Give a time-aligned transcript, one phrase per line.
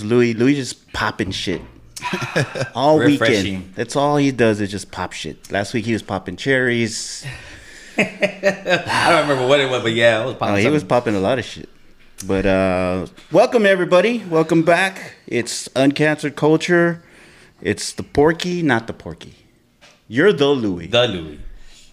[0.00, 0.34] this this Louie.
[0.34, 1.60] Louie just popping shit
[2.74, 3.74] all weekend.
[3.74, 5.50] That's all he does is just pop shit.
[5.50, 7.24] Last week he was popping cherries.
[7.98, 10.62] I don't remember what it was, but yeah, it was popping.
[10.62, 11.68] he was popping a lot of shit.
[12.26, 14.22] But uh welcome everybody.
[14.28, 15.14] Welcome back.
[15.26, 17.02] It's Uncancered Culture.
[17.60, 19.34] It's the Porky, not the Porky.
[20.08, 20.86] You're the Louie.
[20.86, 21.40] the Louie.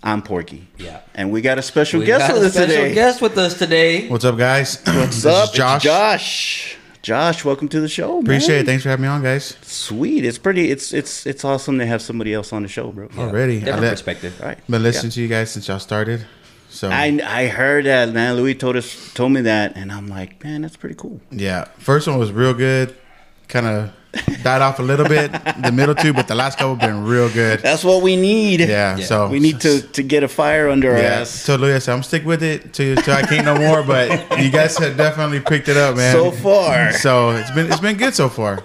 [0.05, 0.67] I'm Porky.
[0.77, 0.99] Yeah.
[1.15, 2.93] And we got a special We guest got with a us special today.
[2.93, 4.09] guest with us today.
[4.09, 4.81] What's up, guys?
[4.85, 5.49] What's This up?
[5.49, 5.75] Is Josh.
[5.77, 6.77] It's Josh.
[7.03, 8.19] Josh, welcome to the show.
[8.19, 8.65] Appreciate it.
[8.65, 9.57] Thanks for having me on, guys.
[9.61, 10.23] Sweet.
[10.23, 13.09] It's pretty it's it's it's awesome to have somebody else on the show, bro.
[13.17, 14.39] Already, I Different let- perspective.
[14.41, 14.57] All right.
[14.69, 16.25] been listening to you guys since y'all started.
[16.69, 18.35] So I I heard that man.
[18.37, 21.19] Louie told us told me that, and I'm like, man, that's pretty cool.
[21.29, 22.95] yeah, first one was real good.
[23.49, 23.91] Kind of
[24.43, 25.31] died off a little bit.
[25.31, 27.59] The middle two, but the last couple been real good.
[27.61, 28.59] That's what we need.
[28.59, 28.97] Yeah.
[28.97, 29.05] Yeah.
[29.05, 31.29] So we need to to get a fire under our ass.
[31.29, 33.83] So Louie, I said, I'm stick with it till, till I can't no more.
[33.83, 36.13] But you guys have definitely picked it up, man.
[36.13, 38.63] So far, So it's been it's been good so far.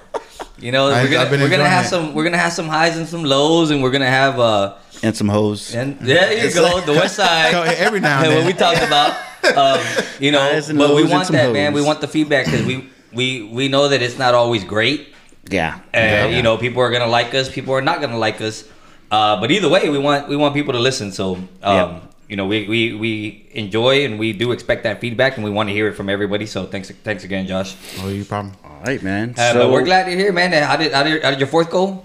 [0.59, 1.89] You know, I- we're gonna I've we're gonna have it.
[1.89, 5.17] some we're gonna have some highs and some lows, and we're gonna have uh and
[5.17, 5.75] some hoes.
[5.75, 7.53] and there you go the West Side.
[7.53, 8.47] So every now and what then.
[8.47, 9.17] we talked about.
[9.57, 9.81] Um,
[10.21, 11.73] you know, but we want some that, man.
[11.73, 15.15] We want the feedback because we we we know that it's not always great.
[15.51, 16.27] Yeah, Uh, yeah.
[16.27, 18.65] You know, people are gonna like us, people are not gonna like us.
[19.11, 21.13] Uh, but either way, we want we want people to listen.
[21.13, 22.01] So, um, Yeah.
[22.29, 25.69] you know, we, we we enjoy and we do expect that feedback, and we want
[25.71, 26.47] to hear it from everybody.
[26.47, 27.75] So, thanks thanks again, Josh.
[28.01, 28.55] Oh, you problem.
[28.65, 29.35] All right, man.
[29.39, 30.53] Uh, so but we're glad you're here, man.
[30.53, 32.05] How did how did, how did your fourth goal?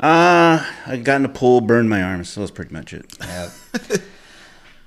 [0.00, 2.28] Uh, I got in the pool, burned my arms.
[2.28, 3.06] So that's pretty much it.
[3.22, 3.48] Yeah.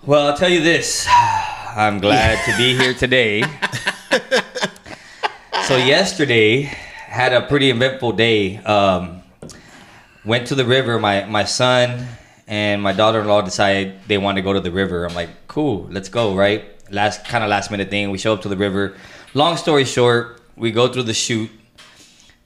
[0.06, 1.06] well, I'll tell you this.
[1.10, 3.44] I'm glad to be here today.
[5.68, 6.72] so yesterday
[7.08, 8.58] had a pretty eventful day.
[8.58, 9.24] Um,
[10.26, 11.00] went to the river.
[11.00, 12.06] My my son
[12.48, 15.06] and my daughter-in-law decided they wanted to go to the river.
[15.08, 16.36] I'm like, cool, let's go.
[16.36, 16.66] Right?
[16.92, 18.12] Last kind of last minute thing.
[18.12, 18.96] We show up to the river.
[19.34, 21.50] Long story short, we go through the shoot,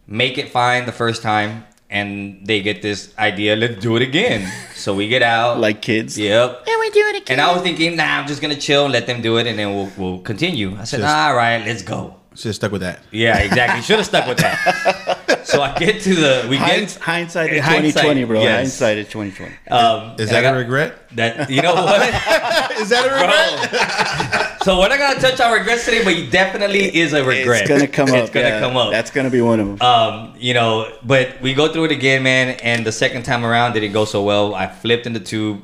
[0.08, 3.56] make it fine the first time, and they get this idea.
[3.56, 4.52] Let's do it again.
[4.76, 5.60] So we get out.
[5.66, 6.18] Like kids.
[6.18, 6.64] Yep.
[6.68, 7.40] And we do it again.
[7.40, 9.58] And I was thinking, nah, I'm just gonna chill and let them do it, and
[9.58, 10.76] then we'll we'll continue.
[10.78, 12.16] I said, Just- all right, let's go.
[12.36, 13.02] Should have stuck with that.
[13.12, 13.82] Yeah, exactly.
[13.88, 15.42] Should have stuck with that.
[15.44, 18.42] so I get to the we Hinds- get hindsight is 2020, bro.
[18.42, 18.56] yes.
[18.58, 19.54] Hindsight is 2020.
[19.70, 21.10] um, Is and I that a regret?
[21.16, 22.02] That you know what,
[22.80, 23.70] Is that a regret?
[23.72, 24.58] bro?
[24.64, 27.62] so we're not gonna touch on regrets today, but it definitely is a regret.
[27.64, 28.16] It's gonna come up.
[28.16, 28.60] It's gonna yeah.
[28.62, 28.92] come up.
[28.92, 29.82] That's gonna be one of them.
[29.82, 32.58] um, you know, but we go through it again, man.
[32.64, 34.56] And the second time around, didn't go so well.
[34.56, 35.64] I flipped in the tube,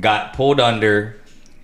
[0.00, 1.20] got pulled under,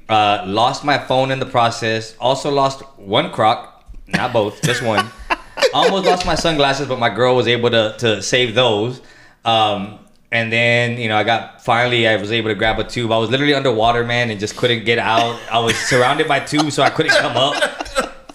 [0.08, 2.14] uh, lost my phone in the process.
[2.20, 3.75] Also lost one croc,
[4.08, 5.06] not both, just one.
[5.30, 5.38] I
[5.74, 9.00] Almost lost my sunglasses, but my girl was able to to save those.
[9.44, 9.98] Um,
[10.32, 13.10] and then you know, I got finally I was able to grab a tube.
[13.12, 15.38] I was literally underwater, man, and just couldn't get out.
[15.50, 17.54] I was surrounded by tubes, so I couldn't come up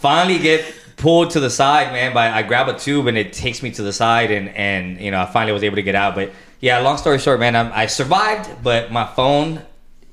[0.02, 0.66] finally get
[0.98, 2.14] pulled to the side, man.
[2.14, 5.12] But I grab a tube and it takes me to the side, and and you
[5.12, 6.16] know I finally was able to get out.
[6.16, 9.62] But yeah, long story short, man, I'm, I survived, but my phone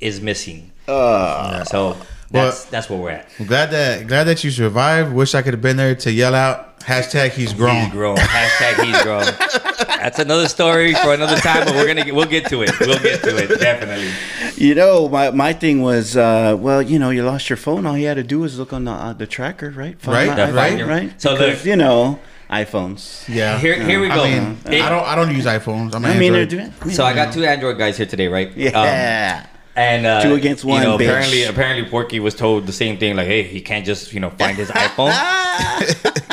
[0.00, 0.70] is missing.
[0.86, 1.96] Uh, So
[2.30, 3.26] that's that's where we're at.
[3.38, 5.12] I'm glad that glad that you survived.
[5.12, 7.84] Wish I could have been there to yell out hashtag He's grown.
[7.84, 8.16] He's grown.
[8.16, 9.24] Hashtag he's grown.
[9.98, 12.70] That's another story for another time, but we're gonna get, we'll get to it.
[12.80, 14.10] We'll get to it definitely.
[14.56, 17.84] you know, my, my thing was, uh, well, you know, you lost your phone.
[17.84, 20.00] All you had to do was look on the uh, the tracker, right?
[20.00, 20.86] Find Right, my iPhone, right.
[20.86, 21.20] right.
[21.20, 22.18] So Because, look- you know,
[22.48, 23.28] iPhones.
[23.28, 23.58] Yeah.
[23.58, 24.22] Here here we go.
[24.24, 25.94] I mean, It- I don't I don't use iPhones.
[25.94, 26.72] I'm an I mean, they're Android.
[26.80, 26.94] doing.
[26.94, 28.48] so I got two Android guys here today, right?
[28.48, 29.46] Um, Yeah.
[29.78, 33.14] And uh, Two against one, You know, apparently, apparently, Porky was told the same thing.
[33.14, 35.12] Like, hey, he can't just you know find his iPhone.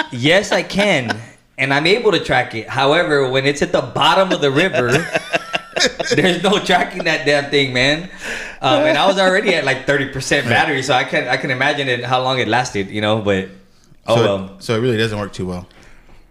[0.11, 1.15] yes, I can,
[1.55, 2.67] and I'm able to track it.
[2.67, 4.89] However, when it's at the bottom of the river,
[6.15, 8.09] there's no tracking that damn thing, man.
[8.61, 11.51] Um, and I was already at like 30 percent battery, so I can I can
[11.51, 13.21] imagine it how long it lasted, you know.
[13.21, 13.49] But
[14.07, 15.67] oh so, well, so it really doesn't work too well.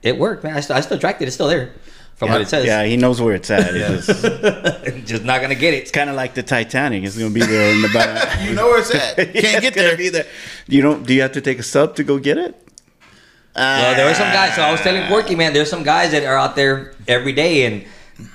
[0.03, 0.57] it worked, man.
[0.57, 1.27] I still, I still tracked it.
[1.27, 1.75] It's still there
[2.17, 2.65] from what it says.
[2.65, 3.75] Yeah, he knows where it's at.
[3.75, 5.79] It's, just, just not gonna get it.
[5.79, 7.05] It's kind of like the Titanic.
[7.05, 8.41] It's gonna be there in the back.
[8.49, 9.17] You know where it's at.
[9.17, 9.97] Can't It's get there.
[9.97, 10.27] Be there.
[10.69, 11.07] You don't.
[11.07, 12.61] Do you have to take a sub to go get it?
[13.57, 14.55] Well, there were some guys.
[14.55, 17.67] So I was telling Porky, man, there's some guys that are out there every day,
[17.67, 17.85] and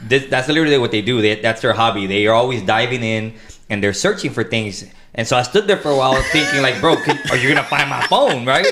[0.02, 1.22] this, that's literally what they do.
[1.22, 2.08] They, that's their hobby.
[2.08, 3.34] They are always diving in
[3.70, 4.86] and they're searching for things.
[5.16, 7.64] And so I stood there for a while thinking, like, bro, can, are you gonna
[7.68, 8.66] find my phone, right?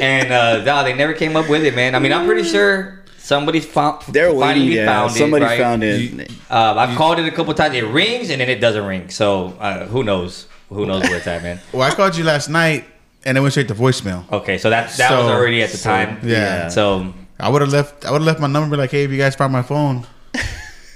[0.00, 1.94] And uh, nah, they never came up with it, man.
[1.94, 4.02] I mean, I'm pretty sure somebody's found.
[4.08, 4.40] They're waiting.
[4.40, 5.60] finally Yeah, found somebody it, right?
[5.60, 6.00] found it.
[6.00, 7.74] You- Uh, I've called it a couple times.
[7.74, 9.08] It rings and then it doesn't ring.
[9.10, 10.46] So uh, who knows?
[10.68, 11.60] Who knows where it's at, man?
[11.72, 12.84] Well, I called you last night
[13.24, 14.24] and it went straight to voicemail.
[14.32, 16.18] Okay, so that that was already at the so, time.
[16.22, 16.68] yeah.
[16.68, 18.04] So I would have left.
[18.04, 20.06] I would have left my number like, hey, if you guys find my phone,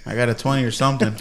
[0.07, 1.15] I got a twenty or something.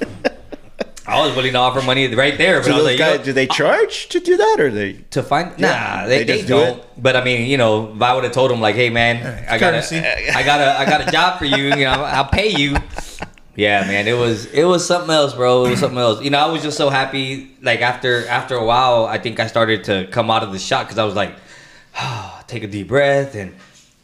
[1.15, 3.33] I was willing to offer money right there, but So I was like, guys, do
[3.33, 4.93] they charge to do that, or they?
[5.11, 6.83] to find Yeah, nah, they, they do don't.
[7.01, 9.57] But I mean, you know, if I would have told him like, hey man, I
[9.57, 11.65] got a, I got a, I got a job for you.
[11.65, 12.75] You know, I'll pay you.
[13.55, 15.65] Yeah, man, it was it was something else, bro.
[15.65, 16.21] It was something else.
[16.21, 17.55] You know, I was just so happy.
[17.61, 20.87] Like after after a while, I think I started to come out of the shock
[20.87, 21.33] because I was like,
[22.47, 23.55] take a deep breath and.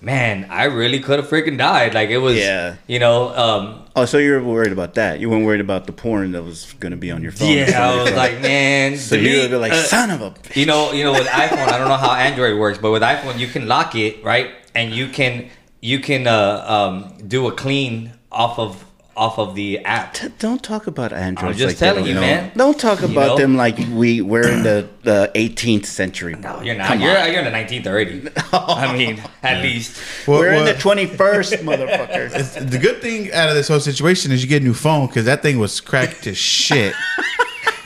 [0.04, 1.94] Man, I really could have freaking died.
[1.94, 2.76] Like it was, Yeah.
[2.88, 5.20] you know, um, Oh, so you were worried about that?
[5.20, 7.50] You weren't worried about the porn that was going to be on your phone.
[7.50, 7.88] yeah.
[7.90, 10.32] I was like, man, so you would be like, uh, son of a.
[10.32, 13.02] bitch." You know, you know, with iPhone, I don't know how Android works, but with
[13.04, 14.52] iPhone, you can lock it, right?
[14.74, 15.50] And you can
[15.82, 18.84] you can uh, um, do a clean off of
[19.22, 20.16] off of the app.
[20.16, 21.52] T- Don't talk about Android.
[21.52, 22.52] I'm just telling you, man.
[22.58, 23.38] Don't talk You about know?
[23.38, 26.34] them like we we're in the, the 18th century.
[26.36, 26.88] No, you're not.
[26.88, 27.32] Come You're on.
[27.32, 28.28] you're in the 19th already.
[28.52, 29.96] I mean, at least.
[30.26, 32.70] What- we're in the 21st, motherfucker.
[32.72, 35.26] The good thing out of this whole situation is you get a new phone because
[35.26, 36.94] that thing was cracked to shit.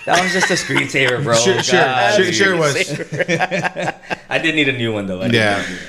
[0.05, 1.33] That was just a screensaver, bro.
[1.33, 2.13] Sure, sure, God.
[2.15, 2.75] sure, sure it was.
[4.29, 5.19] I did need a new one though.
[5.21, 5.57] I Yeah.
[5.57, 5.87] need a new one.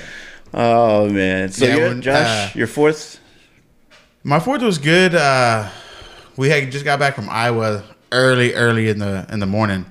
[0.53, 1.51] Oh man.
[1.51, 3.19] So Yeah, you're, Josh, uh, your fourth.
[4.27, 5.15] My fourth was good.
[5.15, 5.69] Uh,
[6.35, 7.81] we had just got back from Iowa
[8.11, 9.85] early, early in the in the morning,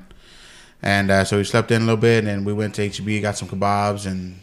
[0.83, 3.23] and uh, so we slept in a little bit, and then we went to HEB,
[3.23, 4.39] got some kebabs and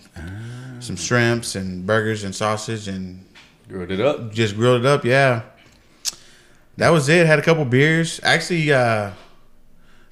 [0.80, 3.24] some shrimps and burgers and sausage, and
[3.69, 4.31] Grilled it up.
[4.34, 5.06] just grilled it up.
[5.06, 5.44] Yeah,
[6.78, 7.28] that was it.
[7.28, 8.19] Had a couple beers.
[8.24, 9.12] Actually, uh,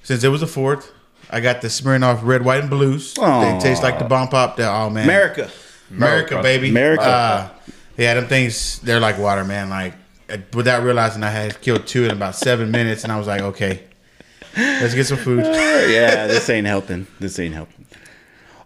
[0.04, 0.92] since it was the fourth,
[1.28, 3.18] I got the Smirnoff Red, White, and Blues.
[3.18, 3.58] Aw.
[3.58, 4.58] They taste like the bomb pop.
[4.58, 5.50] That oh man, America.
[5.90, 7.02] America, baby, America.
[7.02, 7.48] Uh,
[7.96, 9.70] yeah, them things they're like water, man.
[9.70, 9.94] Like
[10.30, 13.42] uh, without realizing I had killed two in about seven minutes, and I was like,
[13.42, 13.82] okay,
[14.56, 15.44] let's get some food.
[15.44, 17.06] yeah, this ain't helping.
[17.20, 17.86] This ain't helping.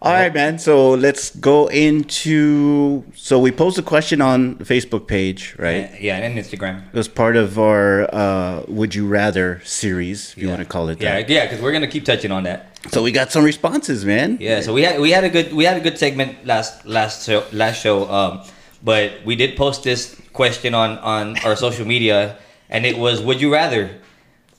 [0.02, 0.58] All right, man.
[0.58, 3.02] So let's go into.
[3.16, 5.90] So we posed a question on the Facebook page, right?
[6.00, 6.86] Yeah, and Instagram.
[6.86, 10.90] It was part of our uh, "Would You Rather" series, if you want to call
[10.90, 11.28] it Yeah, that.
[11.30, 12.78] yeah, because we're gonna keep touching on that.
[12.92, 14.36] So we got some responses, man.
[14.38, 17.26] Yeah, so we had we had a good we had a good segment last last
[17.26, 18.08] show, last show.
[18.08, 18.42] Um,
[18.86, 22.38] but we did post this question on on our social media,
[22.70, 23.84] and it was: Would you rather?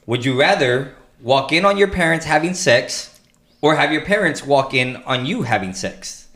[0.05, 0.93] Would you rather
[1.23, 3.19] walk in on your parents having sex,
[3.63, 6.27] or have your parents walk in on you having sex?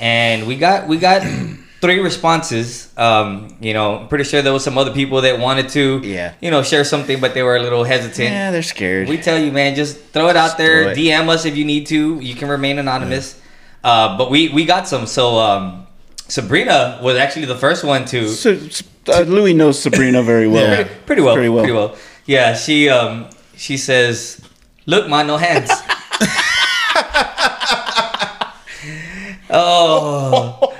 [0.00, 1.22] And we got we got
[1.80, 2.90] three responses.
[2.96, 6.34] Um, you know, I'm pretty sure there was some other people that wanted to, Yeah.
[6.40, 8.30] you know, share something, but they were a little hesitant.
[8.30, 9.08] Yeah, they're scared.
[9.08, 10.90] We tell you, man, just throw it out there.
[10.90, 10.96] it.
[10.98, 12.18] DM us if you need to.
[12.20, 13.40] You can remain anonymous.
[13.82, 15.06] Uh, but we we got some.
[15.06, 15.86] So um,
[16.28, 18.58] Sabrina was actually the first one to so,
[19.08, 20.68] uh, Louie knows Sabrina very well.
[20.68, 20.84] Yeah.
[20.84, 21.64] pretty, pretty well, Pretty well.
[21.64, 21.96] pretty well.
[22.26, 24.40] Yeah, she um she says,
[24.86, 25.70] "Look, ma, no hands."
[29.50, 30.74] oh.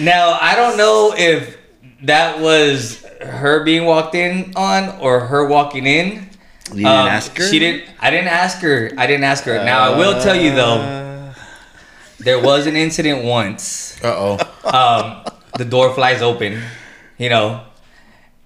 [0.00, 1.56] Now I don't know if
[2.02, 6.28] that was her being walked in on or her walking in.
[6.70, 7.46] You didn't Um, ask her.
[7.48, 7.84] She didn't.
[8.00, 8.90] I didn't ask her.
[8.96, 9.62] I didn't ask her.
[9.64, 11.34] now I will tell you though, Uh,
[12.18, 13.96] there was an incident once.
[14.02, 14.38] Uh oh.
[14.64, 15.24] Um,
[15.58, 16.60] the door flies open,
[17.18, 17.62] you know,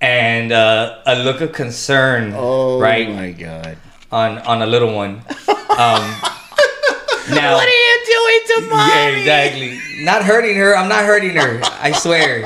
[0.01, 3.77] and uh, a look of concern, Oh right, my god!
[4.11, 5.23] on on a little one.
[5.49, 6.03] Um,
[7.31, 8.93] now, What are you doing to mommy?
[8.93, 9.81] yeah, exactly.
[10.05, 10.77] Not hurting her.
[10.77, 11.61] I'm not hurting her.
[11.81, 12.43] I swear.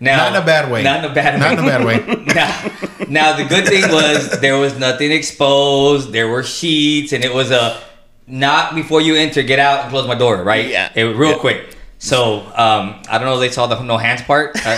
[0.00, 0.82] Now, Not in a bad way.
[0.82, 1.40] Not in a bad way.
[1.40, 2.24] Not in a bad way.
[2.34, 6.12] now, now the good thing was there was nothing exposed.
[6.12, 7.80] There were sheets, and it was a
[8.26, 10.68] not before you enter, get out and close my door, right?
[10.68, 10.92] Yeah.
[10.94, 11.38] it was real Yeah.
[11.38, 11.73] quick.
[12.04, 14.54] So um, I don't know if they saw the no hands part.
[14.62, 14.76] Uh,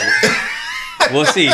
[1.13, 1.51] we'll see.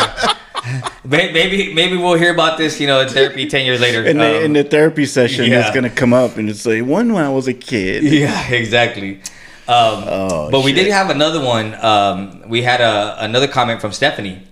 [1.02, 4.04] Maybe maybe we'll hear about this, you know, in therapy ten years later.
[4.04, 5.60] In the Um, in the therapy session, yeah.
[5.60, 8.04] it's gonna come up and it's like one when I was a kid.
[8.22, 9.22] Yeah, exactly.
[9.66, 11.74] Um, Oh, but we did have another one.
[11.82, 14.42] Um, we had a another comment from Stephanie,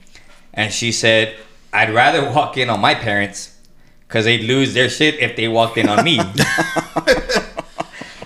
[0.55, 1.35] and she said,
[1.71, 3.55] "I'd rather walk in on my parents
[4.09, 6.19] because they'd lose their shit if they walked in on me."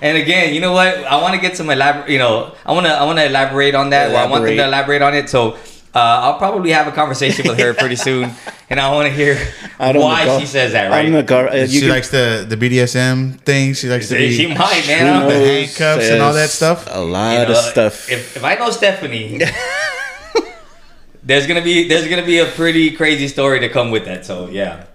[0.04, 0.92] and again, you know what?
[1.14, 2.08] I want to get some elaborate.
[2.14, 4.12] You know, I want to I want to elaborate on that.
[4.12, 5.28] Or I want them to elaborate on it.
[5.28, 5.56] So.
[5.96, 8.24] Uh, I'll probably have a conversation with her pretty soon,
[8.68, 9.38] and I want to hear
[9.78, 10.90] Out on the why gar- she says that.
[10.90, 11.26] out on the Right?
[11.32, 13.74] gar- uh, she can- likes the the BDSM thing.
[13.74, 14.32] She likes to be.
[14.34, 15.06] She might, man.
[15.06, 15.46] I don't- the knows?
[15.78, 16.88] handcuffs and all that stuff?
[16.90, 18.10] A lot You know, of stuff.
[18.10, 19.38] If, if I know Stephanie,
[21.22, 24.26] there's gonna be there's gonna be a pretty crazy story to come with that.
[24.26, 24.86] So yeah.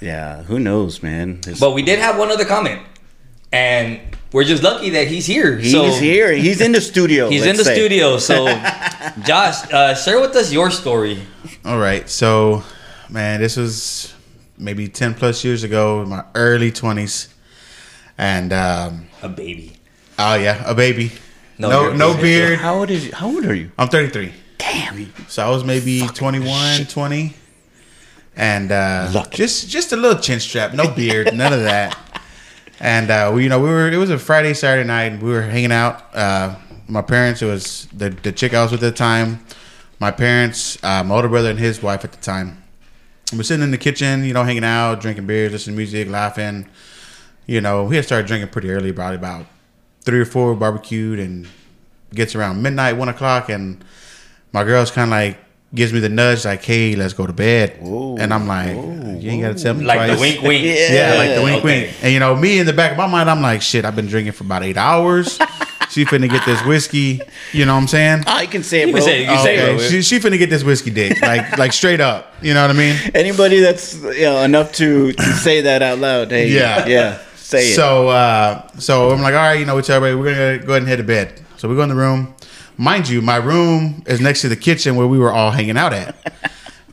[0.00, 1.38] yeah, who knows, man?
[1.46, 2.82] It's- But we did have one other comment,
[3.52, 4.00] and
[4.32, 5.56] we're just lucky that he's here.
[5.58, 6.32] he's so here.
[6.32, 7.28] He's in the studio.
[7.30, 7.74] He's in the say.
[7.74, 8.18] studio.
[8.18, 8.46] So,
[9.24, 11.22] Josh, uh, share with us your story.
[11.64, 12.62] All right, so
[13.08, 14.14] man, this was
[14.58, 17.28] maybe ten plus years ago, in my early twenties,
[18.18, 19.72] and um, A baby.
[20.18, 21.12] oh yeah, a baby,
[21.58, 22.58] No, no no, you're- beard.
[22.58, 23.12] How old is you?
[23.14, 23.70] How old are you?
[23.78, 25.12] I'm 33, Damn.
[25.28, 27.32] so I was maybe 21, 20,
[28.36, 29.36] and uh, Lucky.
[29.36, 31.96] just just a little chin strap, no beard, none of that.
[32.80, 33.90] And uh, we, you know, we were.
[33.90, 35.12] It was a Friday, Saturday night.
[35.12, 36.14] and We were hanging out.
[36.14, 36.56] Uh,
[36.86, 37.42] my parents.
[37.42, 39.44] It was the the chick I was with at the time.
[40.00, 42.62] My parents, uh, my older brother, and his wife at the time.
[43.32, 46.68] We're sitting in the kitchen, you know, hanging out, drinking beers, listening to music, laughing.
[47.46, 49.46] You know, we had started drinking pretty early, probably about
[50.02, 51.46] three or four, barbecued, and
[52.14, 53.84] gets around midnight, one o'clock, and
[54.52, 55.38] my girl's kind of like
[55.74, 59.07] gives me the nudge, like, "Hey, let's go to bed." Whoa, and I'm like, whoa,
[59.22, 60.64] "You ain't got to tell me Like twice." the wink, wink.
[60.90, 61.82] Yeah, like the wink, Okay.
[61.86, 61.96] wink.
[62.02, 64.06] And you know, me in the back of my mind, I'm like, "Shit, I've been
[64.06, 65.38] drinking for about eight hours."
[65.90, 67.20] she finna get this whiskey.
[67.52, 68.24] You know what I'm saying?
[68.40, 69.00] You can say it, You bro.
[69.00, 69.88] can say it, you can say it, bro.
[69.88, 72.34] she, she finna get this whiskey dick, like like straight up.
[72.42, 72.96] You know what I mean?
[73.14, 76.86] Anybody that's you know, enough to, to say that out loud, hey, Yeah.
[76.86, 77.74] yeah, say it.
[77.76, 80.72] So uh, so I'm like, all right, you know, we tell everybody we're gonna go
[80.72, 81.40] ahead and head to bed.
[81.56, 82.34] So we go in the room.
[82.80, 85.92] Mind you, my room is next to the kitchen where we were all hanging out
[85.92, 86.14] at.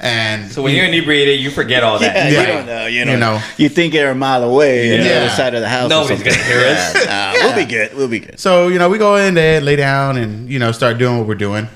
[0.05, 2.15] And So when you're inebriated, you forget all that.
[2.15, 2.39] yeah, Yeah.
[2.41, 2.85] you don't know.
[2.85, 3.41] You know, You know.
[3.57, 5.15] you think you're a mile away on the Yeah.
[5.21, 5.89] other side of the house.
[5.89, 6.93] Nobody's gonna hear us.
[6.93, 7.95] Yeah, nah, We'll be good.
[7.97, 8.39] We'll be good.
[8.39, 11.27] so you know, we go in there, lay down, and you know, start doing what
[11.27, 11.67] we're doing.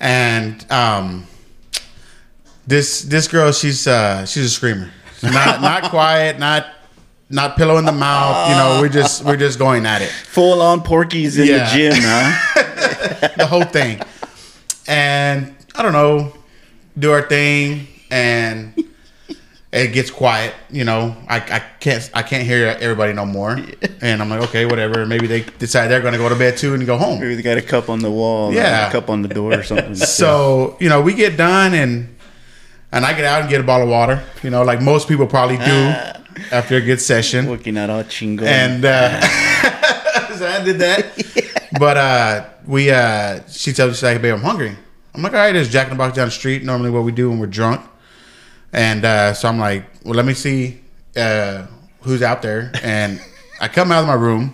[0.00, 1.26] And um,
[2.66, 4.90] this this girl, she's uh, she's a screamer.
[5.22, 6.66] Not not quiet, not
[7.30, 8.50] not pillow in the mouth.
[8.50, 10.10] You know, we're just we're just going at it.
[10.10, 11.64] Full on porkies in Yeah.
[11.70, 13.28] the gym, huh?
[13.36, 14.00] the whole thing.
[14.88, 16.32] And I don't know,
[16.98, 18.72] do our thing, and
[19.72, 20.54] it gets quiet.
[20.70, 23.58] You know, I, I can't I can't hear everybody no more.
[24.00, 25.04] And I'm like, okay, whatever.
[25.06, 27.20] Maybe they decide they're going to go to bed too and go home.
[27.20, 28.88] Maybe they got a cup on the wall, Yeah.
[28.88, 29.94] a cup on the door or something.
[30.20, 32.14] So you know, we get done and
[32.92, 34.22] and I get out and get a bottle of water.
[34.44, 35.94] You know, like most people probably do
[36.52, 37.46] after a good session.
[37.48, 38.42] working out all chingo.
[38.42, 39.20] and uh,
[40.38, 41.06] so I did that.
[41.76, 44.76] But uh, we, uh, she tells me she's like, "Babe, I'm hungry."
[45.14, 46.62] I'm like, "All right." There's Jack in the Box down the street.
[46.64, 47.80] Normally, what we do when we're drunk.
[48.72, 50.80] And uh, so I'm like, "Well, let me see
[51.16, 51.66] uh,
[52.00, 53.20] who's out there." And
[53.60, 54.52] I come out of my room.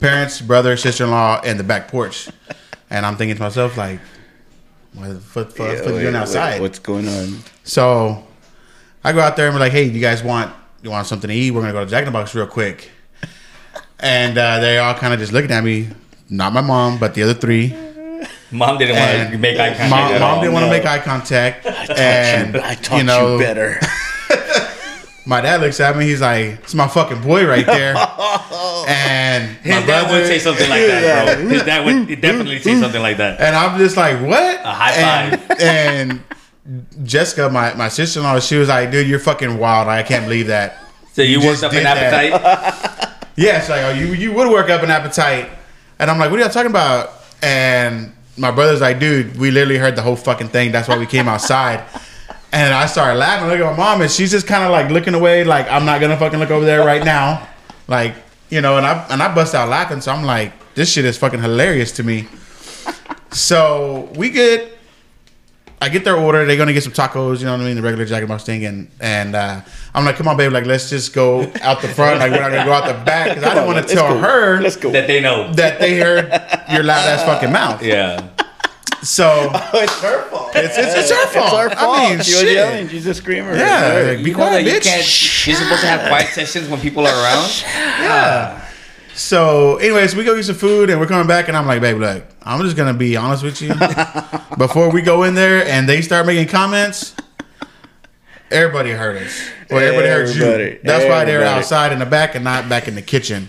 [0.00, 2.28] Parents, brother, sister-in-law, and the back porch.
[2.90, 3.98] And I'm thinking to myself, like,
[4.92, 7.38] "Why the fuck, fuck, Yeah, fuck you wait, doing wait, outside?" what's going on?
[7.64, 8.22] So
[9.02, 11.34] I go out there and we're like, "Hey, you guys want you want something to
[11.34, 11.50] eat?
[11.52, 12.90] We're gonna go to Jack in the Box real quick."
[13.98, 15.88] And uh, they all kind of just looking at me.
[16.28, 17.74] Not my mom, but the other three.
[18.50, 19.90] Mom didn't want to make eye contact.
[19.90, 20.40] Mom, at mom all.
[20.40, 21.66] didn't want to make eye contact.
[21.66, 23.80] I taught and you, I taught you, know, better.
[25.26, 26.04] My dad looks at me.
[26.04, 27.96] He's like, "It's my fucking boy right there."
[28.86, 31.48] and His my dad brother, would say something like that, bro.
[31.48, 33.40] His dad would definitely say something like that.
[33.40, 34.60] And I'm just like, what?
[34.64, 35.60] A high and, five.
[35.60, 36.22] And
[37.04, 39.88] Jessica, my, my sister in law, she was like, dude, you're fucking wild.
[39.88, 40.78] I can't believe that.
[41.12, 42.32] So you, just worked up did an that.
[42.32, 43.30] appetite.
[43.36, 45.50] Yeah, it's like, oh, you, you would work up an appetite.
[45.98, 47.10] And I'm like, what are y'all talking about?
[47.42, 50.72] And my brother's like, dude, we literally heard the whole fucking thing.
[50.72, 51.84] That's why we came outside.
[52.52, 53.48] And I started laughing.
[53.48, 56.00] Look at my mom, and she's just kind of like looking away, like I'm not
[56.00, 57.46] gonna fucking look over there right now,
[57.88, 58.14] like
[58.48, 58.76] you know.
[58.78, 61.92] And I and I bust out laughing, so I'm like, this shit is fucking hilarious
[61.92, 62.28] to me.
[63.32, 64.75] So we get,
[65.80, 66.44] I get their order.
[66.46, 68.32] They're gonna get some tacos, you know what I mean, the regular Jack in the
[68.34, 69.60] Box thing, and and uh,
[69.94, 72.50] I'm like, come on, babe, like let's just go out the front, like we're not
[72.50, 74.18] gonna go out the back, because I Come didn't want to tell go.
[74.20, 74.90] her Let's go.
[74.92, 75.52] that they know.
[75.52, 76.30] that they heard
[76.72, 77.82] your loud ass fucking mouth.
[77.82, 78.28] Yeah.
[79.02, 80.50] So Oh, it's her fault.
[80.54, 81.44] it's, it's, it's her fault.
[81.46, 81.98] It's our fault.
[81.98, 82.52] I mean, she was shit.
[82.54, 82.88] yelling.
[82.88, 83.54] She's a screamer.
[83.54, 84.14] Yeah, It's her.
[84.16, 84.84] like, be You quiet, that you bitch.
[84.84, 85.46] can't.
[85.46, 87.62] You're supposed to have quiet sessions when people are around.
[87.66, 88.65] Yeah.
[89.16, 91.96] So, anyways, we go get some food and we're coming back, and I'm like, babe,
[91.96, 93.68] look, I'm just gonna be honest with you.
[94.58, 97.14] Before we go in there and they start making comments,
[98.50, 99.48] everybody heard us.
[99.70, 100.44] Or everybody heard you.
[100.44, 100.80] Everybody.
[100.84, 103.48] That's why they're outside in the back and not back in the kitchen.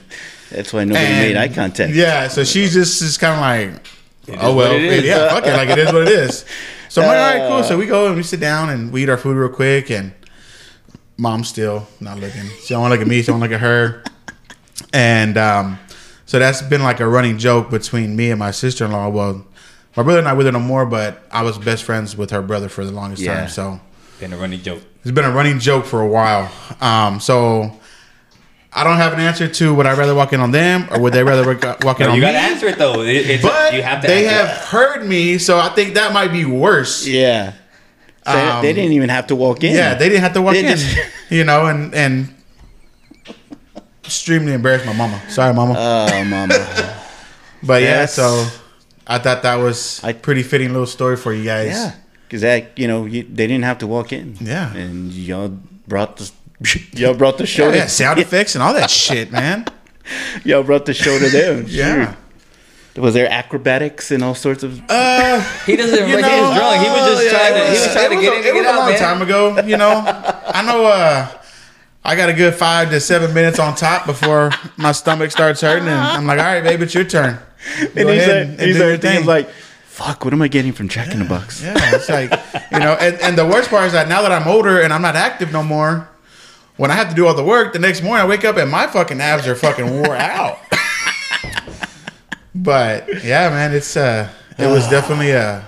[0.52, 1.94] That's why nobody And- made eye contact.
[1.94, 5.04] Yeah, so she's just is kind of like, oh well, what it is.
[5.04, 6.46] yeah, fuck it, like it is what it is.
[6.88, 7.64] So I'm like, all right, cool.
[7.68, 10.14] So we go and we sit down and we eat our food real quick, and
[11.18, 12.46] mom's still not looking.
[12.64, 13.22] She don't wanna look at me.
[13.22, 14.06] She don't look at her.
[14.94, 15.80] And um,
[16.26, 19.10] so that's been like a running joke between me and my sister in law.
[19.10, 19.46] Well,
[19.96, 22.42] my brother and I with her no more, but I was best friends with her
[22.42, 23.40] brother for the longest Yeah.
[23.42, 23.50] time.
[23.50, 23.80] So
[24.20, 24.82] Been a running joke.
[25.02, 26.52] it's been a running joke for a while.
[26.82, 27.78] Um, so
[28.74, 31.14] I don't have an answer to would I rather walk in on them or would
[31.14, 32.28] they rather walk walk in No, on you me?
[32.28, 33.02] got to answer it though.
[33.02, 34.08] It, it's But you have to.
[34.08, 37.08] they answer have heard me, so I think that might be worse.
[37.08, 37.54] Yeah.
[38.26, 39.74] So Um, they didn't even have to walk in.
[39.74, 40.98] Yeah, they didn't have to walk They in, just-
[41.30, 42.28] you know, and and
[44.08, 45.22] extremely embarrassed my mama.
[45.30, 45.76] Sorry, mama.
[45.78, 46.54] Oh, mama.
[47.64, 48.14] but yeah, yes.
[48.16, 48.48] so
[49.06, 51.70] I thought that was I- a pretty fitting little story for you guys.
[51.72, 51.92] yeah.
[52.28, 54.36] Because that, you know, you, they didn't have to walk in.
[54.42, 54.74] Yeah.
[54.76, 56.30] And y'all brought the,
[56.92, 59.66] y'all brought the show Yeah, to yeah, sound effects and all that shit, man.
[60.44, 61.66] Y'all brought the show to them.
[61.68, 62.16] Yeah.
[62.98, 64.82] Was there acrobatics and all sorts of?
[64.90, 66.00] Uh, He doesn't.
[66.10, 66.82] You he was drunk.
[66.84, 67.60] He was just yeah, trying to.
[67.60, 68.80] it He was trying to get was in a- and It get was a out,
[68.80, 69.00] long man.
[69.00, 69.62] time ago.
[69.68, 70.04] You know,
[70.48, 70.86] I know.
[70.86, 71.28] Uh,
[72.08, 75.90] I got a good five to seven minutes on top before my stomach starts hurting,
[75.90, 78.84] and I'm like, "All right, babe, it's your turn." Go and he's like, he's do
[78.84, 81.62] your like, thinking like, fuck, what am I getting from Jack in the Box?
[81.62, 82.32] Yeah, it's like
[82.72, 85.02] you know, and, and the worst part is that now that I'm older and I'm
[85.02, 86.08] not active no more,
[86.78, 88.72] when I have to do all the work, the next morning I wake up and
[88.72, 90.60] my fucking abs are fucking wore out.
[92.56, 95.66] but yeah, man, it's uh, it was definitely a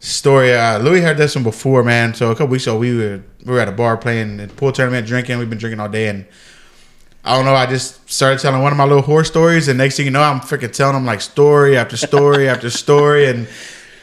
[0.00, 0.52] story.
[0.52, 2.14] Uh, Louie heard this one before, man.
[2.14, 4.72] So a couple weeks ago, we were we were at a bar playing a pool
[4.72, 5.38] tournament, drinking.
[5.38, 6.26] We've been drinking all day, and
[7.24, 7.54] I don't know.
[7.54, 10.22] I just started telling one of my little horror stories, and next thing you know,
[10.22, 13.48] I'm freaking telling them like story after story after story, and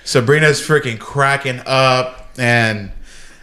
[0.03, 2.91] Sabrina's freaking cracking up, and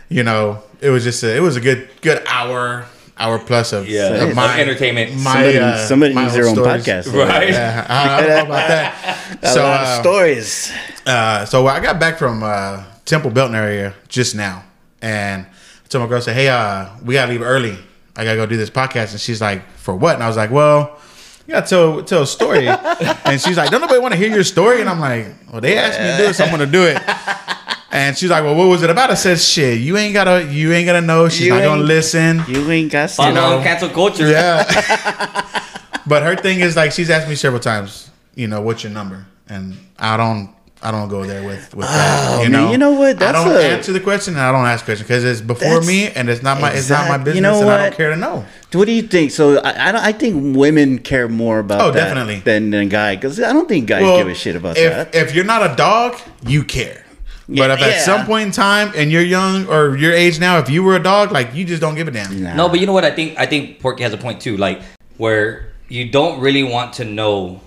[0.08, 2.86] you know, it was just a, it was a good good hour
[3.18, 5.14] hour plus of Yeah, of of entertainment.
[5.16, 6.84] My, Somebody, uh, somebody my needs their own stories.
[6.86, 7.12] podcast.
[7.12, 7.50] Right.
[7.50, 9.38] Yeah, I, I don't know about that.
[9.42, 10.72] A so, lot of uh, stories.
[11.06, 14.64] uh, so I got back from uh, Temple Belton area just now,
[15.00, 17.76] and I told my girl, "Say, hey, uh, we gotta leave early.
[18.16, 20.50] I gotta go do this podcast." And she's like, "For what?" And I was like,
[20.50, 20.98] "Well,
[21.46, 22.66] you gotta tell tell a story."
[23.24, 25.76] and she's like, "Don't nobody want to hear your story?" And I'm like, "Well, they
[25.78, 27.00] asked me to do it, so I'm gonna do it."
[27.94, 30.72] And she's like, "Well, what was it about?" I said, "Shit, you ain't gotta, you
[30.72, 31.28] ain't gonna know.
[31.28, 33.56] She's You not gonna listen." You ain't got to Follow know.
[33.58, 34.28] on cancel culture.
[34.30, 34.64] Yeah.
[36.06, 39.26] but her thing is like she's asked me several times, you know, what's your number?
[39.48, 42.28] And I don't I don't go there with with that.
[42.38, 43.10] Oh, You man, know, you know what?
[43.16, 45.80] I That's don't a- answer the question and I don't ask questions because it's before
[45.82, 48.10] me and it's not my it's not my business you know and I don't care
[48.10, 48.44] to know.
[48.72, 49.32] What do you think?
[49.32, 52.38] So I, I, I think women care more about Oh, that definitely.
[52.40, 55.14] than than guy because I don't think guys give a shit about if, that.
[55.14, 57.01] If you're not a dog, you care.
[57.48, 57.98] Yeah, but if at yeah.
[58.00, 61.02] some point in time and you're young or your age now, if you were a
[61.02, 62.42] dog, like you just don't give a damn.
[62.42, 62.54] Nah.
[62.54, 63.04] No, but you know what?
[63.04, 64.56] I think I think Porky has a point too.
[64.56, 64.80] Like
[65.18, 67.60] where you don't really want to know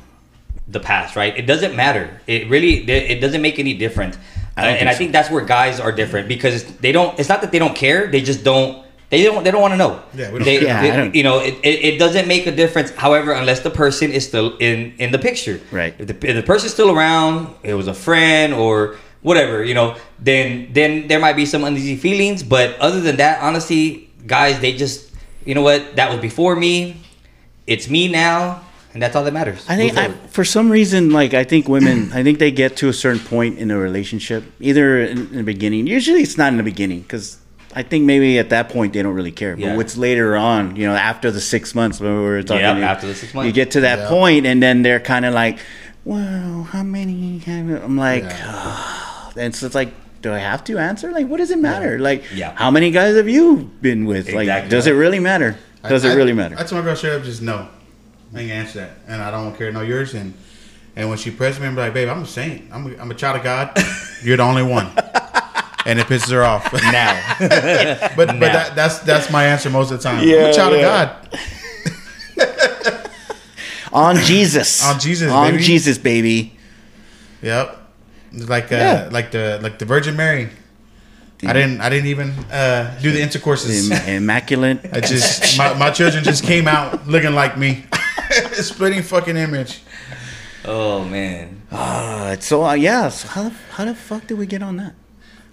[0.68, 1.38] the past, right?
[1.38, 2.20] It doesn't matter.
[2.26, 4.18] It really it doesn't make any difference.
[4.58, 4.98] I don't and think I so.
[4.98, 7.20] think that's where guys are different because they don't.
[7.20, 8.08] It's not that they don't care.
[8.08, 8.84] They just don't.
[9.10, 9.44] They don't.
[9.44, 10.02] They don't want to know.
[10.14, 10.68] Yeah, we don't They, care.
[10.68, 12.90] Yeah, they- don't- you know, it, it, it doesn't make a difference.
[12.92, 15.94] However, unless the person is still in in the picture, Right.
[16.00, 19.96] If the, if the person's still around, it was a friend or whatever, you know,
[20.20, 22.44] then then there might be some uneasy feelings.
[22.44, 24.98] But other than that, honestly, guys, they just,
[25.48, 27.02] you know what, that was before me.
[27.66, 28.62] It's me now,
[28.94, 29.66] and that's all that matters.
[29.68, 32.90] I think I, for some reason, like I think women, I think they get to
[32.90, 35.88] a certain point in a relationship, either in, in the beginning.
[35.88, 37.38] Usually, it's not in the beginning because
[37.76, 39.56] I think maybe at that point they don't really care.
[39.58, 39.76] But Yeah.
[39.76, 42.84] what's later on, you know, after the six months, when we were talking, Yeah, you-
[42.94, 43.48] after the six months.
[43.48, 44.10] you get to that Yeah.
[44.10, 45.58] point, and then they're kind of like,
[46.06, 48.30] "Well, how many?" Have I'm like,
[49.38, 49.90] and so it's like.
[50.22, 51.12] Do I have to answer?
[51.12, 52.00] Like, what does it matter?
[52.00, 52.56] Like, Yeah.
[52.56, 54.32] how many guys have you been with?
[54.34, 55.56] Like, does it really matter?
[55.88, 56.56] Does I- it I- really matter?
[56.58, 57.68] I told my girl straight up, just no.
[58.34, 60.16] I ain't gonna answer that, and I don't care No yours.
[60.16, 60.34] And
[60.96, 62.64] and when she pressed me, I'm like, babe, I'm a saint.
[62.74, 63.78] I'm a, I'm a child of God.
[64.24, 64.88] You're the only one,
[65.86, 66.74] and it pisses her off.
[66.92, 67.22] now.
[68.16, 70.22] but but that, that's that's my answer most of the time.
[70.22, 71.12] I'm Yeah, a child yeah.
[71.12, 71.40] of God.
[73.94, 74.84] On Jesus.
[74.84, 75.64] On Jesus, On baby.
[75.64, 76.58] Jesus, baby.
[77.44, 77.84] Yep.
[78.36, 79.10] Like uh, Yeah.
[79.12, 80.50] like the like the Virgin Mary.
[81.46, 83.92] I didn't I didn't even uh, do the intercourses.
[83.92, 84.80] Im- immaculate.
[84.92, 87.86] I just my, my children just came out looking like me,
[88.54, 89.82] splitting fucking image.
[90.66, 91.62] oh man.
[91.72, 93.10] Uh, so uh, yeah.
[93.10, 94.94] So how the, how the fuck did we get on that?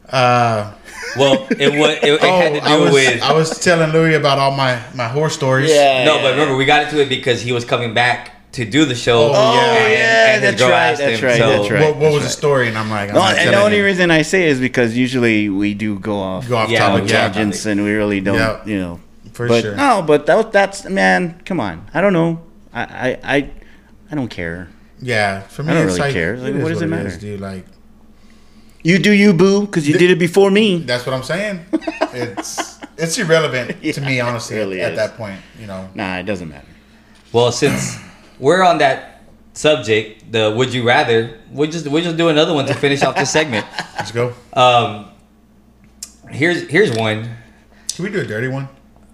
[0.09, 0.73] Uh,
[1.17, 1.97] Well, it was.
[2.03, 3.23] It, it oh, had to I do was with.
[3.23, 5.71] I was telling Louie about all my my horror stories.
[5.71, 6.05] Yeah.
[6.05, 8.95] No, but remember, we got into it because he was coming back to do the
[8.95, 9.31] show.
[9.35, 9.61] Oh, yeah.
[9.77, 11.81] and- yeah, and oh, his that's right, that's him, right, so- that's right.
[11.83, 12.69] What, what was that's the story?
[12.69, 13.85] And I'm like, I'm No, not and the only you.
[13.85, 17.05] reason I say is because usually we do go off go off Yeah, topic.
[17.05, 17.35] we Yeah, do.
[17.35, 18.65] tangents and we really don't, Yeah.
[18.65, 19.01] you know.
[19.33, 19.75] for but sure.
[19.77, 21.41] no, but that that's man.
[21.45, 22.41] Come on, I don't know.
[22.75, 23.51] I I I,
[24.11, 24.69] I don't care.
[25.01, 26.37] Yeah, for me, I don't it's really like, care.
[26.37, 27.17] Like, is what does it is, matter?
[27.19, 27.41] dude?
[27.41, 27.65] Like
[28.85, 30.79] You do you, boo, because you did it before me.
[30.79, 31.65] that's what I'm saying.
[32.13, 34.57] it's it's irrelevant to me, honestly.
[34.57, 34.99] really at is.
[34.99, 35.89] that point, you know.
[35.95, 36.67] Nah, it doesn't matter.
[37.33, 37.97] Well, since
[38.43, 39.23] we're on that
[39.55, 43.15] subject, the would you rather, we'll just we'll just do another one to finish off
[43.17, 43.65] this segment.
[43.97, 44.35] Let's go.
[44.53, 45.11] Um,
[46.31, 47.29] here's here's one.
[47.95, 48.69] Can we do a dirty one?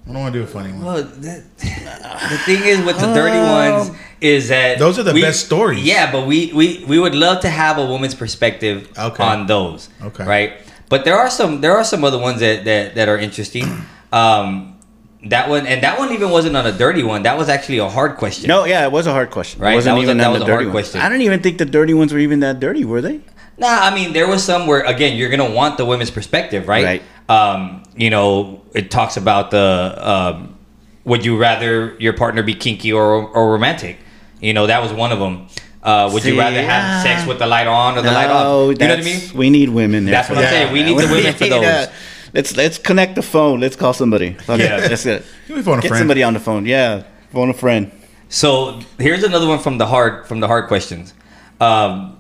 [0.09, 0.85] I don't want to do a funny one.
[0.85, 3.91] Well, the, the thing is with the dirty ones
[4.23, 5.85] is that Those are the best stories.
[5.85, 9.23] Yeah, but we, we we would love to have a woman's perspective Okay.
[9.23, 9.91] on those.
[10.01, 10.25] Okay.
[10.25, 10.53] Right.
[10.89, 13.65] But there are some there are some other ones that that, that are interesting.
[14.11, 14.78] Um,
[15.27, 17.23] that one and that one even wasn't on a dirty one.
[17.25, 18.49] That was actually a hard question.
[18.49, 19.61] No, yeah, it was a hard question.
[19.61, 20.73] Right, It wasn't that was a- that was a dirty hard one.
[20.73, 21.01] question.
[21.01, 23.21] I don't even think the dirty ones were even that dirty, were they?
[23.59, 26.85] Nah, I mean there was some where again you're gonna want the women's perspective, right?
[26.85, 27.03] Right.
[27.29, 30.57] Um, you know, it talks about the um,
[31.05, 33.99] would you rather your partner be kinky or or romantic?
[34.41, 35.49] You know, that was one of them.
[35.83, 38.69] Uh, would See, you rather have sex with the light on or the light off?
[38.69, 39.21] You know what I mean?
[39.35, 40.13] We need women there.
[40.13, 40.73] That's what I'm saying.
[40.73, 41.89] We need the women for those.
[42.35, 43.61] Let's let's connect the phone.
[43.61, 44.37] Let's call somebody.
[44.49, 44.77] Okay, Yeah.
[44.89, 46.01] let's get, Can we phone a get friend?
[46.01, 46.67] somebody on the phone.
[46.67, 47.91] Yeah, phone a friend.
[48.29, 51.15] So here's another one from the hard from the hard questions.
[51.61, 52.17] Um,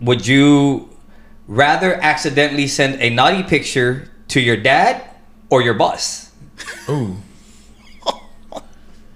[0.00, 0.88] would you
[1.46, 5.02] rather accidentally send a naughty picture to your dad
[5.50, 6.30] or your boss?
[6.88, 7.16] Ooh.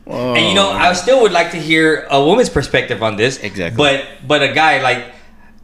[0.07, 3.39] And you know, I still would like to hear a woman's perspective on this.
[3.43, 3.77] Exactly.
[3.77, 5.05] But but a guy like,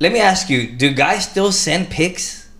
[0.00, 2.50] let me ask you, do guys still send pics?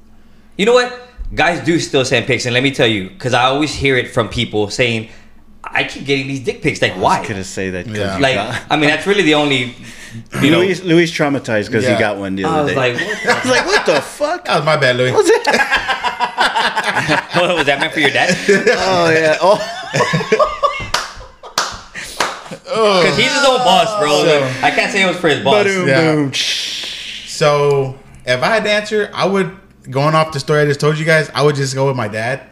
[0.57, 0.95] You know what?
[1.35, 4.11] Guys do still send pics, and let me tell you, because I always hear it
[4.11, 5.09] from people saying,
[5.65, 6.83] "I keep getting these dick pics.
[6.83, 7.87] Like, why?" Could have say that.
[7.87, 8.19] Yeah.
[8.19, 8.37] Like,
[8.71, 9.75] I mean, that's really the only.
[10.43, 11.95] You know, Louie, Louie traumatized because Yeah.
[11.95, 12.77] he got one the other I was day.
[12.77, 14.45] like, what I was like, what the fuck?
[14.45, 15.11] That was my bad, Louie.
[15.11, 15.31] What was
[17.37, 18.37] oh, that meant for your dad?
[18.77, 19.39] oh yeah.
[19.41, 19.59] Oh,
[22.69, 23.03] oh.
[23.03, 24.25] Because he's his own boss, bro.
[24.25, 25.65] So- I can't say it was for his boss.
[25.65, 26.01] boom, Yeah.
[26.15, 26.33] boom.
[26.35, 30.99] So if I had to answer, I would going off the story I just told
[30.99, 32.43] you guys, I would just go with my dad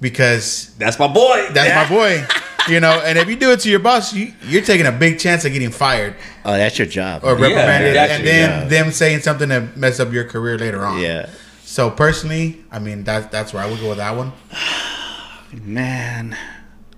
[0.00, 1.48] because That's my boy.
[1.52, 2.24] that's my boy.
[2.68, 5.20] You know, and if you do it to your boss, you, you're taking a big
[5.20, 7.22] chance of getting fired Oh, that's your job.
[7.22, 8.70] or Yeah, reprimanded, that's and then job.
[8.70, 11.00] them saying something to mess up your career later on.
[11.00, 11.28] yeah,
[11.64, 14.32] So personally, I mean that's that's where I would go with that one.
[15.52, 16.36] man.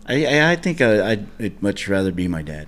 [0.07, 2.67] I I, I think I, I'd, I'd much rather be my dad.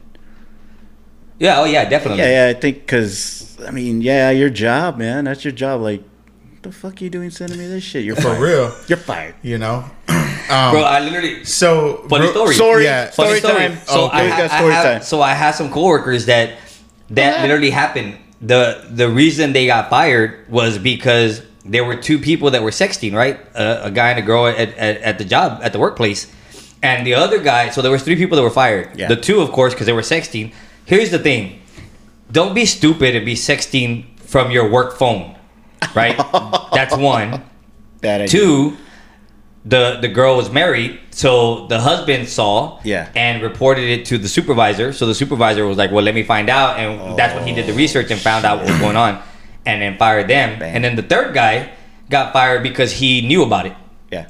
[1.39, 1.59] Yeah.
[1.61, 2.19] Oh yeah, definitely.
[2.23, 2.51] Yeah, yeah.
[2.51, 5.25] I think because I mean, yeah, your job, man.
[5.25, 5.81] That's your job.
[5.81, 6.10] Like, what
[6.63, 8.05] the fuck you doing sending me this shit?
[8.05, 9.35] You're For real, You're fired.
[9.43, 9.85] you know.
[10.51, 11.45] Um, Bro, I literally.
[11.45, 12.55] so Funny bro- story.
[12.57, 12.85] Sorry.
[12.85, 13.11] Yeah.
[13.11, 13.69] Funny Story story.
[13.69, 13.77] time.
[13.87, 15.03] So, Oh, I, Louie ha- got I story have, time.
[15.03, 16.59] so I have some coworkers that
[17.11, 17.43] that Yeah.
[17.43, 18.17] literally happened.
[18.41, 23.15] the The reason they got fired was because there were two people that were sexting,
[23.15, 23.39] right?
[23.55, 26.27] A, a guy and a girl at, at, at the job at the workplace,
[26.83, 27.71] and the other guy.
[27.71, 28.89] So there was three people that were fired.
[28.99, 29.07] Yeah.
[29.07, 30.53] The two, of course, because they were sexting.
[30.85, 31.61] Here's the thing:
[32.33, 35.37] don't be stupid and be sexting from your work phone,
[35.95, 36.17] right?
[36.73, 37.43] That's one.
[38.01, 38.29] Bad idea.
[38.41, 38.77] Two,
[39.65, 43.09] the the girl was married, so the husband saw Yeah.
[43.15, 44.93] and reported it to the supervisor.
[44.93, 47.67] So the supervisor was like, "Well, let me find out," and that's when he did
[47.67, 49.21] the oh, research and found out what was going on,
[49.67, 50.59] and then fired them.
[50.59, 50.75] Bam.
[50.77, 51.71] And then the third guy
[52.09, 53.75] got fired because he knew about it
[54.11, 54.27] Yeah.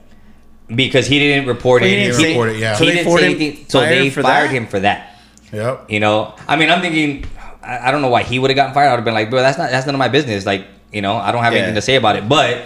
[0.74, 1.94] because he didn't report Well, it.
[1.94, 2.72] he didn't He say- report it, yeah.
[2.72, 3.64] He So they didn't fired say him- anything.
[3.68, 4.54] So they for fired that?
[4.54, 5.16] him for that.
[5.52, 5.86] Yep.
[5.90, 7.24] You know, I mean, I'm thinking,
[7.62, 8.88] I, I don't know why he would have gotten fired.
[8.88, 10.44] I would have been like, bro, that's not that's none of my business.
[10.44, 11.60] Like, you know, I don't have Yeah.
[11.60, 12.28] anything to say about it.
[12.28, 12.64] But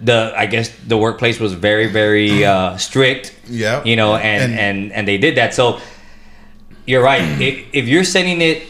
[0.00, 3.34] the I guess the workplace was very very uh, strict.
[3.48, 3.82] Yeah.
[3.84, 5.54] You know, and And- and and, they did that.
[5.54, 5.78] So
[6.86, 7.22] you're right.
[7.40, 8.62] if, if you're sending it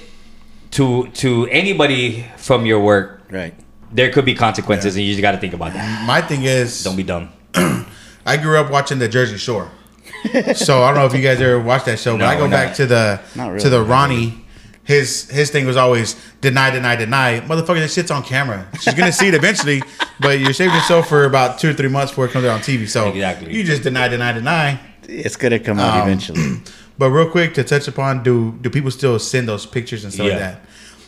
[0.73, 3.55] to to anybody from your work, Right.
[3.93, 6.05] there could be consequences, and you just got to think about that.
[6.07, 7.29] My thing is, Don't be dumb.
[8.27, 9.71] I grew up watching the Jersey Shore.
[10.55, 12.47] so I don't know if you guys ever watched that show, but No, I go
[12.47, 12.51] not.
[12.51, 13.61] back to the Not really.
[13.61, 14.45] to the Ronnie.
[14.85, 17.41] His his thing was always deny, deny, deny.
[17.41, 18.67] Motherfucker, this shit's on camera.
[18.81, 19.83] She's gonna see it eventually,
[20.21, 22.61] but you're saving yourself for about two or three months before it comes out on
[22.61, 22.89] TV.
[22.89, 23.55] So Exactly.
[23.55, 24.81] you just deny, deny, deny.
[25.09, 26.63] It's gonna come out Um, eventually.
[26.99, 30.29] But real quick to touch upon, do do people still send those pictures and stuff
[30.29, 30.61] like that?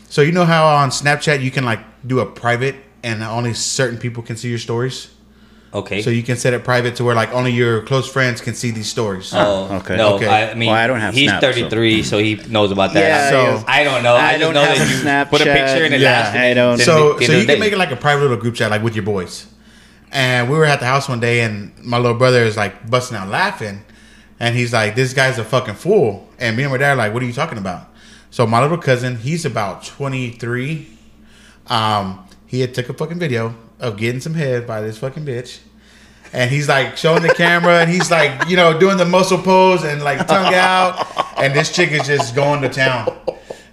[0.08, 3.98] So you know how on Snapchat you can like do a private and only certain
[3.98, 5.08] people can see your stories.
[5.74, 6.02] Okay.
[6.02, 8.70] So you can set it private to where like only your close friends can see
[8.72, 9.32] these stories.
[9.34, 9.96] Oh, okay.
[9.96, 10.26] No, Okay.
[10.26, 12.18] I, I mean, Well, I don't have he's Snap, so- 33, so.
[12.18, 13.00] he knows about that.
[13.00, 14.14] Yeah, So- I don't know.
[14.14, 16.40] I, I don't know have that a you put a picture in it Yeah, lasted.
[16.42, 17.58] I don't- till so the so you can day.
[17.60, 19.46] make it like a private little group chat like with your boys.
[20.10, 23.16] And we were at the house one day and my little brother is like busting
[23.16, 23.82] out laughing
[24.38, 26.28] and he's like, This guy's a fucking fool.
[26.38, 27.88] And me and my dad are like, What are you talking about?
[28.30, 30.88] So my little cousin, he's about twenty three.
[31.68, 35.58] Um, he had took a fucking video of getting some head by this fucking bitch.
[36.32, 39.84] And he's like showing the camera and he's like, you know, doing the muscle pose
[39.84, 41.06] and like tongue out.
[41.36, 43.18] And this chick is just going to town.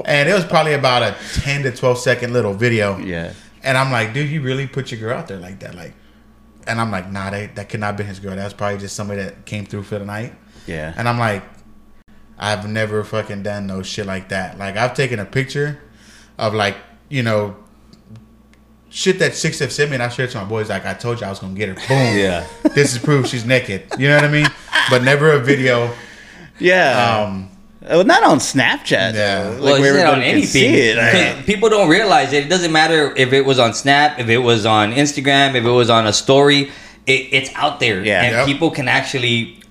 [0.04, 2.98] And it was probably about a 10 to 12 second little video.
[2.98, 3.32] Yeah.
[3.64, 5.76] And I'm like, dude, you really put your girl out there like that?
[5.76, 5.94] Like,
[6.68, 8.36] and I'm like, nah, that, that could not have been his girl.
[8.36, 10.34] That was probably just somebody that came through for the night.
[10.68, 10.94] Yeah.
[10.98, 11.44] And I'm like,
[12.38, 14.58] I've never fucking done no shit like that.
[14.58, 15.80] Like, I've taken a picture
[16.38, 16.78] of like,
[17.10, 17.56] you know,
[18.90, 20.70] shit that Six F sent me, and I shared to my boys.
[20.70, 21.76] Like, I told you I was gonna get her.
[21.76, 21.84] Boom.
[22.18, 22.46] Yeah.
[22.74, 23.84] This is proof she's naked.
[23.98, 24.48] You know what I mean?
[24.90, 25.94] But never a video.
[26.60, 27.24] Yeah.
[27.24, 27.50] Um,
[27.88, 29.14] Uh, not on Snapchat.
[29.14, 29.50] Yeah.
[29.52, 30.98] Like, well, where it's not on everybody can see anything.
[30.98, 31.12] it.
[31.12, 32.46] 'Cause Like, people don't realize it.
[32.46, 35.70] It doesn't matter if it was on Snap, if it was on Instagram, if it
[35.70, 36.72] was on a story.
[37.08, 38.22] It, it's out there, Yeah.
[38.22, 38.46] and Yep.
[38.48, 39.62] people can actually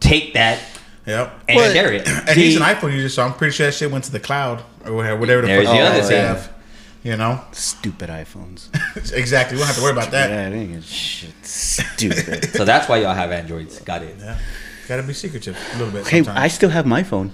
[0.00, 0.58] take that
[1.06, 1.32] yep.
[1.48, 2.08] and Well, share it.
[2.08, 4.62] And he's an iPhone user, so I'm pretty sure that shit went to the cloud
[4.84, 6.26] or whatever, whatever the There's fuck the they other thing.
[6.26, 6.50] have.
[7.04, 8.68] You know, Stupid iPhones.
[9.12, 9.56] exactly.
[9.56, 10.30] We don't have to worry about that.
[10.30, 11.34] Yeah, I think it's shit.
[11.42, 12.50] Stupid.
[12.56, 13.78] So that's why y'all have Androids.
[13.80, 14.16] Got it.
[14.18, 14.38] Yeah,
[14.88, 16.06] gotta be secretive a little bit.
[16.06, 16.38] hey, sometimes.
[16.44, 17.30] I still have my phone.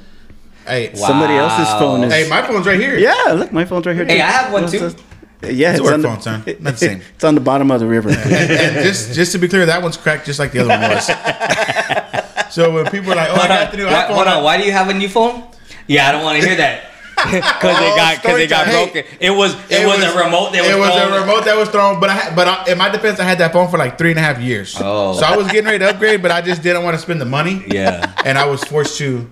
[0.67, 2.13] Hey, Somebody else's phone is.
[2.13, 2.99] hey, my phone's right here.
[2.99, 4.05] yeah, look, my phone's right here.
[4.05, 4.23] Hey, too.
[4.23, 4.79] I have one too.
[4.79, 4.97] this?
[5.43, 6.45] Yeah, It's a it's work on the, phone, son.
[6.61, 7.01] Not the same.
[7.15, 8.11] It's on the bottom of the river.
[8.11, 11.07] and just just to be clear, that one's cracked just like the other one was.
[12.55, 14.43] so when people are like, "Oh, I got on, the new why, iPhone," hold on.
[14.45, 15.45] Why do you have a new phone?
[15.87, 16.90] Yeah, I don't want to hear that.
[17.31, 18.75] Because it got because it got time.
[18.75, 19.17] Hey, broken.
[19.21, 21.13] It was it, was, a remote that was it was thrown.
[21.13, 22.01] a remote that was thrown.
[22.01, 24.11] But I had, but I, in my defense, I had that phone for like three
[24.11, 24.77] and a half years.
[24.81, 25.13] Oh.
[25.19, 27.27] so I was getting ready to upgrade, but I just didn't want to spend the
[27.27, 27.63] money.
[27.69, 28.13] Yeah.
[28.25, 29.31] and I was forced to.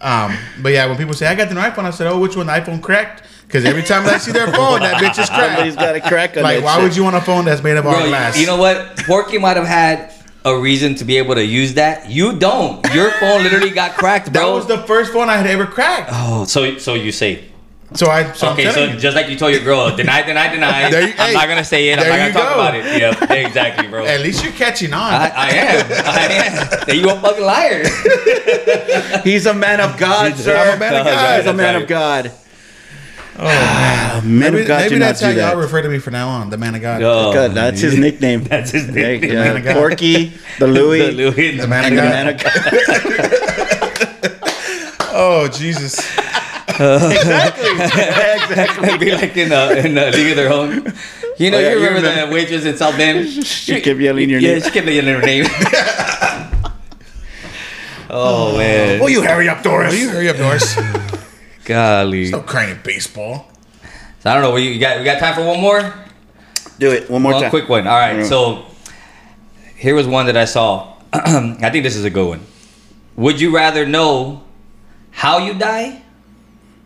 [0.00, 2.36] Um, but yeah, when people say I got the new iPhone, I said, "Oh, which
[2.36, 2.46] one?
[2.46, 5.76] The iPhone cracked?" Because every time I see their phone, that bitch is Somebody's cracked.
[5.76, 6.82] got a crack on Like, why shit.
[6.84, 8.38] would you want a phone that's made of all glass?
[8.38, 8.98] you know what?
[9.06, 10.12] Porky might have had
[10.44, 12.10] a reason to be able to use that.
[12.10, 12.84] You don't.
[12.94, 14.46] Your phone literally got cracked, bro.
[14.46, 16.10] that was the first phone I had ever cracked.
[16.12, 17.44] oh, so so you say.
[17.94, 18.32] So I.
[18.32, 18.98] So Okay, I'm so you.
[18.98, 20.90] just like you told your girl, deny, deny, deny.
[20.90, 21.98] There you- I'm hey, not gonna say it.
[21.98, 22.60] I'm not gonna talk go.
[22.60, 22.84] about it.
[23.00, 24.04] Yeah, exactly, bro.
[24.04, 25.00] At least you're catching on.
[25.12, 25.86] I, I am.
[26.04, 26.80] I am.
[26.86, 27.84] Then you a fucking liar.
[29.24, 30.54] He's a man of God, sir.
[30.56, 31.36] I'm a man of God.
[31.40, 32.32] He's a man That's of God.
[33.40, 34.38] Oh man.
[34.38, 36.14] Men Maybe, of God maybe do not that's how do y'all refer to me from
[36.14, 37.00] now on, the man of God.
[37.02, 38.42] Oh, God, that's his nickname.
[38.44, 39.32] That's his Yeah, nickname.
[39.36, 39.44] yeah.
[39.44, 39.74] Man of God.
[39.74, 42.10] Porky, the Louie, The Louie The the man of and the God.
[42.10, 42.54] man of God.
[45.20, 45.98] Oh Jesus!
[46.78, 50.92] It'd be like in a in a League of Their Own.
[51.38, 52.26] You know, Oh, yeah, you you remember, remember.
[52.26, 53.28] the waitress in South Bend?
[53.44, 54.58] She kept yelling your yeah, name.
[54.58, 55.44] Yeah, she kept yelling her name.
[58.10, 59.92] oh man, Will you hurry up, Doris?
[59.92, 60.76] Will you hurry up, Doris?
[61.68, 62.26] Golly!
[62.26, 63.46] Stop crying at baseball.
[64.20, 64.52] So I don't know.
[64.52, 65.94] We you got we got time for one more.
[66.78, 67.50] Do it one more one time.
[67.50, 67.86] quick one.
[67.86, 68.24] All right.
[68.24, 68.64] So
[69.76, 70.96] here was one that I saw.
[71.12, 72.40] I think this is a good one.
[73.16, 74.44] Would you rather know
[75.10, 76.02] how you die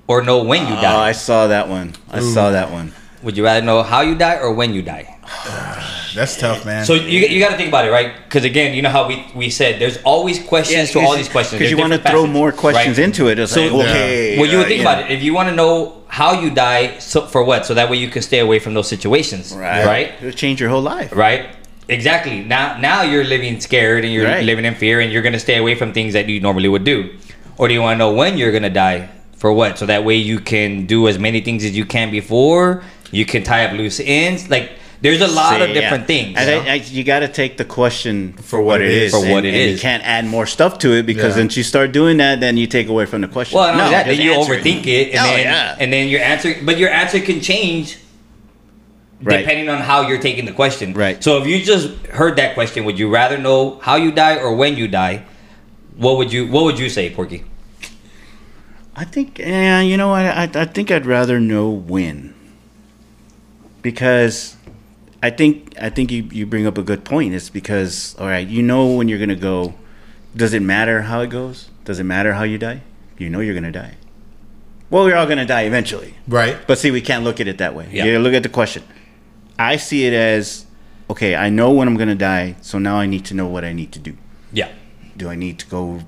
[0.07, 0.95] or know when you oh, die?
[0.95, 1.01] Oh.
[1.01, 1.95] I saw that one.
[2.11, 2.93] I saw that one.
[3.23, 5.17] Would you rather know how you die or when you die?
[6.15, 6.85] That's tough, man.
[6.85, 8.15] So you, you got to think about it, right?
[8.25, 11.59] Because again, you know how we, we said there's always questions to all these questions.
[11.59, 13.05] Because you want to throw facets, more questions right?
[13.05, 13.39] into it.
[13.39, 14.39] It's So- like, okay.
[14.39, 14.93] Well, you would uh, think yeah.
[14.93, 15.11] about it.
[15.17, 17.65] If you want to know how you die, so for what?
[17.67, 19.87] So that way you can stay away from those situations, Right.
[19.87, 20.13] right?
[20.21, 21.13] It'll change your whole life.
[21.15, 21.47] Right?
[21.89, 22.45] Exactly.
[22.45, 24.45] Now, now you're living scared and you're Right.
[24.45, 27.11] living in fear, and you're gonna stay away from things that you normally would do.
[27.59, 29.09] Or do you want to know when you're gonna die?
[29.37, 29.77] For what?
[29.79, 32.85] So that way you can do as many things as you can before.
[33.11, 34.49] You can tie up loose ends.
[34.49, 34.71] Like
[35.03, 36.07] there's a lot of different yeah.
[36.07, 36.39] things.
[36.39, 36.71] And you know?
[36.71, 39.13] I, you got to take the question for, what it is.
[39.13, 39.73] For what and, it and is.
[39.73, 41.43] You can't add more stuff to it because Yeah.
[41.43, 43.59] once you start doing that, then you take away from the question.
[43.59, 45.77] Well, not only that, then you overthink it, and Oh, then yeah.
[45.79, 47.99] and then your answer, but your answer can change
[49.25, 49.39] Right.
[49.39, 50.95] depending on how you're taking the question.
[50.95, 51.23] Right.
[51.23, 54.55] So if you just heard that question, would you rather know how you die or
[54.55, 55.25] when you die?
[55.97, 57.45] What would you What would you say, Porky?
[58.95, 60.27] I think, yeah, you know what?
[60.27, 62.35] I, I think I'd rather know when.
[63.81, 64.57] Because
[65.23, 67.35] I think I think you, you bring up a good point.
[67.35, 69.75] It's because, all right, you know when you're going to go.
[70.35, 71.69] Does it matter how it goes?
[71.85, 72.83] Does it matter how you die?
[73.19, 73.97] You know you're going to die.
[74.91, 76.15] Well, we're all going to die eventually.
[76.27, 76.59] right?
[76.67, 77.89] But see, we can't look at it that way.
[77.91, 78.05] Yeah.
[78.05, 78.83] You look at the question.
[79.59, 80.67] I see it as,
[81.09, 83.65] okay, I know when I'm going to die, so now I need to know what
[83.65, 84.17] I need to do.
[84.53, 84.71] Yeah.
[85.17, 86.01] Do I need to go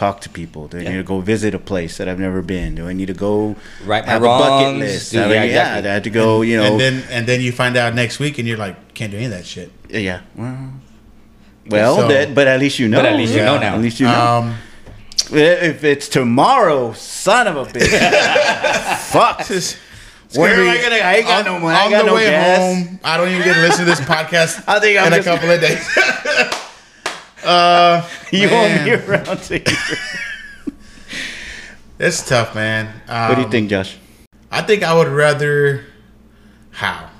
[0.00, 0.66] talk to people?
[0.68, 0.90] Do I Yeah.
[0.90, 2.74] need to go visit a place that I've never been?
[2.74, 5.12] Do I need to go Right my have a bucket list?
[5.12, 5.90] do- I mean, yeah, yeah, exactly.
[5.90, 6.64] I had to go, you know.
[6.66, 9.26] and then and then you find out next week, and you're like, can't do any
[9.26, 9.70] of that shit.
[9.90, 10.20] yeah.
[10.36, 10.56] Well,
[11.68, 12.98] well So- that, but at least you know.
[12.98, 13.74] But at least you know now.
[13.74, 14.20] At least you know.
[14.38, 14.54] Um,
[15.32, 17.92] if it's tomorrow, son of a bitch.
[19.12, 19.48] Fuck.
[19.50, 19.76] it's
[20.34, 20.96] Where gonna am I gonna?
[21.10, 21.76] I ain't got on, no money.
[21.76, 22.58] I on ain't got the no way gas.
[22.58, 23.00] home.
[23.04, 24.64] I don't even get to listen to this podcast.
[24.66, 25.84] I think I'm in just- a couple of days.
[27.44, 29.98] uh, You man, won't be around to hear.
[31.98, 32.86] It's tough, man.
[33.08, 33.96] Um, What do you think, Josh?
[34.50, 35.84] I think I would rather
[36.70, 37.10] how.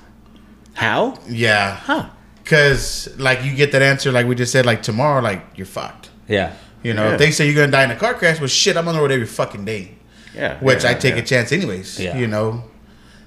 [0.74, 1.18] How?
[1.28, 2.06] Yeah, Huh?
[2.42, 6.09] because like you get that answer, like we just said, like tomorrow, like you're fucked.
[6.26, 6.52] Yeah.
[6.83, 7.12] You know, Yeah.
[7.12, 9.00] if they say you're gonna die in a car crash, well, shit, I'm on the
[9.00, 9.92] road every fucking day,
[10.35, 10.56] Yeah.
[10.61, 11.20] which yeah, I take yeah.
[11.22, 12.00] a chance anyways.
[12.00, 12.16] Yeah.
[12.16, 12.64] You know,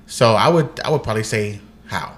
[0.07, 2.13] so I would I would probably say how.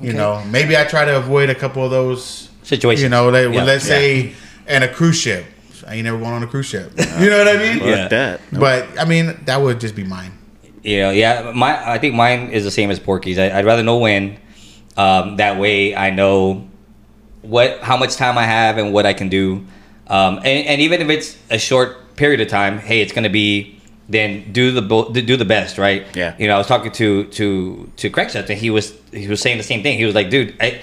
[0.00, 0.18] You Okay.
[0.18, 3.02] know, maybe I try to avoid a couple of those Situations.
[3.02, 3.64] You know, let, Yeah.
[3.64, 4.32] let's say
[4.66, 5.44] in a cruise ship.
[5.86, 6.92] I ain't never going on a cruise ship.
[7.18, 7.78] You know what I mean?
[7.78, 8.08] Fuck Yeah.
[8.08, 8.40] that.
[8.52, 8.60] No.
[8.60, 10.32] But I mean, that would just be mine.
[10.82, 11.52] Yeah, yeah.
[11.54, 13.38] My, I think mine is the same as Porky's.
[13.38, 14.36] I, I'd rather know when.
[14.96, 16.66] Um, that way, I know
[17.42, 19.64] what, how much time I have, and what I can do.
[20.08, 23.74] Um, and, and even if it's a short period of time, hey, it's gonna be.
[24.10, 26.06] Then do the bo- do the best, right?
[26.16, 26.34] Yeah.
[26.38, 29.58] You know, I was talking to to to Craig and he was he was saying
[29.58, 29.98] the same thing.
[29.98, 30.80] He was like, dude, I,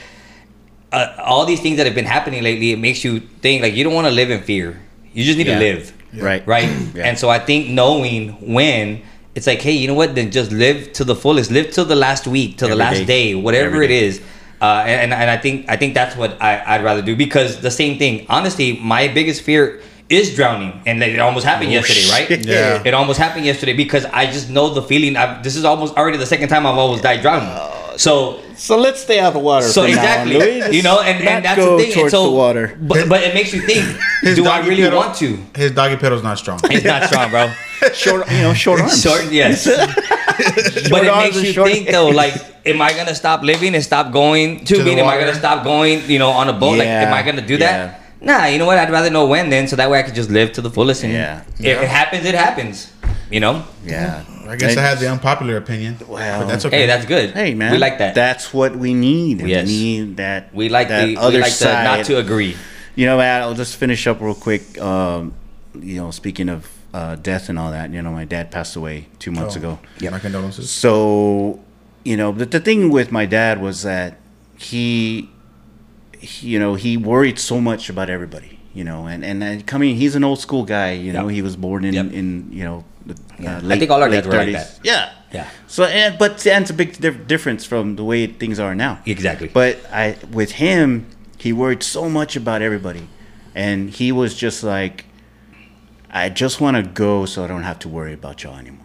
[0.92, 3.84] uh, all these things that have been happening lately, it makes you think like you
[3.84, 4.80] don't want to live in fear.
[5.14, 5.60] You just need Yeah.
[5.60, 6.46] to live Right.
[6.48, 6.70] right?
[6.96, 7.06] Yeah.
[7.08, 9.02] And so I think knowing when
[9.36, 10.16] it's like, hey, you know what?
[10.16, 13.34] Then just live to the fullest, live till the last week, till the last day.
[13.34, 14.06] day, whatever Every it day.
[14.06, 14.22] is.
[14.62, 17.70] Uh, and and I think I think that's what I, I'd rather do because the
[17.72, 18.26] same thing.
[18.30, 22.46] Honestly, my biggest fear is drowning, and it almost happened yesterday, right?
[22.48, 22.82] Yeah.
[22.86, 25.18] It almost happened yesterday because I just know the feeling.
[25.18, 27.52] I, this is almost already the second time I've almost died drowning.
[27.98, 29.66] So So let's stay out of the water.
[29.68, 31.92] so from now on, exactly, you know, and, and that's go the thing.
[31.92, 32.78] And towards so, the water.
[32.82, 33.84] but but it makes you think:
[34.22, 35.38] His Do I really pedal- want to?
[35.56, 36.60] His doggy pedal's not strong.
[36.66, 37.52] It's not strong, bro.
[37.94, 39.02] short, you know, short arms.
[39.02, 39.66] Short, yes.
[40.90, 42.34] but it makes you short think though, like,
[42.66, 45.64] am I gonna stop living and stop going to, To the am I gonna stop
[45.64, 46.78] going, you know, on a boat?
[46.78, 47.76] like, am I gonna do that?
[47.76, 48.02] yeah.
[48.22, 48.78] Nah, you know what?
[48.80, 51.04] I'd rather know when then, so that way I could just live to the fullest.
[51.04, 51.42] And Yeah.
[51.60, 51.82] if Yeah.
[51.82, 52.90] it happens, it happens.
[53.32, 53.66] You know.
[53.84, 54.24] Yeah.
[54.48, 55.98] I guess I had the unpopular opinion.
[56.08, 56.82] Well, but that's okay.
[56.82, 57.32] Hey, that's good.
[57.32, 58.14] Hey man, we like that.
[58.14, 59.42] That's what we need.
[59.42, 59.68] Yes.
[59.68, 60.54] We need that.
[60.54, 61.78] we like that the, other we like side.
[61.84, 62.56] to not to agree.
[62.96, 64.80] You know, Matt, I'll just finish up real quick.
[64.80, 65.34] Um,
[65.80, 69.08] you know, speaking of uh, death and all that, you know, my dad passed away
[69.20, 69.80] two months Oh, ago.
[70.00, 70.70] Yeah, my condolences.
[70.70, 71.60] So,
[72.06, 74.18] you know, the, the thing with my dad was that
[74.58, 75.30] he,
[76.20, 79.98] he, you know, he worried so much about everybody, you know, and, and, and coming,
[79.98, 81.34] he's an old school guy, you know, Yep.
[81.36, 82.14] he was born in, Yep.
[82.14, 82.95] in you know, the,
[83.40, 83.58] Yeah.
[83.58, 84.80] uh, I think all our dads were like that.
[84.84, 85.12] Yeah.
[85.34, 85.50] Yeah.
[85.68, 89.00] So, and, but and it's a big dif- difference from the way things are now.
[89.06, 89.48] Exactly.
[89.48, 93.08] But I, with him, he worried so much about everybody,
[93.54, 95.06] and he was just like,
[96.10, 98.82] I just want to go so I don't have to worry about y'all anymore.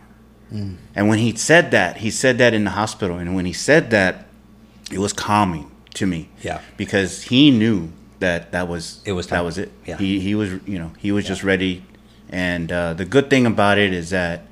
[0.52, 3.90] And when he said that, he said that in the hospital, and when he said
[3.90, 4.26] that,
[4.90, 6.28] it was calming to me.
[6.42, 6.60] Yeah.
[6.76, 9.70] Because he knew that that was It was that was it.
[9.86, 9.96] Yeah.
[9.96, 11.84] He he was you know he was just ready,
[12.30, 14.42] and uh, the good thing about it is that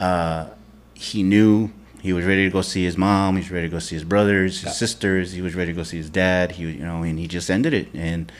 [0.00, 0.48] uh,
[0.94, 1.70] he knew
[2.02, 3.36] he was ready to go see his mom.
[3.36, 4.72] He was ready to go see his brothers, his Yeah.
[4.72, 5.32] sisters.
[5.32, 6.52] He was ready to go see his dad.
[6.52, 8.30] He, you know, and he just ended it, and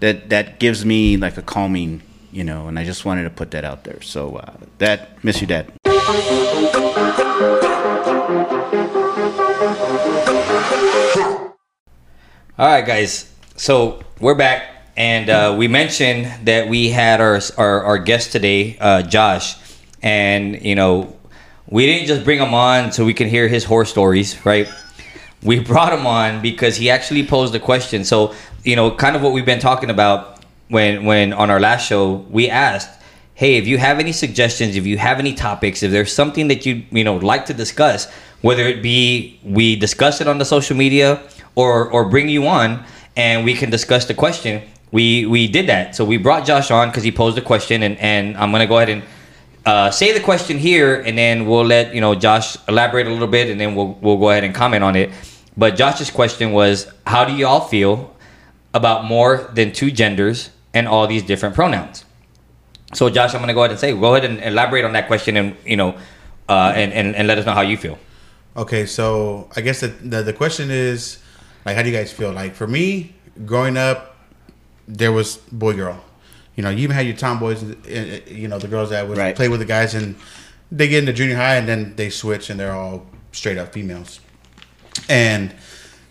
[0.00, 2.68] that that gives me like a calming, you know.
[2.68, 4.00] And I just wanted to put that out there.
[4.02, 5.72] So uh, that miss you, dad.
[12.56, 13.32] All right, guys.
[13.56, 18.76] So we're back, and uh, we mentioned that we had our our, our guest today,
[18.80, 19.56] uh, Josh,
[20.02, 21.16] and you know,
[21.66, 24.68] we didn't just bring him on so we can hear his horror stories, right?
[25.42, 28.04] We brought him on because he actually posed a question.
[28.04, 31.88] So you know, kind of what we've been talking about when when on our last
[31.88, 32.90] show, we asked,
[33.34, 36.64] "Hey, if you have any suggestions, if you have any topics, if there's something that
[36.64, 38.08] you you know like to discuss,
[38.42, 41.20] whether it be we discuss it on the social media
[41.56, 42.84] or or bring you on
[43.16, 44.62] and we can discuss the question."
[44.94, 45.96] We we did that.
[45.96, 48.76] So we brought Josh on because he posed a question, and and I'm gonna go
[48.76, 49.02] ahead and
[49.66, 53.26] uh, say the question here, and then we'll let you know Josh elaborate a little
[53.26, 55.10] bit, and then we'll we'll go ahead and comment on it.
[55.56, 58.14] But Josh's question was, how do y'all feel
[58.72, 62.04] about more than two genders and all these different pronouns?
[62.92, 65.36] So Josh, I'm gonna go ahead and say, go ahead and elaborate on that question,
[65.36, 65.98] and you know,
[66.48, 67.98] uh, and, and and let us know how you feel.
[68.56, 71.18] Okay, so I guess the, the the question is,
[71.66, 72.30] like, how do you guys feel?
[72.30, 74.13] Like for me, growing up,
[74.88, 76.02] there was boy girl.
[76.56, 77.62] You know, you even had your tomboys.
[77.62, 79.34] uh, uh, You know, the girls that would Right.
[79.34, 80.14] play with the guys, and
[80.70, 84.20] they get into junior high, and then they switch, and they're all straight up females.
[85.08, 85.54] And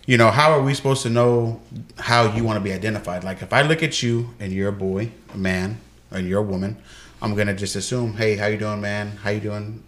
[0.05, 1.62] you know, how are we supposed to know
[1.97, 3.23] how you want to be identified?
[3.23, 5.77] Like, if I look at you and you're a boy, a man,
[6.12, 6.75] and you're a woman,
[7.21, 9.12] I'm gonna just assume, hey, how you doing, man?
[9.23, 9.81] How you doing,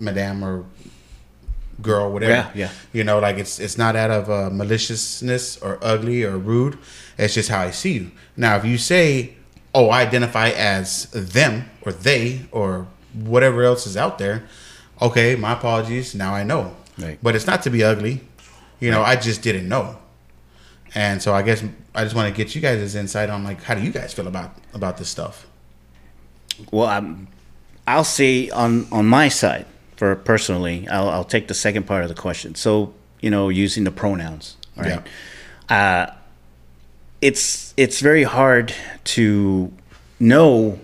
[0.00, 0.64] madam, or
[1.82, 2.32] girl, whatever.
[2.32, 2.70] Yeah, yeah.
[2.92, 6.78] You know, like it's it's not out of uh, maliciousness or ugly or rude.
[7.18, 8.10] It's just how I see you.
[8.36, 9.34] Now, if you say,
[9.74, 14.44] "Oh, I identify as them or they or whatever else is out there,"
[15.00, 16.14] okay, my apologies.
[16.14, 16.76] Now I know.
[16.98, 17.18] Right.
[17.22, 18.22] But it's not to be ugly.
[18.78, 19.98] You know, I just didn't know.
[20.94, 21.62] And so I guess
[21.94, 24.26] I just want to get you guys' insight on like how do you guys feel
[24.26, 25.46] about about this stuff?
[26.70, 27.28] Well, I'm,
[27.86, 29.66] I'll say on on my side
[30.00, 32.54] for personally, I'll, I'll take the second part of the question.
[32.54, 35.02] So you know, using the pronouns, right?
[35.68, 36.06] Uh,
[37.20, 38.74] it's it's very hard
[39.16, 39.70] to
[40.18, 40.78] know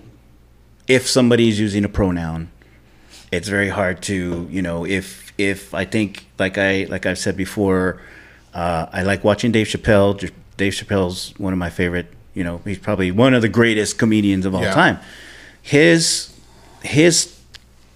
[0.87, 2.51] if somebody's using a pronoun.
[3.33, 7.39] It's very hard to you know if if I think like I like I've said
[7.39, 8.03] before,
[8.53, 10.31] uh, I like watching Dave Chappelle.
[10.59, 12.09] Dave Chappelle's one of my favorite.
[12.35, 14.75] You know, he's probably one of the greatest comedians of all Yeah.
[14.75, 14.99] time.
[15.63, 16.35] His
[16.83, 17.35] his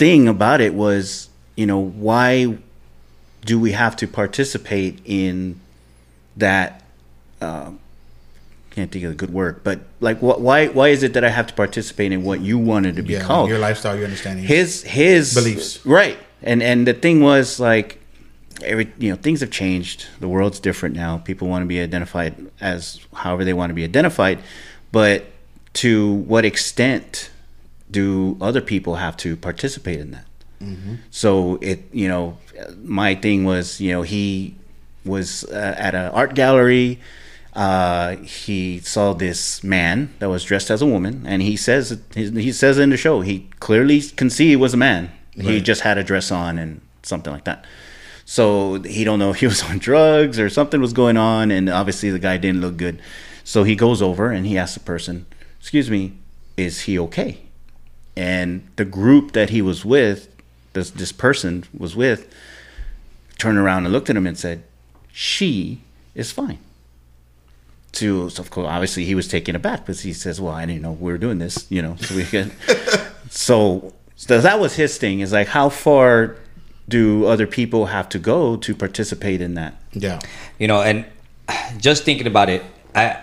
[0.00, 2.56] thing about it was, you know, why
[3.44, 5.60] do we have to participate in
[6.36, 6.82] that?
[7.40, 7.70] Uh,
[8.70, 10.40] can't think of a good word, but like, what?
[10.40, 10.68] Why?
[10.68, 13.24] Why is it that I have to participate in what you wanted to be Yeah,
[13.24, 13.48] called?
[13.48, 14.44] your lifestyle, your understanding.
[14.44, 15.84] his his Beliefs.
[15.84, 17.98] right and and the thing was like
[18.62, 22.34] every you know things have changed the world's different now people want to be identified
[22.60, 24.38] as however they want to be identified
[24.92, 25.24] but
[25.82, 27.30] to what extent
[27.90, 30.26] do other people have to participate in that
[31.10, 32.36] so it you know
[32.82, 34.54] my thing was you know he
[35.04, 36.98] was uh, at an art gallery
[37.54, 42.30] uh, he saw this man that was dressed as a woman, and he says he,
[42.30, 45.10] he says in the show he clearly can see he was a man.
[45.34, 47.64] He just had a dress on and something like that.
[48.24, 51.68] So he don't know if he was on drugs or something was going on, and
[51.68, 53.00] obviously the guy didn't look good.
[53.42, 55.26] So he goes over and he asks the person,
[55.58, 56.12] "Excuse me,
[56.56, 57.38] is he okay?"
[58.20, 60.28] And the group that he was with,
[60.74, 62.32] this this person was with,
[63.38, 64.62] turned around and looked at him and said,
[65.10, 65.80] "She
[66.14, 66.58] is fine."
[67.92, 70.82] To so of course, obviously he was taken aback because he says, "Well, I didn't
[70.82, 71.96] know we were doing this," you know.
[71.96, 72.52] So we can.
[73.30, 75.20] so, so that was his thing.
[75.20, 76.36] Is like, how far
[76.88, 79.80] do other people have to go to participate in that?
[79.92, 80.20] Yeah.
[80.58, 81.04] you know and
[81.78, 82.62] just thinking about it
[82.94, 83.18] i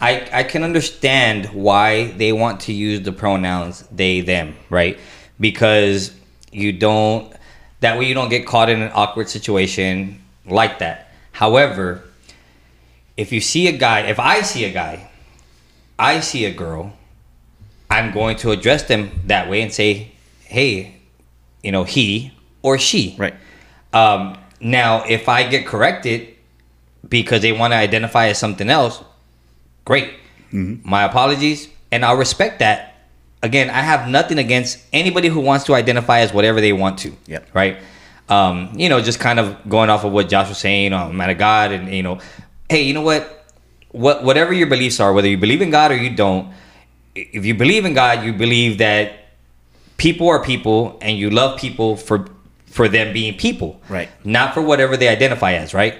[0.00, 4.98] i i can understand why they want to use the pronouns they them right?
[5.40, 6.12] Because
[6.50, 7.32] you don't
[7.80, 11.12] that way you don't get caught in an awkward situation like that.
[11.32, 12.02] However
[13.16, 15.10] if you see a guy if i see a guy
[15.98, 16.92] i see a girl
[17.90, 20.12] i'm going to address them that way and say
[20.44, 20.94] hey
[21.62, 22.32] you know he
[22.62, 23.16] or she.
[23.18, 23.34] Right.
[23.92, 26.34] um, now, if I get corrected
[27.08, 29.02] because they want to identify as something else,
[29.88, 30.08] great.
[30.94, 32.78] My apologies, and I'll respect that.
[33.42, 37.10] Again, I have nothing against anybody who wants to identify as whatever they want to.
[37.26, 37.40] Yeah.
[37.52, 37.76] Right.
[38.28, 41.30] Um, you know, just kind of going off of what Josh was saying, oh, man
[41.30, 42.18] of God, and you know,
[42.68, 43.22] hey, you know what?
[43.92, 46.52] What whatever your beliefs are, whether you believe in God or you don't,
[47.14, 49.12] if you believe in God, you believe that
[49.96, 52.26] people are people and you love people for
[52.66, 54.08] for them being people Right.
[54.24, 55.94] not for whatever they identify as right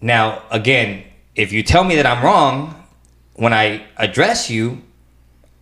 [0.00, 1.02] now again
[1.34, 2.74] if you tell me that i'm wrong
[3.36, 4.82] when i address you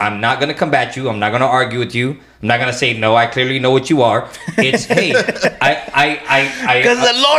[0.01, 2.11] i'm not going to combat you i'm not going to argue with you
[2.43, 5.15] i'm not going to say no i clearly know what you are it's hey
[5.61, 6.83] i i i, I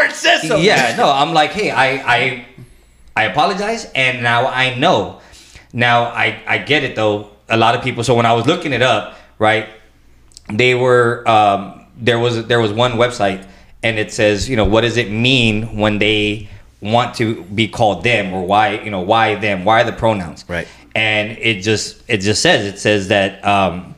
[0.06, 0.58] Lord says so.
[0.58, 2.46] yeah, no, I'm like, hey, I I
[3.16, 5.22] I apologize and now I know.
[5.74, 7.32] Now I I get it though.
[7.50, 9.70] A lot of people so when I was looking it up, right?
[10.52, 13.48] They were um there was there was one website
[13.84, 16.50] and it says, you know, what does it mean when they
[16.82, 19.66] want to be called them or why, you know, why them?
[19.66, 20.46] Why the pronouns?
[20.48, 20.68] Right.
[20.94, 23.96] And it just it just says it says that um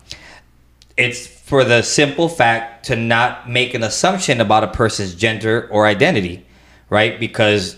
[0.96, 5.86] it's for the simple fact to not make an assumption about a person's gender or
[5.86, 6.46] identity,
[6.90, 7.20] right?
[7.20, 7.78] Because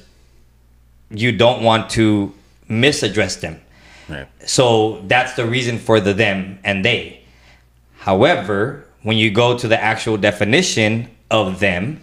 [1.11, 2.33] you don't want to
[2.67, 3.59] misaddress them.
[4.07, 4.27] Right.
[4.47, 7.21] So that's the reason for the them and they.
[7.97, 12.01] However, when you go to the actual definition of them,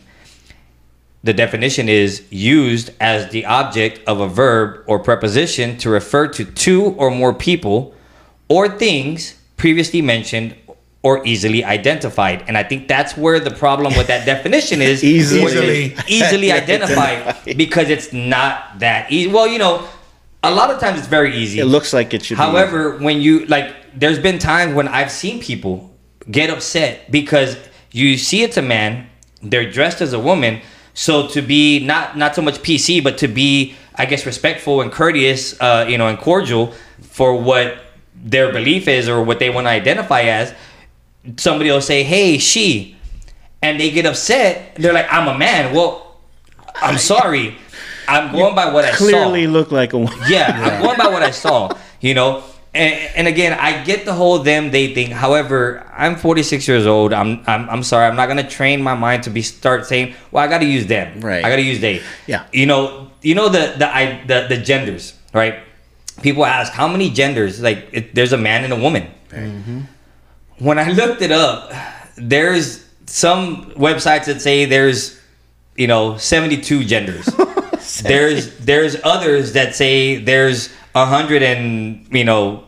[1.26, 6.44] the definition is used as the object of a verb or preposition to refer to
[6.44, 7.94] two or more people
[8.48, 10.54] or things previously mentioned
[11.02, 12.44] or easily identified.
[12.46, 15.96] And I think that's where the problem with that definition is Easily.
[16.08, 16.52] Easily.
[16.62, 19.30] identified because it's not that easy.
[19.30, 19.86] Well, you know,
[20.42, 21.58] a lot of times it's very easy.
[21.58, 22.36] It looks like it should.
[22.36, 25.92] However, when you like, there's been times when I've seen people
[26.30, 27.56] get upset because
[27.90, 29.08] you see it's a man,
[29.42, 30.60] they're dressed as a woman.
[30.97, 34.90] So to be not not so much PC, but to be, I guess, respectful and
[34.90, 36.72] courteous, uh, you know, and cordial
[37.03, 37.76] for what
[38.14, 40.55] their belief is or what they want to identify as.
[41.36, 42.97] Somebody will say, "Hey, she,"
[43.61, 44.74] and they get upset.
[44.76, 46.16] They're like, "I'm a man." Well,
[46.76, 47.57] I'm sorry.
[48.09, 50.16] I'm going by what I saw clearly look like a woman.
[50.28, 52.42] yeah, I'm going by what I saw, you know.
[52.76, 55.10] And, and again, I get the whole them they thing.
[55.10, 57.12] However, I'm 46 years old.
[57.12, 58.06] I'm I'm, I'm sorry.
[58.06, 60.86] I'm not gonna train my mind to be start saying, well, I got to use
[60.86, 61.20] them.
[61.20, 61.44] Right.
[61.44, 62.02] I got to use they.
[62.26, 62.46] Yeah.
[62.52, 65.60] You know, you know the the I, the, the genders, right?
[66.22, 67.60] People ask how many genders.
[67.60, 69.08] Like, it, there's a man and a woman.
[69.30, 69.80] Mm-hmm.
[70.58, 71.72] When I looked it up,
[72.16, 75.20] there's some websites that say there's,
[75.76, 77.28] you know, 72 genders
[78.02, 82.64] there's there's others that say there's a hundred and you know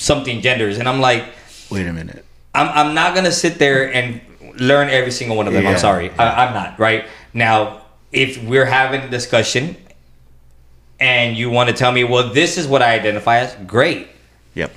[0.00, 1.24] something genders and i'm like
[1.70, 2.24] Wait a minute.
[2.54, 4.20] i'm, I'm not gonna sit there and
[4.58, 5.70] learn every single one of them Yeah.
[5.70, 7.82] i'm sorry I, i'm not right now
[8.12, 9.76] if we're having a discussion
[10.98, 14.08] and you want to tell me well this is what i identify as great
[14.54, 14.72] Yep.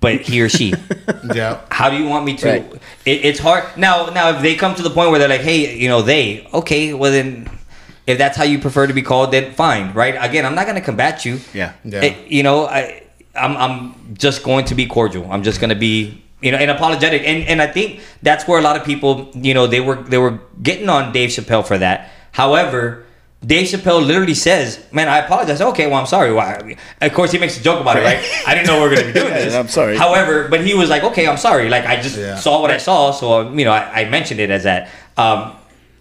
[0.00, 0.74] but he or she
[1.34, 1.60] Yeah.
[1.70, 2.72] how do you want me to Right.
[3.04, 5.76] it, it's hard now now if they come to the point where they're like hey
[5.76, 7.50] you know they okay well then
[8.06, 10.76] if that's how you prefer to be called then fine right again i'm not going
[10.76, 11.72] to combat you Yeah.
[11.84, 12.02] Yeah.
[12.04, 13.02] It- you know i
[13.36, 16.70] I'm, I'm just going to be cordial i'm just going to be you know and
[16.70, 19.96] apologetic and and i think that's where a lot of people you know they were
[19.96, 23.00] they were getting on dave chappelle for that however
[23.46, 26.32] Dave Chappelle literally says, "Man, I apologize." Okay, well, I'm sorry.
[26.32, 26.78] Why?
[27.02, 28.24] Of course, he makes a joke about it, right?
[28.46, 29.54] I didn't know we were going to be doing this.
[29.54, 29.98] I'm sorry.
[29.98, 32.36] However, but he was like, "Okay, I'm sorry." Like I just Yeah.
[32.36, 34.88] saw what I saw, so you know, I, I mentioned it as that.
[35.18, 35.52] Um,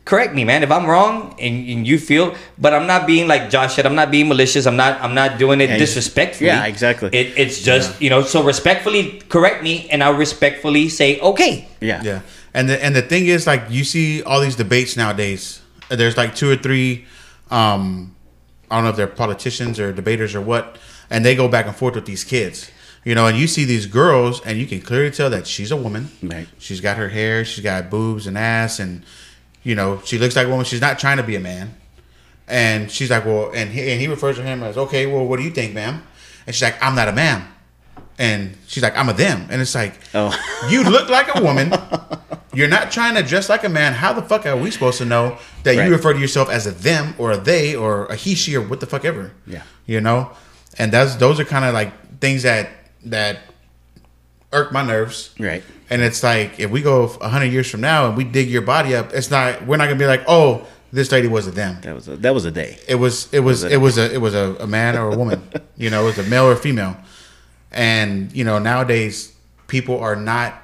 [0.06, 0.64] correct me, man.
[0.64, 3.86] If I'm wrong and, and you feel, but I'm not being like Josh said.
[3.86, 4.66] I'm not being malicious.
[4.66, 5.02] I'm not.
[5.02, 6.48] I'm not doing it Yeah, disrespectfully.
[6.48, 7.10] yeah, exactly.
[7.14, 8.22] It, it's just you know.
[8.24, 11.68] So respectfully correct me, and I'll respectfully say okay.
[11.80, 12.02] Yeah.
[12.04, 12.22] Yeah,
[12.54, 15.62] and the and the thing is, like, you see all these debates nowadays.
[15.90, 17.06] There's like two or three,
[17.52, 18.16] um,
[18.72, 20.78] I don't know if they're politicians or debaters or what,
[21.10, 22.72] and they go back and forth with these kids.
[23.06, 25.76] You know, and you see these girls, and you can clearly tell that she's a
[25.76, 26.08] woman.
[26.24, 26.48] Right.
[26.58, 29.04] She's got her hair, she's got boobs and ass, and
[29.64, 30.66] you know, she looks like a woman.
[30.66, 31.76] She's not trying to be a man.
[32.48, 35.38] And she's like, well, and he, and he refers to him as, okay, well, what
[35.38, 36.04] do you think, ma'am?
[36.46, 37.48] And she's like, I'm not a ma'am.
[38.20, 39.48] And she's like, I'm a them.
[39.50, 40.32] And it's like, Oh.
[40.70, 41.74] you look like a woman.
[42.54, 43.94] You're not trying to dress like a man.
[43.94, 45.86] How the fuck are we supposed to know that Right.
[45.88, 48.62] you refer to yourself as a them or a they or a he, she, or
[48.62, 49.32] what the fuck ever?
[49.48, 49.64] Yeah.
[49.88, 50.32] You know?
[50.78, 52.70] And that's those are kind of like things that
[53.06, 53.40] that
[54.52, 55.34] irk my nerves.
[55.40, 55.64] Right.
[55.94, 58.96] And it's like if we go hundred years from now and we dig your body
[58.96, 61.82] up, it's not we're not gonna be like, oh, this lady was a them.
[61.82, 62.80] That was a, that was a day.
[62.88, 63.78] It was it was it?
[63.78, 65.48] was a it was a, a man or a woman.
[65.78, 66.98] you know, it was a male or a female.
[67.72, 69.36] And you know, nowadays
[69.68, 70.60] people are not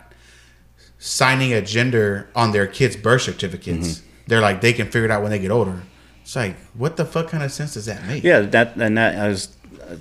[0.97, 3.88] signing a gender on their kids' birth certificates.
[3.88, 4.07] Mm-hmm.
[4.25, 5.84] They're like they can figure it out when they get older.
[6.23, 8.23] It's like, what the fuck kind of sense does that make?
[8.23, 9.55] Yeah, that and that I was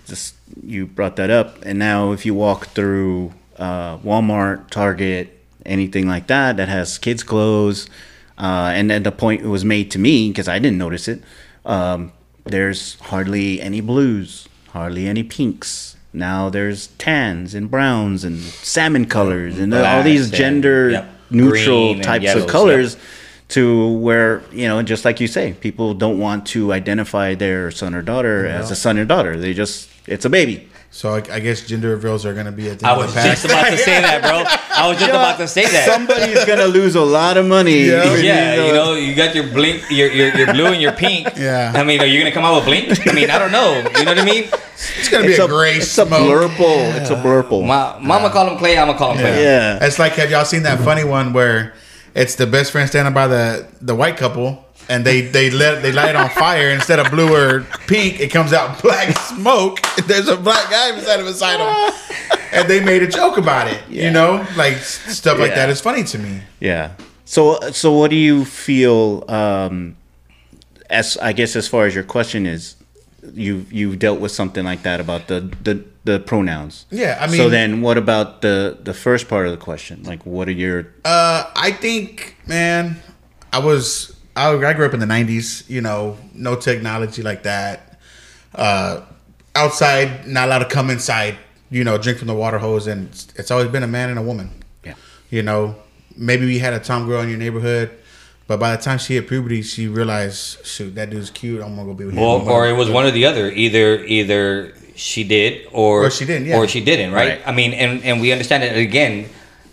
[0.07, 6.07] just you brought that up, and now if you walk through uh, Walmart, Target, anything
[6.07, 7.89] like that that has kids' clothes,
[8.39, 11.23] uh, and then the point was made to me because I didn't notice it.
[11.65, 12.13] Um,
[12.45, 15.97] there's hardly any blues, hardly any pinks.
[16.13, 21.11] Now there's tans and browns and salmon colors and all Blacks these and- gender yep.
[21.31, 22.97] neutral Green types yellows, of colors
[23.49, 27.95] to where you know just like you say people don't want to identify their son
[27.95, 31.41] or daughter as a son or daughter they just it's a baby So I, I
[31.41, 33.31] guess gender reveals are gonna be at the I end was of the pack.
[33.33, 34.43] just about to say that, bro.
[34.75, 35.87] I was just about to say that.
[35.87, 38.15] somebody's gonna lose a lot of money Yeah.
[38.17, 41.29] yeah, you know, you got your blink, your your, your blue and your pink.
[41.37, 41.73] Yeah.
[41.75, 43.07] I mean, are you gonna come out with blink?
[43.07, 43.75] I mean, I don't know.
[43.99, 44.45] You know what I mean?
[44.99, 46.21] it's gonna be it's a, a, gray it's a smoke.
[46.21, 48.79] blurple it's a blurple My mama call him Clay.
[48.79, 49.45] I'ma call him Clay.
[49.45, 49.85] Yeah.
[49.85, 51.75] It's like have y'all seen that funny one where
[52.15, 55.93] it's the best friend standing by the the white couple and they they let they
[55.93, 59.81] light it on fire instead of blue or pink it comes out black smoke.
[60.07, 63.83] There's a black guy beside him beside him, and they made a joke about it.
[63.89, 64.05] Yeah.
[64.05, 66.43] You know, like stuff like that is funny to me.
[66.61, 66.93] yeah
[67.25, 69.95] so so what do you feel um
[70.89, 72.75] as i guess as far as your question is
[73.35, 77.37] you you've dealt with something like that about the the the pronouns Yeah, I mean.
[77.37, 80.87] so then what about the the first part of the question like what are your
[81.05, 82.97] Uh, I think, man,
[83.53, 85.69] I was I, I grew up in the '90s.
[85.69, 87.99] You know, no technology like that.
[88.55, 89.03] Uh,
[89.55, 91.37] outside, not allowed to come inside.
[91.71, 94.19] You know, drink from the water hose, and it's, it's always been a man and
[94.19, 94.51] a woman.
[94.85, 94.95] yeah
[95.29, 95.77] You know,
[96.17, 97.91] maybe we had a tom girl in your neighborhood,
[98.47, 101.61] but by the time she hit puberty, she realized, shoot, that dude's cute.
[101.61, 102.23] I'm gonna go be with him.
[102.23, 103.51] Or, or it was one or the other.
[103.51, 106.57] Either either she did or Or she didn't, yeah.
[106.57, 107.13] or she didn't.
[107.13, 107.39] Right?
[107.39, 107.43] Right.
[107.47, 109.29] I mean, and and we understand it again.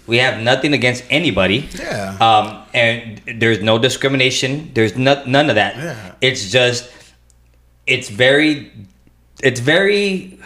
[0.07, 1.67] We have nothing against anybody.
[1.77, 2.17] Yeah.
[2.19, 4.71] Um, and there's no discrimination.
[4.73, 5.75] There's not none of that.
[5.77, 6.11] Yeah.
[6.21, 6.89] It's just,
[7.87, 8.71] it's very,
[9.41, 10.39] it's very.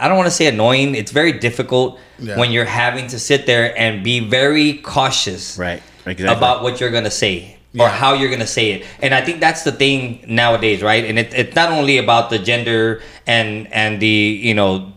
[0.00, 0.94] I don't want to say annoying.
[0.94, 2.38] It's very difficult Yeah.
[2.38, 6.90] when you're having to sit there and be very cautious right exactly about what you're
[6.90, 10.82] gonna say or how you're gonna say it and i think that's the thing nowadays
[10.82, 14.16] right and it, it's not only about the gender and and the
[14.48, 14.90] you know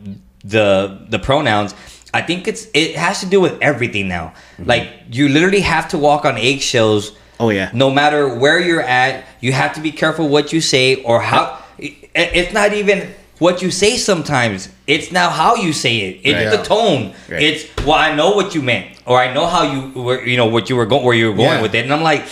[0.44, 1.76] the the pronouns
[2.14, 4.66] i think it's it has to do with everything now mm-hmm.
[4.70, 7.72] like you literally have to walk on eggshells Oh, yeah.
[7.74, 11.58] no matter where you're at you have to be careful what you say or how
[11.80, 13.10] it- it's not even
[13.40, 16.52] what you say sometimes it's now how you say it it's Right.
[16.58, 17.42] the tone Right.
[17.42, 20.46] it's well i know what you meant or i know how you were you know
[20.46, 21.62] what you were going where you were going Yeah.
[21.64, 22.24] with it and i'm like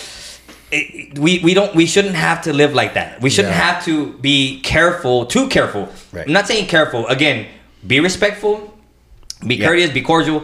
[0.71, 3.71] it, we we don't we shouldn't have to live like that we shouldn't Yeah.
[3.73, 6.27] have to be careful too careful Right.
[6.27, 7.47] i'm not saying careful again
[7.87, 8.68] be respectful
[9.45, 9.67] be Yeah.
[9.67, 10.43] courteous be cordial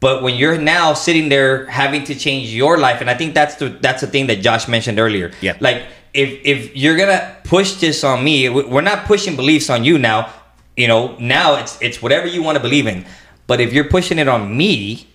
[0.00, 3.54] but when you're now sitting there having to change your life and i think that's
[3.56, 5.54] the that's the thing that josh mentioned earlier Yeah.
[5.60, 5.82] like
[6.12, 9.98] if if you're gonna push this on me we- we're not pushing beliefs on you
[9.98, 10.28] now
[10.76, 13.04] you know now it's it's whatever you want to believe in
[13.46, 15.06] but if you're pushing it on me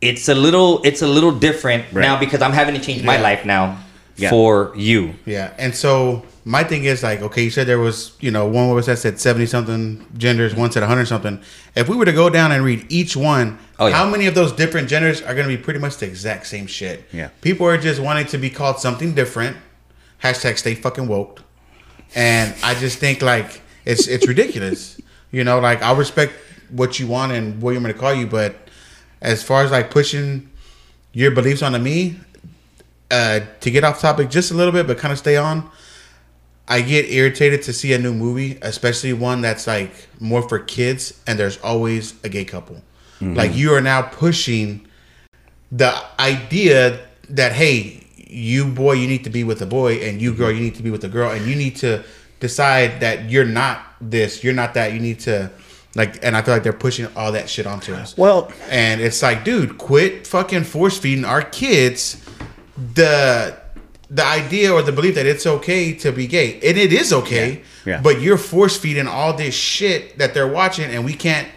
[0.00, 2.02] it's a little it's a little different Right.
[2.02, 3.76] now because i'm having to change my life now
[4.16, 4.30] Yeah.
[4.30, 8.30] for you Yeah, and so my thing is like, okay, you said there was, you
[8.32, 11.40] know, one website said seventy something genders, one said hundred something.
[11.76, 13.96] If we were to go down and read each one, Oh, yeah.
[13.96, 16.66] how many of those different genders are going to be pretty much the exact same
[16.66, 17.04] shit?
[17.12, 17.28] Yeah.
[17.40, 19.56] people are just wanting to be called something different.
[20.22, 21.42] Hashtag stay fucking woke,
[22.14, 25.00] and I just think like it's it's ridiculous.
[25.34, 26.34] You know, like I'll respect
[26.68, 28.54] what you want and what you're going to call you, but
[29.22, 30.50] as far as like pushing
[31.14, 32.18] your beliefs onto me,
[33.12, 35.70] uh, to get off topic just a little bit, but kind of stay on.
[36.66, 41.20] I get irritated to see a new movie, especially one that's like more for kids,
[41.26, 42.82] and there's always a gay couple.
[43.20, 44.88] Like you are now pushing
[45.70, 46.98] the idea
[47.28, 50.60] that hey, you boy, you need to be with a boy, and you girl, you
[50.60, 52.02] need to be with a girl, and you need to
[52.40, 54.92] decide that you're not this, you're not that.
[54.92, 55.50] You need to
[55.94, 58.16] like, and I feel like they're pushing all that shit onto us.
[58.16, 62.21] Well, And it's like, dude, quit fucking force feeding our kids
[62.76, 63.56] the
[64.10, 66.54] the idea or the belief that it's okay to be gay.
[66.56, 67.52] And it is okay.
[67.52, 67.62] Yeah.
[67.96, 68.00] Yeah.
[68.02, 71.48] But you're force feeding all this shit that they're watching and we can't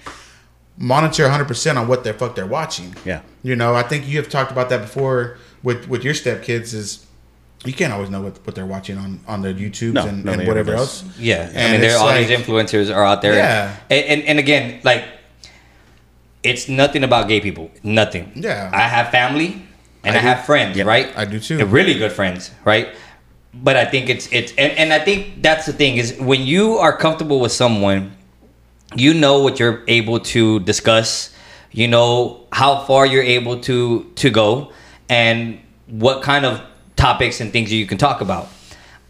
[0.77, 2.95] monitor 100% on what the fuck they're watching.
[3.03, 3.21] Yeah.
[3.43, 7.05] You know, I think you have talked about that before with with your stepkids is
[7.65, 10.31] you can't always know what, what they're watching on on their YouTubes No, and, no,
[10.33, 11.01] and whatever else.
[11.01, 11.19] does.
[11.19, 13.33] Yeah, I And mean, there it's all like- these influencers are out there.
[13.33, 13.75] Yeah.
[13.89, 15.03] and, and and again, like,
[16.43, 17.71] it's nothing about gay people.
[17.83, 18.31] Nothing.
[18.35, 18.69] Yeah.
[18.73, 19.64] I have family
[20.05, 20.85] and I I, have friends, Yep.
[20.87, 21.17] right?
[21.17, 21.57] I do too.
[21.57, 22.89] They're really good friends, right?
[23.53, 26.77] But I think it's it's and, and I think that's the thing is when you
[26.77, 28.11] are comfortable with someone,
[28.95, 31.33] you know what you're able to discuss,
[31.71, 34.71] you know how far you're able to to go,
[35.09, 36.61] and what kind of
[36.95, 38.47] topics and things you can talk about.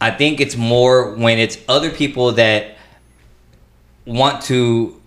[0.01, 2.75] I think it's more when it's other people that
[4.05, 4.99] want to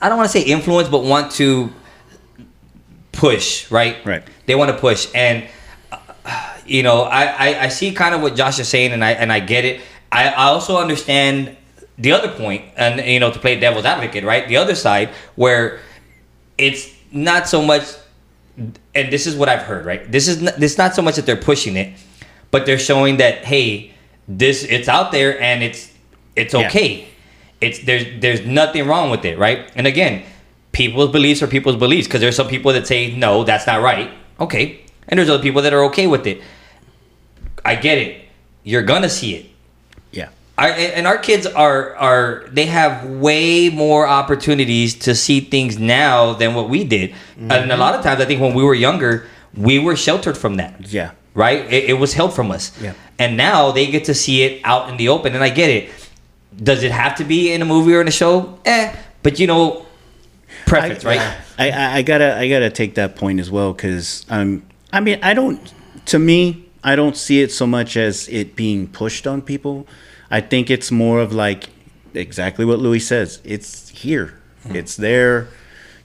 [0.00, 1.72] I don't want to say influence, but want to
[3.14, 3.96] push, right?
[4.04, 4.22] Right.
[4.46, 5.46] They want to push, and
[5.92, 5.98] uh,
[6.66, 9.32] you know, I, I I see kind of what Josh is saying, and I and
[9.32, 9.80] I get it.
[10.12, 11.56] I, I also understand
[11.98, 14.46] the other point, and you know, to play devil's advocate, right?
[14.48, 15.80] The other side where
[16.58, 17.84] it's not so much,
[18.56, 20.10] and this is what I've heard, right?
[20.10, 21.96] This is not, this not so much that they're pushing it,
[22.50, 23.92] but they're showing that hey,
[24.28, 25.92] this it's out there and it's
[26.36, 26.66] it's Yeah.
[26.66, 27.08] okay.
[27.60, 29.70] It's there's there's nothing wrong with it, right?
[29.76, 30.24] And again,
[30.74, 34.10] people's beliefs are people's beliefs because there's some people that say no, that's not right.
[34.38, 36.42] Okay, and there's other people that are okay with it.
[37.64, 38.26] I get it.
[38.62, 39.46] You're gonna see it.
[40.12, 40.28] Yeah.
[40.58, 46.34] Our, and our kids are are they have way more opportunities to see things now
[46.34, 47.14] than what we did.
[47.38, 50.56] And a lot of times, I think when we were younger, we were sheltered from
[50.56, 51.12] that Yeah.
[51.34, 51.60] right?
[51.72, 52.72] It, it was held from us.
[52.80, 52.94] Yeah.
[53.18, 55.90] And now they get to see it out in the open, and I get it.
[56.56, 58.58] Does it have to be in a movie or in a show?
[58.64, 59.86] Eh, but you know,
[60.66, 61.20] preference, right?
[61.58, 65.18] I, I, I gotta I gotta take that point as well because um I mean
[65.22, 65.72] I don't
[66.06, 69.86] to me I don't see it so much as it being pushed on people.
[70.30, 71.70] I think it's more of like
[72.12, 73.40] exactly what Louie says.
[73.44, 74.38] It's here.
[74.66, 75.48] It's there.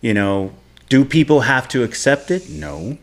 [0.01, 0.53] You know,
[0.89, 2.49] do people have to accept it?
[2.49, 2.97] No.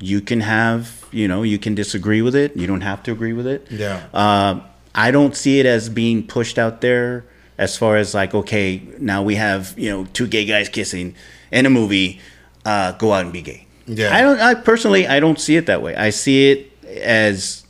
[0.00, 2.56] You can have, you know, you can disagree with it.
[2.56, 3.66] You don't have to agree with it.
[3.70, 4.04] Yeah.
[4.12, 7.24] Um, I don't see it as being pushed out there
[7.58, 11.14] as far as like, okay, now we have you know two gay guys kissing
[11.50, 12.20] in a movie.
[12.64, 13.66] Uh, go out and be gay.
[13.86, 14.14] Yeah.
[14.16, 14.40] I don't.
[14.40, 15.94] I personally, I don't see it that way.
[15.96, 17.64] I see it as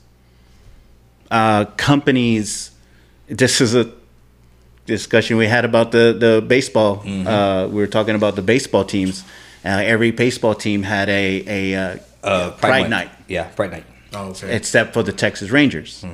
[1.30, 2.70] uh, companies.
[3.28, 3.91] This is a
[4.87, 6.99] discussion we had about the the baseball.
[6.99, 7.26] Mm-hmm.
[7.26, 9.24] Uh, we were talking about the baseball teams.
[9.64, 13.85] Uh, every baseball team had a a uh, Uh, Pride night Yeah, Pride Night.
[14.14, 14.55] Oh, okay.
[14.55, 16.05] except for the Texas Rangers.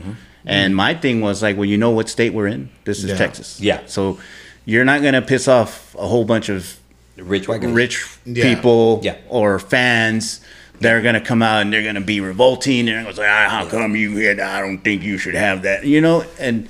[0.49, 2.71] And my thing was like, well, you know what state we're in?
[2.85, 3.17] This is Yeah.
[3.17, 3.61] Texas.
[3.61, 3.81] Yeah.
[3.87, 4.19] So
[4.65, 6.77] you're not gonna piss off a whole bunch of
[7.17, 7.71] rich white guys.
[7.71, 8.45] rich Yeah.
[8.55, 9.17] people Yeah.
[9.29, 10.41] or fans.
[10.81, 12.87] They're gonna come out and they're gonna be revolting.
[12.87, 14.17] They're gonna say, ah, "How come you?
[14.19, 16.69] Had, I don't think you should have that." You know, and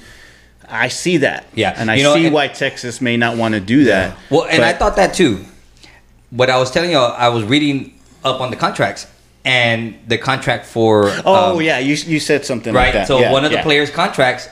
[0.69, 1.45] I see that.
[1.55, 1.75] Yeah.
[1.77, 4.17] and I You know, see and- why Texas may not want to do that.
[4.31, 5.45] Well, and I but- thought that too.
[6.31, 7.93] What I was telling y'all, I was reading
[8.25, 9.07] up on the contracts
[9.49, 11.11] and the contract for.
[11.25, 12.87] Oh um, yeah, you you said something right?
[12.87, 13.07] like that.
[13.09, 13.63] So Yeah, one of the yeah.
[13.63, 14.49] players' contracts,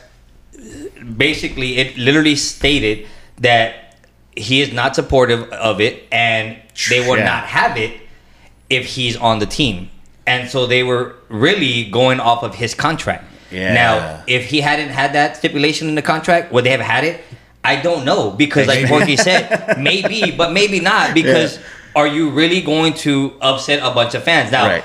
[1.16, 3.07] basically, it literally stated
[3.38, 3.99] that
[4.34, 6.57] he is not supportive of it, and
[6.88, 7.32] they will Yeah.
[7.32, 7.92] not have it
[8.70, 9.90] if he's on the team.
[10.26, 13.24] And so they were really going off of his contract.
[13.53, 13.74] Yeah.
[13.74, 17.22] Now, if he hadn't had that stipulation in the contract, would they have had it?
[17.62, 18.86] I don't know because, like.
[18.86, 21.14] Jorge said, maybe, but maybe not.
[21.14, 21.59] Because
[21.97, 24.53] are you really going to upset a bunch of fans?
[24.53, 24.84] Now, Right.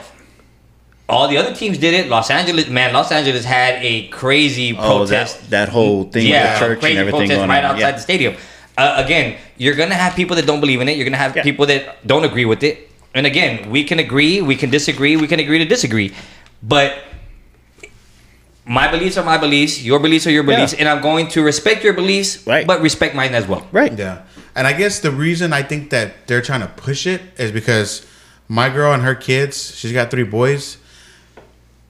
[1.10, 2.08] all the other teams did it.
[2.08, 5.42] Los Angeles, man, Los Angeles had a crazy Oh, protest.
[5.42, 7.72] that that whole thing with yeah, the church and everything going right on.
[7.72, 7.92] outside Yeah.
[7.92, 8.34] the stadium.
[8.78, 10.96] Uh, again, you're gonna have people that don't believe in it.
[10.98, 11.44] You're gonna have Yeah.
[11.44, 12.90] people that don't agree with it.
[13.14, 16.14] And again, we can agree, we can disagree, we can agree to disagree.
[16.64, 16.94] But
[18.66, 19.82] my beliefs are my beliefs.
[19.84, 20.80] Your beliefs are your beliefs, Yeah.
[20.82, 22.66] and I'm going to respect your beliefs, Right.
[22.68, 23.68] but respect mine as well.
[23.72, 23.98] Right.
[23.98, 24.20] Yeah.
[24.56, 28.06] And I guess the reason I think that they're trying to push it is because
[28.48, 30.78] my girl and her kids, she's got three boys,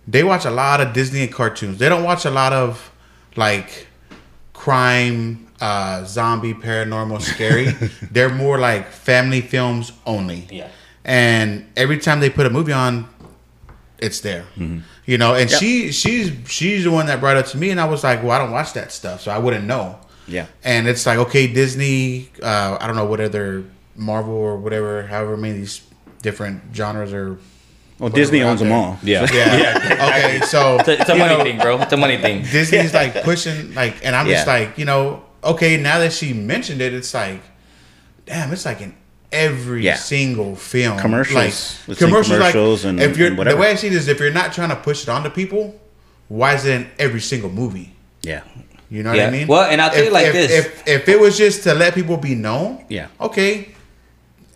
[0.07, 1.77] they watch a lot of Disney and cartoons.
[1.77, 2.91] They don't watch a lot of
[3.35, 3.87] like
[4.53, 7.67] crime, uh, zombie, paranormal, scary.
[8.11, 10.47] they're more like family films only.
[10.51, 10.67] Yeah.
[11.03, 13.07] And every time they put a movie on,
[13.97, 14.45] it's there.
[15.11, 17.85] You know, and she she's she's the one that brought it to me, and I
[17.85, 19.99] was like, well, I don't watch that stuff, so I wouldn't know.
[20.25, 20.45] Yeah.
[20.63, 23.65] And it's like, okay, Disney, uh, I don't know what other
[23.97, 25.81] Marvel or whatever, however many these
[26.21, 27.37] different genres are.
[27.99, 28.99] Well, Disney out owns them all.
[29.03, 29.27] Yeah.
[29.33, 29.79] Yeah.
[29.91, 31.81] okay, so It's a, it's a money know, thing, bro.
[31.81, 32.43] It's a money thing.
[32.49, 36.79] Disney's like pushing like, and I'm just like, you know, okay, now that she mentioned
[36.79, 37.41] it, it's like,
[38.25, 38.95] damn, it's like in
[39.31, 39.95] every Yeah.
[39.95, 41.77] single film, Commercials.
[41.87, 43.55] like commercials, commercials like, and- if you're and whatever.
[43.55, 45.79] the way I see it is, if you're not trying to push it onto people,
[46.27, 47.93] why is it in every single movie?
[48.23, 48.41] Yeah.
[48.89, 49.47] You know what I mean?
[49.47, 50.51] Well, and I'll tell if, you like if, this.
[50.51, 53.07] If if it was just to let people be known, Yeah.
[53.21, 53.69] okay,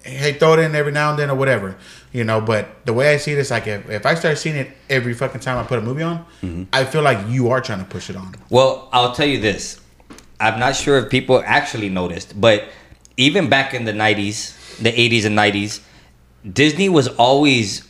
[0.03, 1.76] hey, throw it in every now and then or whatever,
[2.11, 2.41] you know.
[2.41, 5.13] But the way I see it is like if, if I start seeing it every
[5.13, 6.63] fucking time I put a movie on, Mm-hmm.
[6.73, 8.36] I feel like you are trying to push it on.
[8.49, 9.80] Well, I'll tell you this.
[10.39, 12.65] I'm not sure if people actually noticed, but
[13.15, 15.80] even back in the 90s, the 80s and 90s,
[16.51, 17.88] Disney was always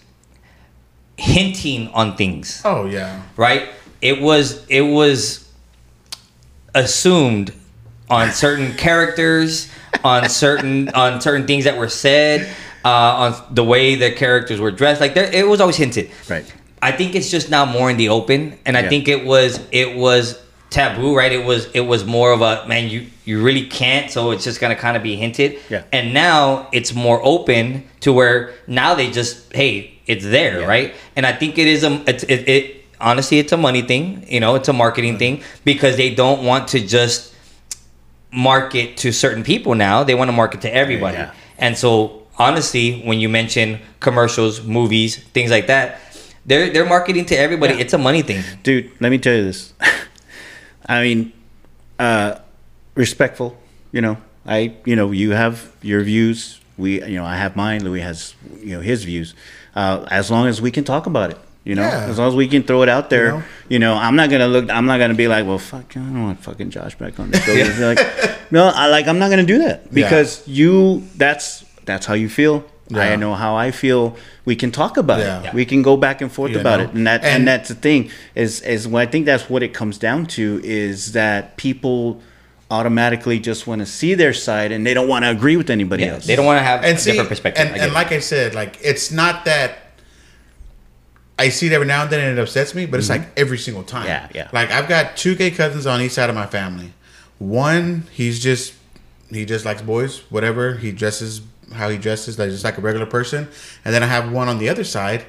[1.18, 3.70] hinting on things, Oh yeah, right?
[4.02, 5.48] It was it was
[6.74, 7.54] assumed
[8.10, 9.70] on certain characters,
[10.04, 12.48] on certain on certain things that were said,
[12.84, 15.02] uh, on the way the characters were dressed.
[15.02, 16.12] Like there, it was always hinted.
[16.30, 16.52] Right.
[16.82, 18.90] I think it's just now more in the open, and I Yeah.
[18.90, 20.40] think it was it was
[20.76, 21.32] taboo, right?
[21.32, 24.60] It was it was more of a man, you you really can't, so it's just
[24.62, 25.58] gonna kind of be hinted.
[25.70, 25.84] Yeah.
[25.92, 30.68] And now it's more open to where now they just hey, it's there, Yeah.
[30.68, 30.94] right?
[31.16, 34.40] And I think it is a it's, it, it honestly it's a money thing, you
[34.40, 37.34] know, it's a marketing thing because they don't want to just
[38.32, 41.18] market to certain people now; they want to market to everybody.
[41.18, 41.32] Yeah.
[41.58, 46.00] And so honestly, when you mention commercials, movies, things like that,
[46.46, 47.76] they're they're marketing to everybody.
[47.76, 47.82] Yeah.
[47.84, 48.44] It's a money thing.
[48.64, 49.74] dude let me tell you this
[50.88, 51.32] i mean
[52.00, 52.36] uh
[52.96, 53.58] respectful
[53.92, 54.18] you know.
[54.46, 56.60] I you know you have your views.
[56.78, 57.84] We you know i have mine.
[57.84, 59.34] Louie has you know his views.
[59.76, 61.82] Uh as long as we can talk about it you know?
[61.82, 62.06] Yeah.
[62.12, 63.96] as long as we can throw it out there You you know?
[63.96, 66.40] know, i'm not gonna look i'm not gonna be like well fuck i don't want
[66.40, 67.56] fucking josh back on the show.
[67.56, 67.64] Be
[67.96, 68.00] like
[68.52, 72.64] no i like i'm not gonna do that because you that's that's how you feel
[72.94, 74.16] i know how i feel
[74.46, 75.44] we can talk about Yeah.
[75.50, 76.86] it we can go back and forth You about know?
[76.86, 79.64] it and that and, And- that's the thing is is what I think that's what
[79.64, 82.22] it comes down to is that people
[82.70, 86.04] automatically just want to see their side and they don't want to agree with anybody
[86.04, 86.26] Yeah, else.
[86.26, 87.66] they don't want to have and a see, different perspective.
[87.66, 89.78] And, and like I said, like it's not that
[91.38, 93.24] I see it every now and then and it upsets me, but it's mm-hmm.
[93.24, 94.08] like every single time.
[94.08, 94.50] Yeah, yeah.
[94.54, 96.94] Like I've got two gay cousins on each side of my family.
[97.40, 98.74] One, he's just
[99.30, 100.78] he just likes boys, whatever.
[100.78, 101.42] He dresses
[101.74, 103.48] how he dresses, like just like a regular person.
[103.84, 105.26] And then I have one on the other side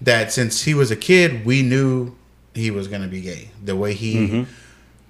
[0.00, 2.14] that since he was a kid, we knew
[2.54, 3.50] he was gonna be gay.
[3.64, 4.46] The way he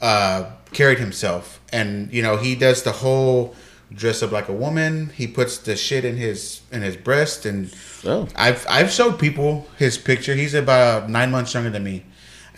[0.01, 3.55] uh, carried himself, and you know he does the whole
[3.93, 5.11] dress up like a woman.
[5.14, 7.72] He puts the shit in his in his breast, and
[8.05, 8.29] Oh.
[8.37, 10.35] I've I've showed people his picture.
[10.35, 12.05] He's about nine months younger than me,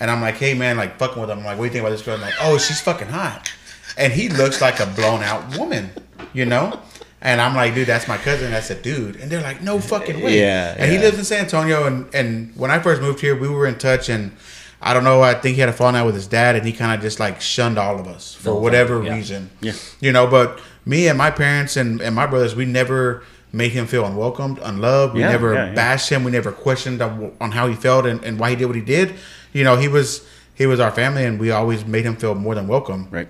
[0.01, 1.39] and I'm like, hey man, like fucking with him.
[1.39, 2.17] I'm like, what do you think about this girl?
[2.17, 3.51] I'm like, oh, she's fucking hot,
[3.97, 5.91] and he looks like a blown out woman,
[6.33, 6.81] you know.
[7.21, 8.53] And I'm like, dude, that's my cousin.
[8.53, 9.17] That's a dude.
[9.17, 10.39] And they're like, no fucking way.
[10.39, 11.87] Yeah, And he lives in San Antonio.
[11.87, 14.09] And, and when I first moved here, we were in touch.
[14.09, 14.37] And
[14.81, 16.55] I don't know, I think he had a falling out with his dad.
[16.55, 19.15] And he kind of just like shunned all of us for whatever yeah.
[19.15, 19.51] reason.
[19.61, 19.73] Yeah.
[20.01, 23.87] You know, but me and my parents and, and my brothers, we never made him
[23.87, 25.15] feel unwelcomed, unloved.
[25.15, 25.75] We Yeah, never yeah, yeah.
[25.75, 26.23] bashed him.
[26.23, 28.83] We never questioned on, on how he felt and, and why he did what he
[28.83, 29.15] did.
[29.53, 32.55] You know, he was he was our family, and we always made him feel more
[32.55, 33.09] than welcome.
[33.11, 33.29] Right.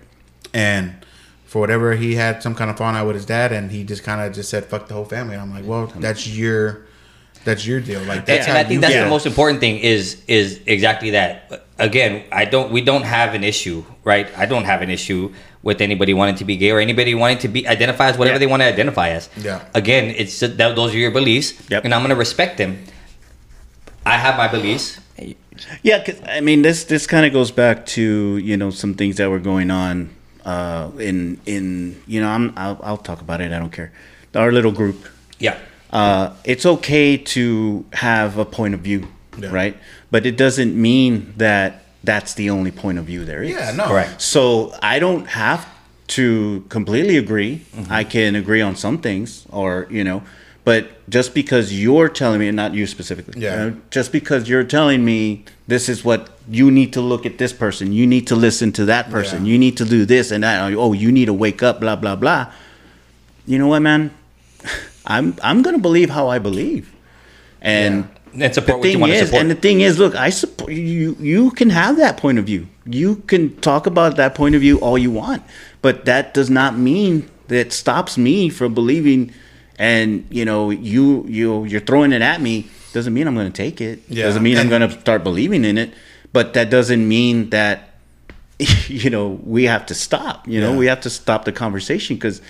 [0.52, 1.06] And
[1.48, 4.04] for whatever he had some kind of falling out with his dad, and he just
[4.04, 5.32] kind of just said fuck the whole family.
[5.34, 6.84] And I'm like, well, that's your
[7.44, 8.02] that's your deal.
[8.02, 9.04] Like that's and how I think that's feel.
[9.04, 11.64] the most important thing is is exactly that.
[11.78, 14.28] Again, I don't we don't have an issue, right?
[14.36, 15.32] I don't have an issue
[15.62, 18.38] with anybody wanting to be gay or anybody wanting to be identify as whatever Yeah.
[18.40, 19.30] they want to identify as.
[19.40, 19.64] Yeah.
[19.74, 21.84] Again, it's that those are your beliefs, Yep.
[21.84, 22.84] and I'm gonna respect them.
[24.04, 24.98] I have my beliefs.
[25.82, 29.16] Yeah, cause, I mean this this kind of goes back to you know some things
[29.16, 30.10] that were going on
[30.52, 31.64] uh, in in
[32.06, 33.52] you know I'm I'll, I'll talk about it.
[33.52, 33.90] I don't care.
[34.34, 34.96] Our little group.
[35.38, 35.56] Yeah.
[35.92, 39.00] Uh, it's okay to have a point of view,
[39.38, 39.50] Yeah.
[39.60, 39.74] right?
[40.10, 41.70] But it doesn't mean that
[42.04, 43.50] that's the only point of view there is.
[43.50, 44.20] yeah, no, Correct.
[44.20, 45.66] So I don't have
[46.16, 47.52] to completely agree.
[47.74, 47.92] Mm-hmm.
[48.00, 50.22] I can agree on some things, or you know,
[50.68, 53.54] but just because you're telling me, and not you specifically, Yeah.
[53.54, 57.54] uh, just because you're telling me this is what you need to look at this
[57.54, 59.52] person, you need to listen to that person, Yeah.
[59.52, 60.74] you need to do this and that.
[60.74, 62.42] Oh, you need to wake up, blah blah blah.
[63.46, 64.10] You know what, man?
[65.06, 66.84] I'm I'm gonna believe how I believe,
[67.62, 68.04] and
[68.38, 69.40] And support the what you thing want to is, support.
[69.40, 71.16] and the thing is, look, I support you.
[71.18, 72.62] You can have that point of view.
[72.84, 75.42] You can talk about that point of view all you want,
[75.80, 79.32] but that does not mean that stops me from believing.
[79.78, 83.56] And you know, you you you're throwing it at me Doesn't mean I'm going to
[83.56, 84.00] take it.
[84.08, 85.92] Yeah, Doesn't mean I'm going to start believing in it.
[86.32, 87.90] But that doesn't mean that
[88.88, 90.48] you know we have to stop.
[90.48, 90.78] You know, Yeah.
[90.78, 92.42] we have to stop the conversation because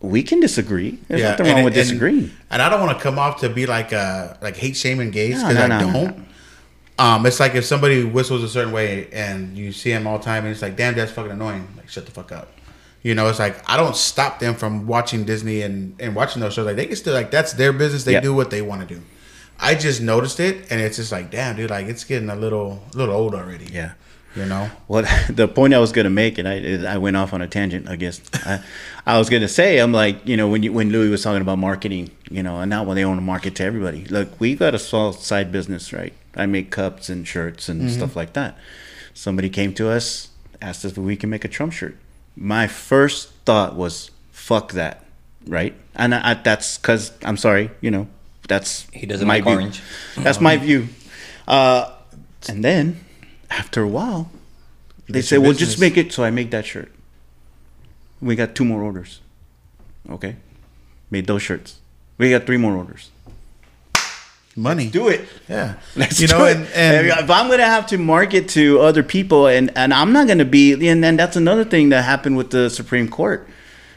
[0.00, 0.98] we can disagree.
[1.08, 2.30] There's nothing and- wrong with and- disagreeing.
[2.50, 5.42] And I don't want to come off to be like uh like hate shaming gays
[5.42, 6.26] because no, I no, no, don't.
[6.98, 10.24] Um, it's like if somebody whistles a certain way and you see him all the
[10.24, 11.68] time and it's like, damn, that's fucking annoying.
[11.76, 12.48] Like, shut the fuck up.
[13.06, 16.54] You know, it's like I don't stop them from watching Disney and, and watching those
[16.54, 16.66] shows.
[16.66, 18.02] Like they can still like that's their business.
[18.02, 18.20] They Yeah.
[18.20, 19.00] do what they want to do.
[19.60, 22.82] I just noticed it and it's just like, damn, dude, like it's getting a little
[22.94, 23.66] little old already.
[23.72, 23.92] Yeah.
[24.34, 24.72] You know?
[24.88, 27.46] Well, the point I was going to make, and I I went off on a
[27.46, 27.88] tangent.
[27.88, 28.64] I guess I,
[29.06, 31.42] I was going to say, I'm like, you know, when you when Louie was talking
[31.42, 34.56] about marketing, you know, and now when they want to market to everybody, look, we
[34.56, 36.12] got a small side business, right?
[36.34, 37.90] I make cups and shirts and mm-hmm.
[37.90, 38.58] stuff like that.
[39.14, 40.30] Somebody came to us,
[40.60, 41.96] asked us if we can make a Trump shirt.
[42.36, 45.04] My first thought was, fuck that,
[45.46, 45.74] right?
[45.94, 48.08] And I, I, that's because I'm sorry, you know,
[48.48, 49.52] that's He doesn't my like view.
[49.54, 49.82] orange.
[50.18, 50.88] That's my view.
[51.48, 51.90] Uh,
[52.48, 53.00] and then
[53.50, 54.30] after a while,
[55.08, 55.68] they It's say, "Well, business.
[55.70, 56.90] just make it." So I make that shirt.
[58.20, 59.20] We got two more orders.
[60.10, 60.36] Okay,
[61.10, 61.78] made those shirts.
[62.18, 63.10] We got three more orders.
[64.56, 64.88] Money.
[64.88, 65.28] Do it.
[65.48, 65.74] Yeah.
[65.96, 66.56] Let's you know, do it.
[66.56, 70.26] and, and if I'm gonna have to market to other people, and and I'm not
[70.28, 73.46] gonna be, and then that's another thing that happened with the Supreme Court,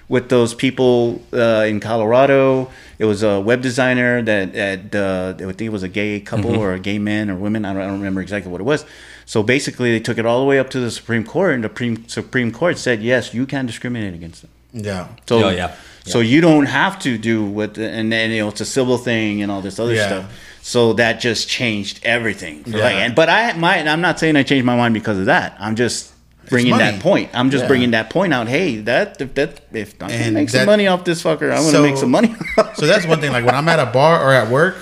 [0.09, 2.69] with those people uh, in Colorado.
[2.97, 6.53] It was a web designer that, that uh, I think it was a gay couple
[6.57, 7.63] or a gay man or women.
[7.63, 8.83] I don't, I don't remember exactly what it was.
[9.25, 11.69] So basically, they took it all the way up to the Supreme Court, and the
[11.69, 14.51] Supreme Supreme Court said, yes, you can discriminate against them.
[14.73, 15.07] yeah.
[15.25, 15.75] So Oh, yeah.
[16.03, 18.97] So you don't have to do what, the, and then you know it's a civil
[18.97, 20.07] thing and all this other Yeah.
[20.07, 20.33] stuff.
[20.69, 22.63] So that just changed everything.
[22.67, 22.83] Yeah.
[22.83, 25.57] Like, and, but I my I'm not saying I changed my mind because of that.
[25.59, 26.13] I'm just
[26.47, 27.31] bringing that point.
[27.33, 27.67] I'm just Yeah.
[27.69, 28.47] bringing that point out.
[28.47, 31.81] Hey, that if that if gonna And make some money off this fucker, I'm gonna
[31.81, 32.35] make some money.
[32.75, 33.31] So that's one thing.
[33.31, 34.75] Like when I'm at a bar or at work,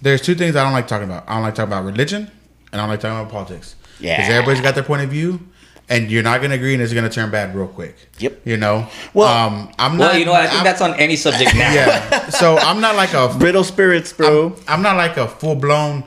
[0.00, 1.24] there's two things I don't like talking about.
[1.28, 2.30] I don't like talking about religion,
[2.72, 3.76] and I don't like talking about politics.
[4.00, 4.16] Yeah.
[4.16, 5.40] because everybody's got their point of view,
[5.88, 7.96] and you're not going to agree, and it's going to turn bad real quick.
[8.18, 8.40] Yep.
[8.44, 8.86] You know.
[9.14, 10.18] Well- um, I'm not Well, not.
[10.18, 10.42] you know, what?
[10.42, 11.72] I think I'm- that's on any subject now.
[11.72, 12.28] Yeah.
[12.30, 13.34] So I'm not like a.
[13.38, 14.54] Brittle spirits, bro.
[14.66, 16.04] I'm not like a full blown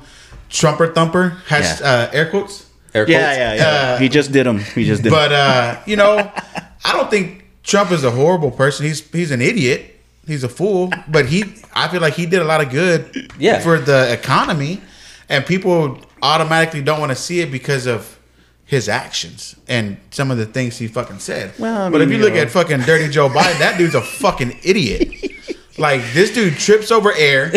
[0.50, 1.38] trumper thumper.
[1.48, 1.88] Has Yeah.
[1.88, 2.66] uh, air quotes.
[2.94, 3.12] Air quotes.
[3.20, 3.66] yeah, yeah.
[3.66, 4.60] Uh, he just did them.
[4.60, 5.12] He just did.
[5.14, 5.18] 'em.
[5.18, 6.18] But uh, you know,
[6.86, 8.86] I don't think Trump is a horrible person.
[8.86, 9.88] He's he's an idiot.
[10.28, 10.92] He's a fool.
[11.08, 13.60] But he, I feel like he did a lot of good Yeah.
[13.60, 14.82] for the economy,
[15.30, 18.18] and people automatically don't want to see it because of
[18.72, 21.54] his actions and some of the things he fucking said.
[21.60, 22.40] Well, I but if you you look know.
[22.40, 25.14] at fucking Dirty Joe Biden, that dude's a fucking idiot.
[25.78, 27.52] Like this dude trips over air.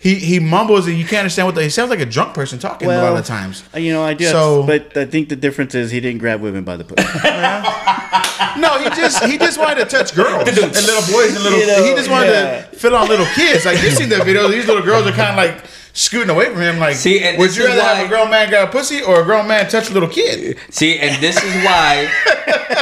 [0.00, 2.58] He he mumbles and you can't understand what the, he sounds like a drunk person
[2.58, 3.64] talking a lot of times.
[3.74, 4.26] Uh, You know, I do.
[4.26, 7.08] So- but I think the difference is he didn't grab women by the pussy.
[8.58, 11.58] No, he just he just wanted to touch girls and little boys and little.
[11.58, 12.62] You know, he just wanted yeah.
[12.62, 13.64] to fill on little kids.
[13.64, 15.64] Like you see the video, these little girls are kind of like
[15.98, 16.78] scooting away from him.
[16.78, 19.20] Like, See, and would you is rather have a grown man got a pussy or
[19.22, 20.56] a grown man touch a little kid?
[20.70, 22.08] See, and this is why,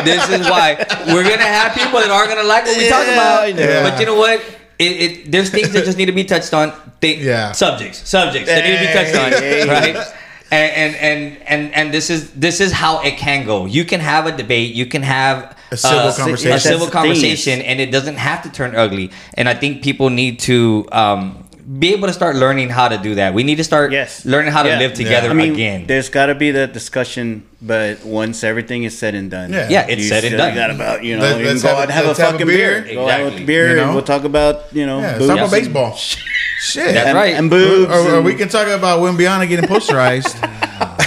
[0.04, 0.76] this is why
[1.08, 3.44] we're gonna have people that aren't gonna like what we talk about.
[3.44, 3.82] I know.
[3.88, 4.40] But you know what?
[4.78, 6.72] It, it there's things that just need to be touched on.
[7.00, 7.52] Thi- Yeah.
[7.52, 10.12] Subjects, subjects that need to be touched on, right?
[10.50, 13.64] And, and and and and this is this is how it can go.
[13.66, 14.74] You can have a debate.
[14.74, 16.52] You can have A civil uh, conversation.
[16.52, 16.92] a civil the thing.
[16.92, 19.10] conversation, and it doesn't have to turn ugly.
[19.34, 23.16] And I think people need to um, be able to start learning how to do
[23.16, 23.34] that.
[23.34, 24.24] We need to start Yes.
[24.24, 24.78] learning how to Yeah.
[24.78, 25.84] live together I mean, again.
[25.88, 29.66] there's got to be that discussion, but once everything is said and done, Yeah.
[29.68, 30.54] Yeah, it's you said and still done.
[30.54, 32.18] Got about you know, Let- you let's can go have out and have a let's
[32.20, 32.82] have a fucking beer.
[32.82, 33.44] beer, go out with Exactly.
[33.46, 33.82] beer, You know?
[33.84, 35.96] and we'll talk about you know, Yeah, boobs talk about baseball.
[36.60, 37.34] Shit, That's and, right.
[37.34, 40.34] and boobs, Or, or and- we can talk about when Wembanyama getting posterized.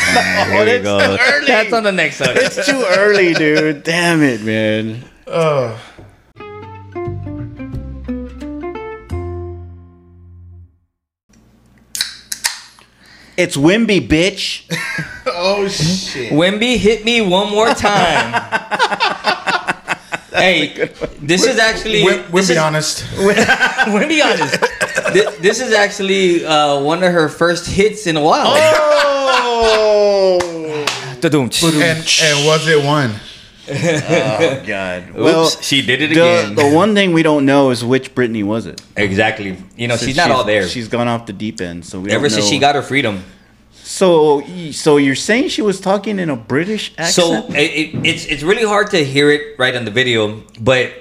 [0.52, 1.36] Oh, there we oh, that's go.
[1.36, 1.48] early.
[1.48, 2.58] That's on the next subject.
[2.58, 3.84] It's too early, dude.
[3.84, 5.04] Damn it, man.
[5.28, 5.80] oh,
[13.40, 14.64] It's Wemby, bitch.
[15.28, 16.34] oh shit!
[16.34, 18.34] Wemby, hit me one more time.
[20.34, 20.90] hey,
[21.22, 22.02] this is actually.
[22.02, 23.04] Wim, this Wemby is, honest.
[23.16, 24.60] Wemby honest.
[25.14, 28.56] This, this is actually uh, one of her first hits in a while.
[28.58, 30.38] Oh,
[31.22, 31.50] Da-dum.
[31.64, 33.14] And and was it one?
[33.72, 35.16] Oh God.
[35.18, 36.56] Oops, she did it the, again.
[36.56, 38.82] the one thing we don't know is which Britney was it.
[38.98, 39.58] Exactly.
[39.78, 40.68] You know, So she's not all there.
[40.68, 43.24] She's gone off the deep end, so we Ever since she got her freedom.
[43.72, 47.56] So, so you're saying she was talking in a British So accent?
[47.56, 50.92] it, it, it's it's really hard to hear it right on the video, but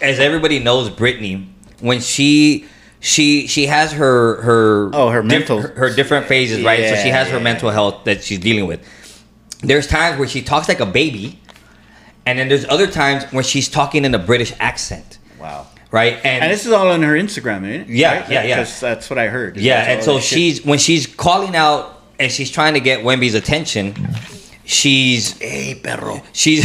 [0.00, 1.48] as everybody knows, Britney,
[1.80, 2.66] when she
[3.00, 6.88] she she has her her Oh, her diff- mental- her, her different phases, right?
[6.88, 8.80] So she Yeah, has her mental health that she's dealing with.
[9.60, 11.40] There's times where she talks like a baby,
[12.28, 15.18] and then there's other times where she's talking in a British accent.
[15.40, 15.66] wow.
[15.90, 16.14] right?
[16.24, 17.88] And, And this is all on her Instagram, isn't it?
[17.88, 18.56] Yeah, yeah, yeah.
[18.56, 19.56] 'Cause that's what I heard.
[19.56, 21.82] yeah, and so she's when she's calling out
[22.18, 23.94] and she's trying to get Wemby's attention,
[24.64, 26.22] she's Hey, perro.
[26.32, 26.64] she's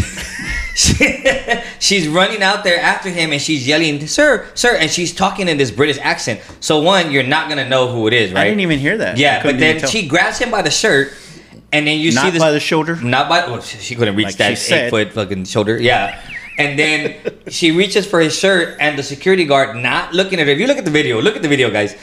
[0.75, 1.23] she,
[1.79, 5.57] she's running out there after him and she's yelling, "Sir, sir!" and she's talking in
[5.57, 6.41] this British accent.
[6.59, 8.41] So one, you're not gonna know who it is, right?
[8.41, 9.17] I didn't even hear that.
[9.17, 11.13] Yeah, but then she grabs him by the shirt,
[11.73, 12.95] and then you see not this by the shoulder.
[13.01, 14.85] not by oh, well, she couldn't reach Like that she said.
[14.85, 15.81] eight foot fucking shoulder.
[15.81, 16.21] Yeah.
[16.57, 17.15] And then
[17.49, 20.53] she reaches for his shirt, and the security guard not looking at her.
[20.53, 21.95] If you look at the video, look at the video, guys.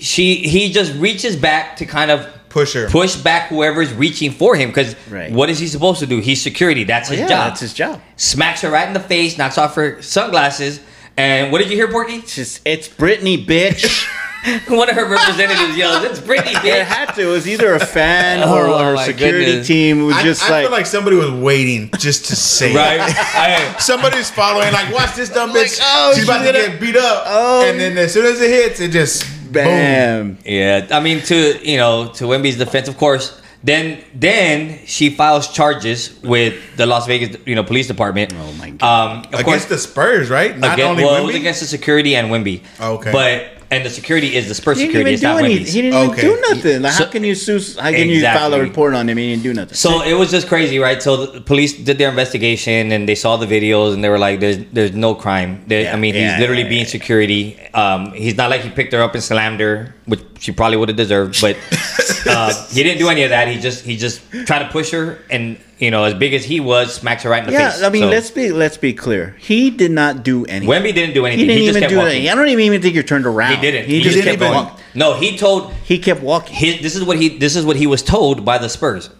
[0.00, 2.88] She he just reaches back to kind of Push her.
[2.90, 5.32] push back whoever's reaching for him because Right.
[5.32, 6.18] what is he supposed to do?
[6.20, 6.84] He's security.
[6.84, 7.48] That's his yeah, job.
[7.48, 8.00] that's his job.
[8.16, 10.80] Smacks her right in the face, knocks off her sunglasses,
[11.16, 12.16] and what did you hear, Porky?
[12.16, 14.06] It's just, it's Britney, bitch.
[14.68, 17.22] One of her representatives yells, "It's Britney, it had to.
[17.22, 19.66] It was either a fan or, Oh, or my security goodness.
[19.68, 20.00] team.
[20.00, 22.96] It was I, just I like, feel like somebody was waiting just to say Right?
[23.08, 23.16] it.
[23.36, 25.80] I- Somebody's following, like, watch this dumb Like, bitch.
[25.82, 27.22] oh, She's about to get beat up.
[27.26, 27.64] Oh.
[27.68, 29.52] And then as soon as it hits, it just boom.
[29.52, 30.38] bam.
[30.44, 33.38] Yeah, I mean to you know to Wemby's defense, of course.
[33.64, 38.34] Then then she files charges with the Las Vegas you know police department.
[38.36, 38.82] Oh, my God.
[39.12, 40.58] Um, of Against course, the Spurs, right?
[40.58, 42.62] Not again, only well, it was against the security and Wemby.
[42.80, 43.12] Okay.
[43.12, 45.10] but and the security is the Spurs He didn't security.
[45.10, 45.66] even It's do not anything.
[45.74, 46.22] He didn't Okay.
[46.26, 46.82] even do nothing.
[46.82, 47.60] Like, So- how can you sue?
[47.80, 49.16] How can you file a report on him?
[49.18, 49.74] He didn't do nothing.
[49.74, 51.02] So it was just crazy, right?
[51.02, 54.40] So the police did their investigation and they saw the videos and they were like,
[54.40, 55.50] "There's, there's no crime.
[55.66, 56.98] There, Yeah, I mean, yeah, he's literally yeah, being yeah.
[56.98, 57.56] security.
[57.74, 60.88] Um, he's not like he picked her up and slammed her, which she probably would
[60.88, 61.40] have deserved.
[61.40, 61.56] But
[62.26, 63.46] uh, he didn't do any of that.
[63.48, 66.58] He just, he just tried to push her, and you know, as big as he
[66.58, 67.82] was, smacks her right in the yeah, face.
[67.82, 69.36] I mean, So, let's be let's be clear.
[69.38, 70.68] He did not do anything.
[70.68, 71.40] Wemby didn't do anything.
[71.40, 72.12] he didn't He, just even kept do walking.
[72.12, 72.30] anything.
[72.30, 73.54] I don't even think you're turned around.
[73.54, 73.86] He didn't.
[73.86, 74.84] He, He, just just kept kept walking.
[74.94, 76.54] No, he told He kept walking.
[76.54, 79.10] his this is what he this is what he was told by the Spurs.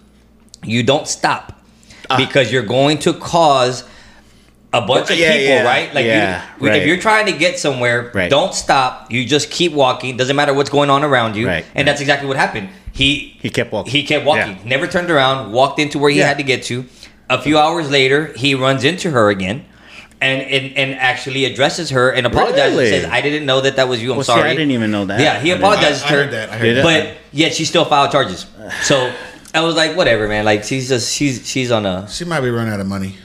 [0.64, 1.58] You don't stop
[2.10, 2.16] Ah.
[2.16, 3.84] because you're going to cause
[4.72, 5.94] a bunch of Yeah, people, yeah, right?
[5.94, 6.80] Like yeah, you, right.
[6.80, 8.30] if you're trying to get somewhere, Right.
[8.30, 9.12] don't stop.
[9.12, 10.16] You just keep walking.
[10.16, 11.46] Doesn't matter what's going on around you.
[11.46, 11.86] Right, And right.
[11.86, 12.68] that's exactly what happened.
[12.92, 13.92] He He kept walking.
[13.92, 14.56] He kept walking.
[14.62, 14.64] Yeah.
[14.68, 15.52] Never turned around.
[15.52, 16.28] Walked into where he Yeah.
[16.28, 16.84] had to get to.
[17.30, 19.64] A few hours later, he runs into her again.
[20.20, 22.92] And, and, and actually addresses her and apologizes Really?
[22.94, 24.10] and says, "I didn't know that that was you.
[24.12, 25.18] I'm Well, see, sorry." I didn't even know that.
[25.18, 26.22] Yeah, he I apologizes I- I to her.
[26.22, 26.48] heard that.
[26.50, 26.84] I heard Did it?
[26.84, 28.46] But yet she still filed charges.
[28.82, 29.10] So
[29.52, 30.44] I was like, whatever, man.
[30.44, 33.16] Like she's just she's she's on a She might be running out of money.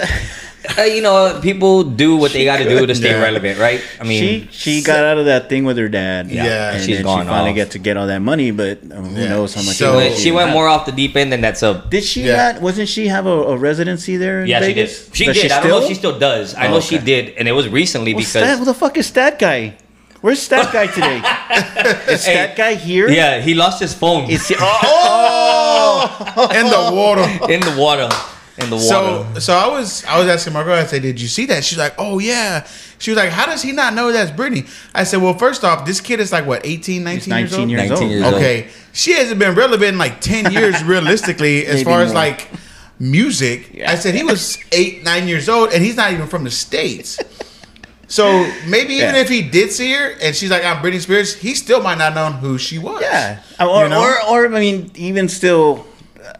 [0.78, 3.22] uh, you know people do what they got to do to stay Yeah.
[3.22, 3.80] relevant, right?
[4.00, 6.30] I mean, she she got out of that thing with her dad.
[6.30, 6.72] Yeah.
[6.74, 7.56] and she's then gone She finally off.
[7.66, 9.28] got to get all that money, but um, who Yeah.
[9.30, 9.76] knows how much?
[9.76, 12.22] So- she went, she went more off the deep end, and that's a Did she
[12.24, 12.52] Yeah.
[12.52, 12.62] not?
[12.62, 14.40] Wasn't she have a, a residency there?
[14.42, 14.60] In yeah.
[14.62, 14.88] She did.
[15.12, 15.52] She Does did.
[15.52, 16.10] I don't know if she still?
[16.16, 16.54] still does.
[16.54, 18.96] I Oh, know she did, and it was recently Well, because Stat, who the fuck
[18.98, 19.74] is that Guy?
[20.20, 21.16] Where's that Guy today?
[22.12, 23.08] is Hey, Stat Guy here?
[23.08, 26.48] yeah, he lost his phone Is he, oh!
[26.52, 27.26] In the water.
[27.52, 28.08] in the water.
[28.62, 28.86] In the water.
[29.34, 30.74] So, so I was, I was asking my girl.
[30.74, 32.66] I said, "Did you see that?" She's like, "Oh yeah."
[32.98, 35.86] She was like, "How does he not know that's Britney?" I said, "Well, first off,
[35.86, 38.10] this kid is like what 18, 19, 19 years years, 19 old.
[38.12, 38.34] years old.
[38.34, 42.48] Okay, she hasn't been relevant in like ten years, realistically, as Maybe far as like
[42.98, 43.70] music.
[43.72, 43.90] Yeah.
[43.90, 47.18] I said he was eight, nine years old, and he's not even from the states.
[48.08, 49.20] So maybe even Yeah.
[49.20, 52.12] if he did see her and she's like, "I'm Britney Spears," he still might not
[52.14, 53.00] know who she was.
[53.02, 54.02] Yeah, or, You know?
[54.02, 55.86] or or I mean, even still,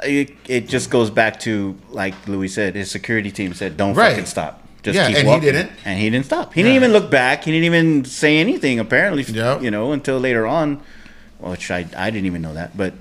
[0.05, 2.75] it, it just goes back to like Louie said.
[2.75, 4.11] His security team said, "Don't Right.
[4.11, 4.67] fucking stop.
[4.83, 5.71] Just Yeah, keep and he didn't.
[5.85, 6.55] and he didn't stop.
[6.55, 7.45] He didn't even look back.
[7.45, 8.79] He didn't even say anything.
[8.79, 9.63] Apparently, Yep.
[9.63, 10.81] you know, until later on,
[11.39, 12.77] which I I didn't even know that.
[12.77, 12.95] But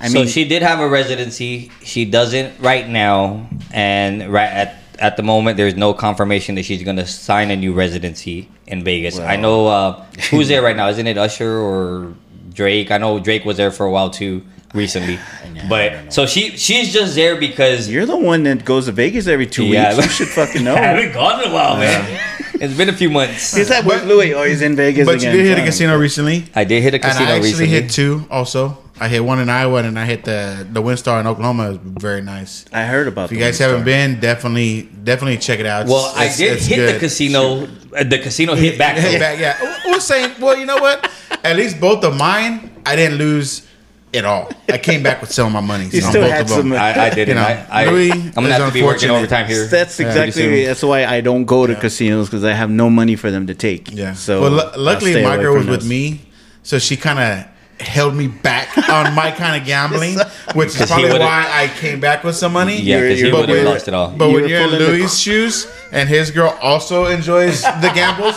[0.00, 1.70] I so mean, she did have a residency.
[1.82, 6.82] She doesn't right now, and right at at the moment, there's no confirmation that she's
[6.82, 9.18] going to sign a new residency in Vegas.
[9.18, 10.88] I know uh, who's there right now.
[10.88, 12.14] Isn't it Usher or
[12.52, 12.90] Drake?
[12.90, 14.42] I know Drake was there for a while too
[14.72, 15.16] recently.
[15.16, 19.26] know, but so she she's just there because you're the one that goes to Vegas
[19.26, 19.94] every two Yeah.
[19.96, 20.04] weeks.
[20.06, 20.74] You should fucking know.
[20.74, 22.20] I haven't gone in a while, man.
[22.62, 23.56] It's been a few months.
[23.56, 24.34] He's like, But- Louie?
[24.34, 26.44] Oh, he's in Vegas But you did hit a casino recently.
[26.54, 27.66] I did hit a And casino I actually recently.
[27.66, 28.78] hit two also.
[29.00, 31.72] I hit one in Iowa and I hit the the WinStar in Oklahoma.
[31.72, 32.64] It was very nice.
[32.72, 33.24] I heard about.
[33.24, 33.66] If you guys WinStar.
[33.70, 35.86] haven't been, definitely definitely check it out.
[35.86, 36.94] It's- well, I it's- did it's hit good.
[36.94, 37.64] the casino.
[37.98, 38.96] uh, The casino hit back.
[38.96, 39.58] Hit back, yeah.
[39.88, 41.10] We're saying, well, you know what?
[41.42, 43.66] At least both of mine, I didn't lose
[44.14, 44.50] at all.
[44.68, 45.84] I came back with some of my money.
[45.90, 46.58] You on still both had of them.
[46.58, 47.28] some- I, I didn't.
[47.28, 49.14] You know, I, I, I'm gonna is have to be working unfortunate.
[49.16, 49.66] overtime here.
[49.66, 50.32] That's exactly.
[50.32, 50.64] soon.
[50.66, 53.54] That's why I don't go to casinos because I have no money for them to
[53.54, 53.90] take.
[53.92, 54.12] Yeah.
[54.14, 56.20] So well, lu- I'll luckily stay my girl was from with me,
[56.62, 57.46] so she kind of
[57.80, 60.16] held me back on my kind of gambling,
[60.54, 62.80] which is probably why I came back with some money.
[62.80, 64.10] Yeah, because he would have lost it all.
[64.10, 68.36] But You when you're in full Louie's shoes and his girl also enjoys the gambles,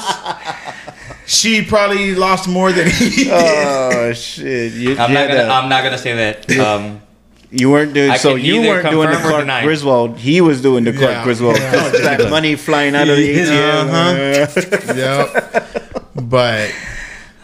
[1.25, 3.27] she probably lost more than he did.
[3.31, 4.73] Oh shit!
[4.73, 5.43] You, I'm not gonna.
[5.43, 6.49] the- I'm not gonna say that.
[6.59, 7.01] Um,
[7.51, 8.35] You weren't doing I so.
[8.35, 9.63] can You neither weren't doing the confirm or Clark deny.
[9.63, 10.17] Griswold.
[10.17, 11.23] He was doing the Clark Yeah.
[11.23, 11.55] Griswold.
[11.57, 11.89] Yeah.
[12.17, 13.87] that money flying out of the ATM.
[13.87, 14.93] Uh-huh.
[14.95, 15.85] yep.
[16.15, 16.71] But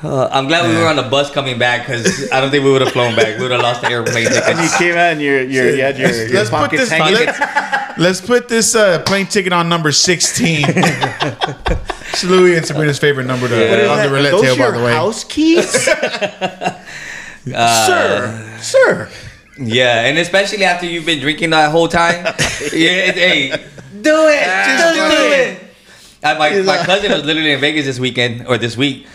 [0.03, 2.71] Uh, I'm glad we were on the bus coming back because I don't think we
[2.71, 3.38] would have flown back.
[3.38, 5.97] We would have lost the airplane And you came out and your your you had
[5.97, 6.91] your, your let's put pockets this.
[6.91, 7.13] hanging.
[7.13, 7.38] Let's,
[8.02, 10.66] let's put this uh, plane ticket on number sixteen.
[10.68, 14.64] it's Louie and Sabrina's favorite number to, What is on the roulette those table, by
[14.66, 14.91] your the way.
[14.93, 15.88] house keys,
[17.54, 19.10] Uh, sir, sir.
[19.58, 22.24] Yeah, and especially after you've been drinking that whole time.
[22.72, 23.49] yeah, it- hey,
[24.02, 25.60] do it, just do it.
[26.24, 29.08] Uh, my my cousin was literally in Vegas this weekend or this week,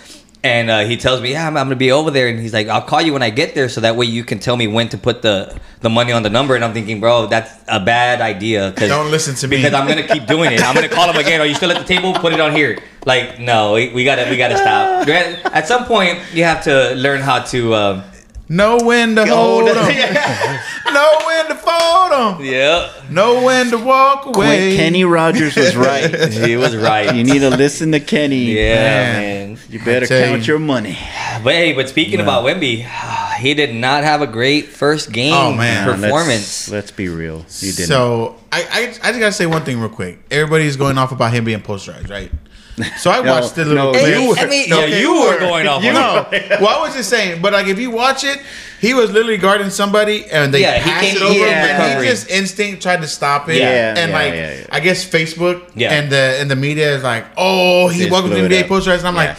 [0.47, 2.69] and uh, he tells me, "Yeah, I'm, I'm gonna be over there," and he's like,
[2.69, 4.89] "I'll call you when I get there, so that way you can tell me when
[4.91, 8.21] to put the the money on the number." And I'm thinking, bro, that's a bad
[8.21, 8.73] idea.
[8.73, 9.57] Cause, Don't listen to me.
[9.59, 10.63] because I'm gonna keep doing it.
[10.63, 11.41] I'm gonna call him again.
[11.41, 12.15] Are you still at the table?
[12.15, 12.79] Put it on here.
[13.05, 15.09] Like, no, we, we gotta we gotta stop.
[15.09, 17.75] At some point, you have to learn how to.
[17.75, 18.05] Um,
[18.49, 19.75] Know when to hold them.
[20.95, 22.45] know when to fold them.
[22.45, 24.77] yeah, Know when to walk away.
[24.77, 26.15] Kenny Rogers was right.
[26.33, 27.15] he was right.
[27.15, 28.45] You need to listen to Kenny.
[28.55, 29.23] Yeah, Man.
[29.55, 29.59] man.
[29.69, 30.53] You better I count you.
[30.55, 30.97] your money.
[31.43, 32.87] But hey, but speaking about Wemby,
[33.41, 35.89] he did not have a great first game Oh, man.
[35.89, 36.69] Let's- performance.
[36.71, 37.45] Let's, be real.
[37.59, 37.89] You didn't.
[37.89, 40.21] So I, I I just gotta say one thing real quick.
[40.31, 42.31] Everybody's going off about him being posterized, right?
[42.99, 44.19] So I No, watched the little no, clip.
[44.21, 45.83] you were- I mean, yeah, Okay, you were going off.
[45.83, 46.27] You know,
[46.61, 48.39] well, I was just saying, but like if you watch it,
[48.81, 51.49] he was literally guarding somebody and they Yeah, he passed came- it over he him,
[51.49, 52.05] and recovery.
[52.07, 53.57] he just instinct tried to stop it.
[53.57, 54.67] Yeah, and yeah, like yeah, yeah.
[54.71, 55.93] I guess Facebook Yeah.
[55.95, 58.99] and the and the media is like, oh, he Just welcomed to it NBA posterized,
[58.99, 59.25] and I'm Yeah.
[59.31, 59.37] like,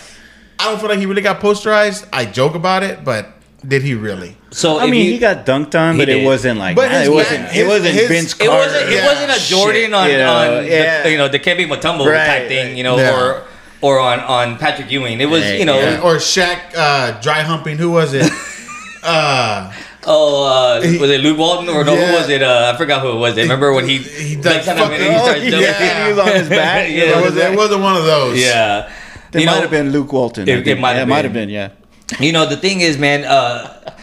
[0.60, 2.08] I don't feel like he really got posterized.
[2.12, 3.32] I joke about it, but
[3.68, 4.38] did he really?
[4.52, 6.18] So I mean, you- he got dunked on, He but did.
[6.22, 7.42] it wasn't like But nah, it wasn't.
[7.44, 8.58] man- it wasn't his- Vince It Carter.
[8.72, 8.90] wasn't.
[8.90, 11.04] It Yeah, wasn't a shit, Jordan on, you know, on yeah.
[11.04, 12.76] the, you know the Kevin Mutombo Right, type thing, right.
[12.78, 13.14] you know, Yeah.
[13.20, 13.44] or
[13.82, 15.20] or on on Patrick Ewing.
[15.22, 15.80] It was Right, you know.
[15.80, 16.00] yeah.
[16.02, 17.78] Or Shaq uh, dry humping?
[17.78, 18.32] Who was it?
[19.04, 19.72] uh,
[20.10, 21.94] Oh, uh, He- was it Luke Walton or no?
[21.94, 22.08] Yeah.
[22.08, 22.42] Who was it?
[22.42, 23.36] Uh, I forgot who it was.
[23.36, 26.04] Remember when he He next done time I he fucking- starts Oh, yeah.
[26.06, 26.90] He was on his back.
[26.90, 27.04] Yeah.
[27.20, 28.40] it, was, it wasn't one of those.
[28.42, 28.88] Yeah.
[29.34, 30.48] It might have been Luke Walton.
[30.48, 31.24] It- it might have been.
[31.26, 31.50] have been.
[31.50, 31.70] Yeah.
[32.20, 33.94] You know, the thing is, man, uh,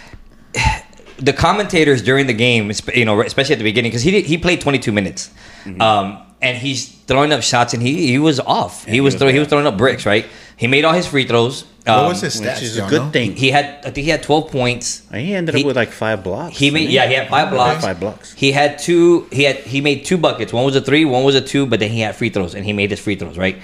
[1.19, 4.39] the commentators during the game, you know, especially at the beginning, because he did, he
[4.39, 5.31] played 22 minutes,
[5.65, 5.81] Mm-hmm.
[5.81, 8.85] um, and he's throwing up shots, and he he was off.
[8.85, 10.27] he he was was throw, he was throwing up bricks, right?
[10.59, 11.65] He made all his free throws.
[11.87, 12.57] What Um, was his stats?
[12.57, 13.11] Which is a good know?
[13.11, 13.35] thing.
[13.35, 15.03] He had, I think he had 12 points.
[15.11, 16.59] He ended He- up with like five blocks.
[16.59, 17.83] He made yeah, he had five blocks.
[17.83, 18.35] Five blocks.
[18.35, 19.27] He had two.
[19.33, 20.53] He had he made two buckets.
[20.53, 21.07] One was a three.
[21.07, 21.65] One was a two.
[21.65, 23.57] But then he had free throws, and he made his free throws right.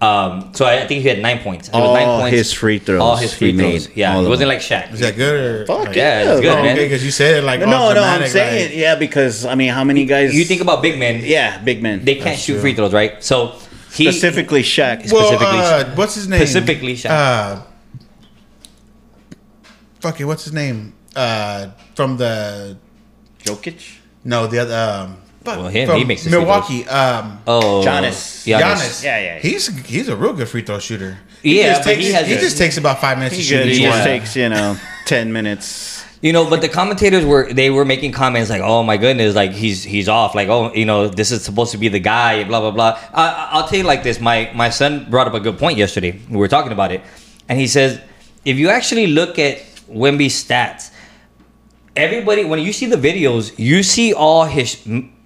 [0.00, 1.68] Um, so I, I think he had nine points.
[1.68, 2.36] It was nine All points.
[2.36, 3.88] his free throws All his free throws.
[3.88, 3.96] made.
[3.96, 4.56] Yeah, All it wasn't them.
[4.56, 4.92] like Shaq.
[4.92, 5.66] Is that good or?
[5.66, 6.76] Fuck like- Yeah, it's Yeah, good, Oh, man.
[6.76, 9.56] okay, because you said it like No, no, I'm dramatic, saying like- yeah because I
[9.56, 10.32] mean, how many guys?
[10.36, 11.22] You think about big men.
[11.24, 12.04] yeah, big men.
[12.04, 13.22] They can't shoot free throws, right?
[13.24, 13.54] So
[13.92, 15.10] he specifically Shaq.
[15.10, 16.38] Well, specifically- uh, what's his name?
[16.46, 17.10] Specifically Shaq.
[17.10, 17.62] Uh,
[20.00, 20.92] fuck it, what's his name?
[21.16, 22.76] Uh, from the
[23.42, 23.98] Jokic.
[24.24, 25.08] no, the other.
[25.08, 25.16] Um,
[25.48, 26.86] fuck, Well, him, from he makes his free Milwaukee.
[26.88, 28.44] Um, Oh, Giannis.
[28.46, 28.60] Giannis.
[28.60, 29.04] Giannis.
[29.04, 29.38] Yeah, yeah, yeah.
[29.40, 31.18] He's he's a real good free throw shooter.
[31.42, 33.56] Yeah, just but takes, he has a- just takes about five minutes to He shoot
[33.64, 33.68] good.
[33.72, 34.06] He just one.
[34.06, 34.76] takes you know
[35.06, 36.04] ten minutes.
[36.20, 39.52] You know, but the commentators were they were making comments like, "Oh my goodness, like
[39.52, 42.58] he's he's off, like oh you know this is supposed to be the guy," blah
[42.60, 42.98] blah blah.
[43.14, 46.18] I, I'll tell you like this: my my son brought up a good point yesterday.
[46.28, 47.02] We were talking about it,
[47.48, 48.00] and he says
[48.44, 50.90] if you actually look at Wemby's stats,
[51.94, 54.76] everybody when you see the videos, you see all his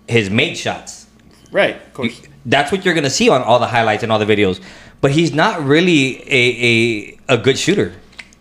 [0.09, 1.07] his made shots.
[1.51, 1.77] Right.
[1.77, 2.23] Of course.
[2.45, 4.61] That's what you're gonna see on all the highlights and all the videos.
[5.01, 7.93] But he's not really a a, a good shooter.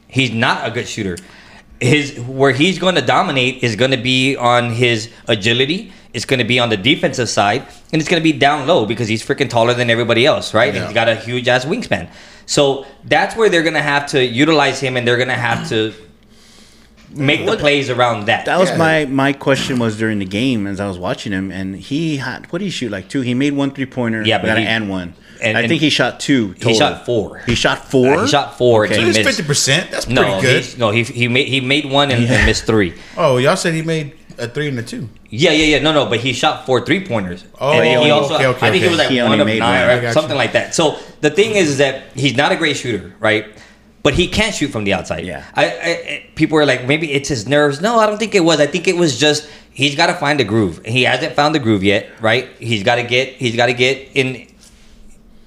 [0.08, 1.18] He's not a good shooter.
[1.80, 5.92] His where he's going to dominate is going to be on his agility.
[6.14, 8.86] It's going to be on the defensive side, and it's going to be down low
[8.86, 10.74] because he's freaking taller than everybody else, right?
[10.74, 10.86] Yeah.
[10.86, 12.12] he's got a huge ass wingspan.
[12.46, 15.70] So that's where they're going to have to utilize him, and they're going to have
[15.70, 15.94] to
[17.16, 18.46] make the plays around that.
[18.46, 18.78] That was Yeah.
[18.78, 22.52] my my question was during the game as I was watching him, and he had
[22.52, 23.22] what did he shoot like two?
[23.22, 25.14] He made one three pointer, Yeah, but got he- an and one.
[25.42, 26.54] and- I and think he shot two.
[26.56, 26.70] Total.
[26.72, 27.42] He shot four.
[27.46, 28.22] He shot four.
[28.22, 28.86] He shot four.
[28.86, 28.94] Okay.
[28.94, 29.30] And So he he's missed.
[29.30, 29.92] fifty percent.
[29.92, 30.56] That's No, pretty good.
[30.64, 32.94] he's- no, he he made he made one and, and missed three.
[33.18, 35.10] Oh, y'all said he made a three and a two.
[35.34, 35.80] Yeah, yeah, yeah.
[35.80, 37.46] No, no, but he shot four three pointers.
[37.60, 39.48] Oh, and he okay, also, okay, okay, I think it was like He one of
[39.48, 39.70] nine one.
[39.70, 40.38] I or something you.
[40.38, 40.76] like that.
[40.76, 43.46] So the thing is, is that he's not a great shooter, right?
[44.04, 45.26] But he can't shoot from the outside.
[45.26, 45.44] Yeah.
[45.56, 47.82] I, I, I people are like, maybe it's his nerves.
[47.82, 48.60] No, I don't think it was.
[48.60, 50.84] I think it was just he's got to find a groove.
[50.86, 52.50] He hasn't found the groove yet, right?
[52.60, 54.48] He's got to get he's got to get in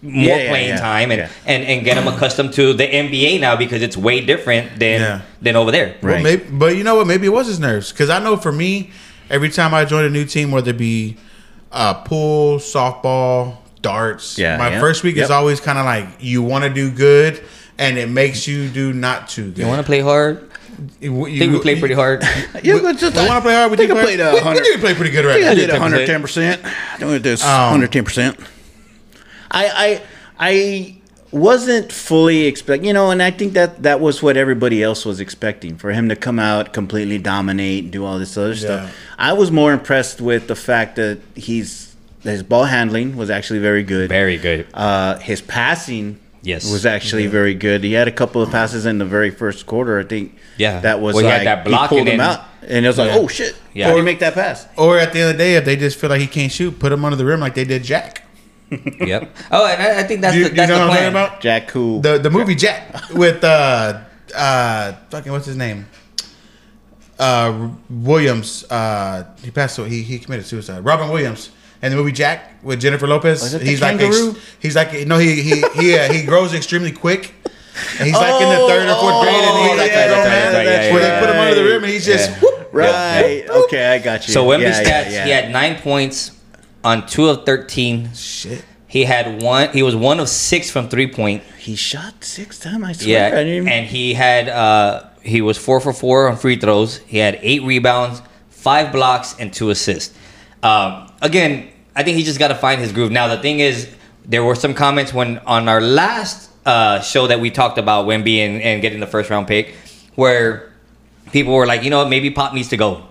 [0.02, 1.28] more Yeah, yeah, playing yeah, time and, yeah.
[1.46, 5.20] and and get him accustomed to the NBA now because it's way different than Yeah.
[5.42, 5.96] than over there.
[6.02, 6.22] Well, Right.
[6.22, 7.06] maybe, but you know what?
[7.06, 7.90] Maybe it was his nerves.
[7.90, 8.90] Because I know for me,
[9.30, 11.16] every time I join a new team, whether it be
[11.72, 14.80] uh, pool, softball, darts, Yeah, my yeah.
[14.80, 17.42] first week is always kind of like you want to do good,
[17.78, 19.58] and it makes you do not too good.
[19.62, 20.50] You want to play hard?
[21.00, 22.22] You, I think we play pretty hard.
[22.62, 23.70] you we, but just- want to play hard.
[23.70, 25.24] We I think did I play, played, uh, we, we 100 did play pretty good
[25.24, 25.54] right I now.
[25.54, 26.64] did 110 percent.
[26.64, 28.38] I think this Um, 110 percent.
[29.50, 30.02] I
[30.38, 30.96] I I
[31.30, 35.20] wasn't fully expect you know, and I think that that was what everybody else was
[35.20, 38.56] expecting for him to come out completely dominate and do all this other Yeah.
[38.58, 38.96] stuff.
[39.18, 43.82] I was more impressed with the fact that he's his ball handling was actually very
[43.82, 44.08] good.
[44.08, 44.66] Very good.
[44.74, 46.70] Uh, his passing Yes.
[46.70, 47.82] was actually very good.
[47.82, 49.98] He had a couple of passes in the very first quarter.
[49.98, 50.36] I think.
[50.58, 50.80] Yeah.
[50.80, 52.88] that was Well, he had like that block he pulled him then- out, and it
[52.88, 53.18] was like, Yeah.
[53.18, 53.56] oh shit!
[53.72, 53.88] Yeah.
[53.88, 54.68] Yeah, How make that pass?
[54.76, 56.78] Or at the end of the day, if they just feel like he can't shoot,
[56.78, 58.22] put him under the rim like they did Jack.
[59.00, 59.34] yep.
[59.50, 61.08] Oh, and I, I think that's you, the, you know the what I'm talking plan.
[61.12, 61.40] about?
[61.40, 62.00] Jack Cool.
[62.00, 64.00] The the movie Jack with uh
[64.34, 65.86] uh fucking what's his name?
[67.18, 68.64] Uh Williams.
[68.70, 69.88] Uh he passed away.
[69.90, 70.84] He he committed suicide.
[70.84, 71.50] Robin Williams.
[71.84, 73.42] And the movie Jack with Jennifer Lopez.
[73.42, 74.30] Was he's like kangaroo?
[74.30, 77.34] ex- he's like no he he he uh, he grows extremely quick.
[77.98, 80.12] And he's like in the third or fourth Oh, grade, and oh, he's like that's
[80.12, 80.54] a right, man.
[80.54, 82.38] right, yeah, where yeah, they put him under the rim, and he's just Yeah.
[82.40, 83.44] whoop, right.
[83.64, 84.32] Okay, I got you.
[84.32, 85.24] So Wemby Yeah, stats, yeah, yeah.
[85.26, 86.30] he had nine points
[86.82, 88.10] on two of thirteen.
[88.14, 88.64] shit.
[88.86, 89.70] He had one.
[89.72, 91.42] He was one of six from three point.
[91.58, 92.84] He shot six times.
[92.84, 93.08] I swear.
[93.34, 96.98] Yeah, I even- and he had uh, he was four for four on free throws.
[96.98, 100.16] He had eight rebounds, five blocks, and two assists.
[100.62, 103.12] Um, again, I think he just got to find his groove.
[103.12, 103.88] Now the thing is,
[104.24, 108.38] there were some comments when on our last uh, show that we talked about Wemby
[108.38, 109.74] and, and getting the first round pick,
[110.14, 110.72] where
[111.32, 113.04] people were like, you know, maybe Pop needs to go.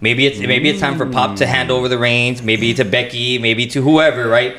[0.00, 3.38] Maybe it's maybe it's time for Pop to hand over the reins, maybe to Becky,
[3.38, 4.56] maybe to whoever, right?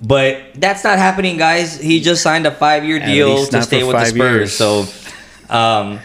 [0.00, 1.78] But that's not happening, guys.
[1.78, 4.16] He just signed a five-year At deal to stay with the Spurs.
[4.16, 4.56] years.
[4.56, 4.86] So,
[5.50, 5.98] um,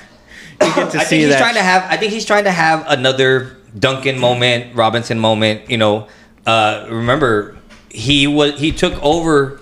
[0.62, 1.40] you get to I see think he's that.
[1.40, 1.84] trying to have.
[1.90, 5.70] I think he's trying to have another Duncan moment, Robinson moment.
[5.70, 6.08] You know,
[6.46, 7.58] uh, remember
[7.90, 9.60] he was he took over.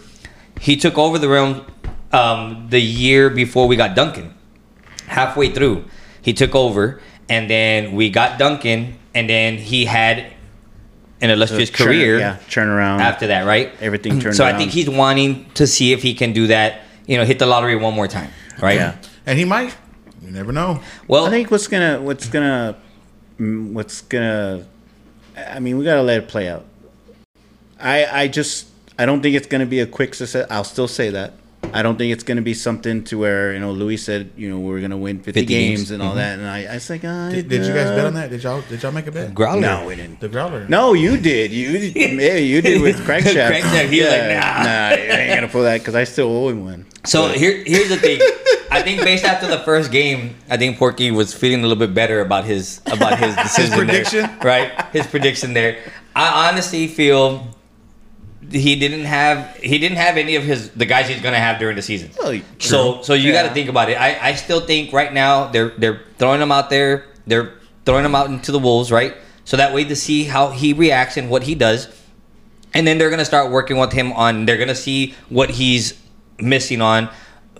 [0.60, 1.66] He took over the realm
[2.12, 4.34] um, the year before we got Duncan.
[5.08, 5.86] Halfway through,
[6.22, 10.34] he took over, and then we got Duncan, and then he had
[11.20, 13.02] an illustrious Turn- career yeah, turn around.
[13.02, 13.72] after that, right?
[13.82, 16.82] Everything turned So I think he's wanting to see if he can do that.
[17.08, 18.30] You know, hit the lottery one more time,
[18.62, 18.76] right?
[18.76, 18.96] Yeah.
[19.26, 19.76] And he might.
[20.24, 20.80] You never know.
[21.08, 22.78] Well, I think what's gonna what's gonna
[23.40, 24.66] mm, what's gonna
[25.36, 26.66] I mean we gotta let it play out.
[27.82, 28.68] I I just
[28.98, 30.48] I don't think it's gonna be a quick success.
[30.50, 31.34] I'll still say that.
[31.74, 34.60] I don't think it's gonna be something to where you know Louie said you know
[34.60, 35.92] we're gonna win 50, 50 games, games.
[35.92, 38.14] and all that, and I I was like, uh, Did, did you guys bet on
[38.16, 38.30] that?
[38.30, 39.34] Did y'all did y'all make a bet?
[39.34, 39.62] Growler.
[39.62, 40.20] No, we didn't.
[40.20, 40.68] The growler.
[40.68, 41.52] No, you did.
[41.52, 43.52] You yeah, you did with Crankshaft.
[43.52, 44.64] Crankshaft, he was like, nah.
[44.64, 46.86] nah, I ain't gonna pull that because I still owe him one.
[47.06, 48.20] So here, here's the thing.
[48.70, 51.94] I think based after the first game, I think Porky was feeling a little bit
[51.94, 54.30] better about his about his decision there, prediction?
[54.44, 54.86] right?
[54.92, 55.80] His prediction there.
[56.16, 57.48] I honestly feel
[58.52, 61.76] he didn't have he didn't have any of his the guys he's gonna have during
[61.76, 62.12] the season.
[62.18, 63.96] Well, So so you got to think about it.
[64.00, 67.06] I, I still think right now they're they're throwing him out there.
[67.28, 67.54] They're
[67.86, 69.16] throwing him out into the wolves, right?
[69.46, 71.88] So that way to see how he reacts and what he does,
[72.74, 74.46] and then they're gonna start working with him on.
[74.46, 76.00] They're gonna see what he's
[76.40, 77.10] missing on,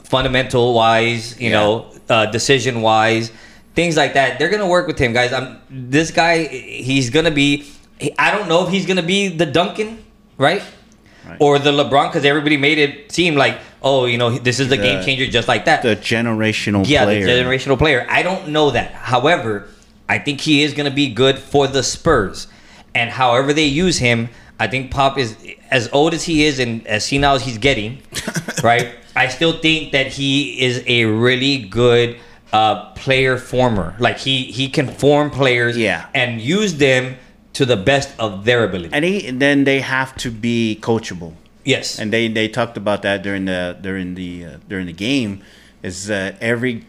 [0.04, 1.60] fundamental wise, you Yeah.
[1.60, 3.32] know, uh, decision wise,
[3.76, 4.40] things like that.
[4.40, 5.32] They're gonna work with him, guys.
[5.34, 6.46] I'm this guy.
[6.46, 7.66] He's gonna be.
[8.18, 10.04] I don't know if he's gonna be the Duncan,
[10.38, 10.62] right?
[11.28, 11.38] Right.
[11.40, 14.78] Or the LeBron, because everybody made it seem like, oh, you know, this is the
[14.78, 15.84] The- game changer, just like that.
[15.84, 17.26] the generational yeah, player.
[17.26, 18.06] the generational player.
[18.10, 18.92] I don't know that.
[18.94, 19.68] However,
[20.10, 22.48] I think he is going to be good for the Spurs,
[22.96, 24.30] and however they use him,
[24.60, 25.36] I think Pop is
[25.70, 28.02] as old as he is and as senile as he's getting,
[28.64, 28.96] right?
[29.16, 32.18] I still think that he is a really good
[32.54, 33.96] uh, player former.
[34.00, 36.06] Like he he can form players, Yeah.
[36.14, 37.16] and use them
[37.54, 38.94] to the best of their ability.
[38.94, 41.34] and he, then they have to be coachable.
[41.66, 45.42] yes, and they they talked about that during the during the uh, during the game
[45.84, 46.84] is that every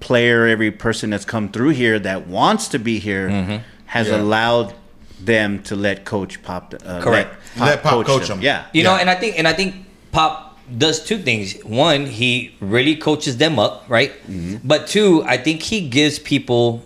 [0.00, 3.56] player every person that's come through here that wants to be here Mm-hmm.
[3.86, 4.16] has Yeah.
[4.20, 4.74] allowed
[5.20, 7.34] them to let coach pop uh, Correct.
[7.58, 8.40] Let Pop coach them.
[8.40, 9.74] yeah You know, and I think and I think
[10.12, 11.58] Pop does two things.
[11.64, 14.12] One, he really coaches them up, right?
[14.30, 14.56] Mm-hmm.
[14.62, 16.82] But two, I think he gives people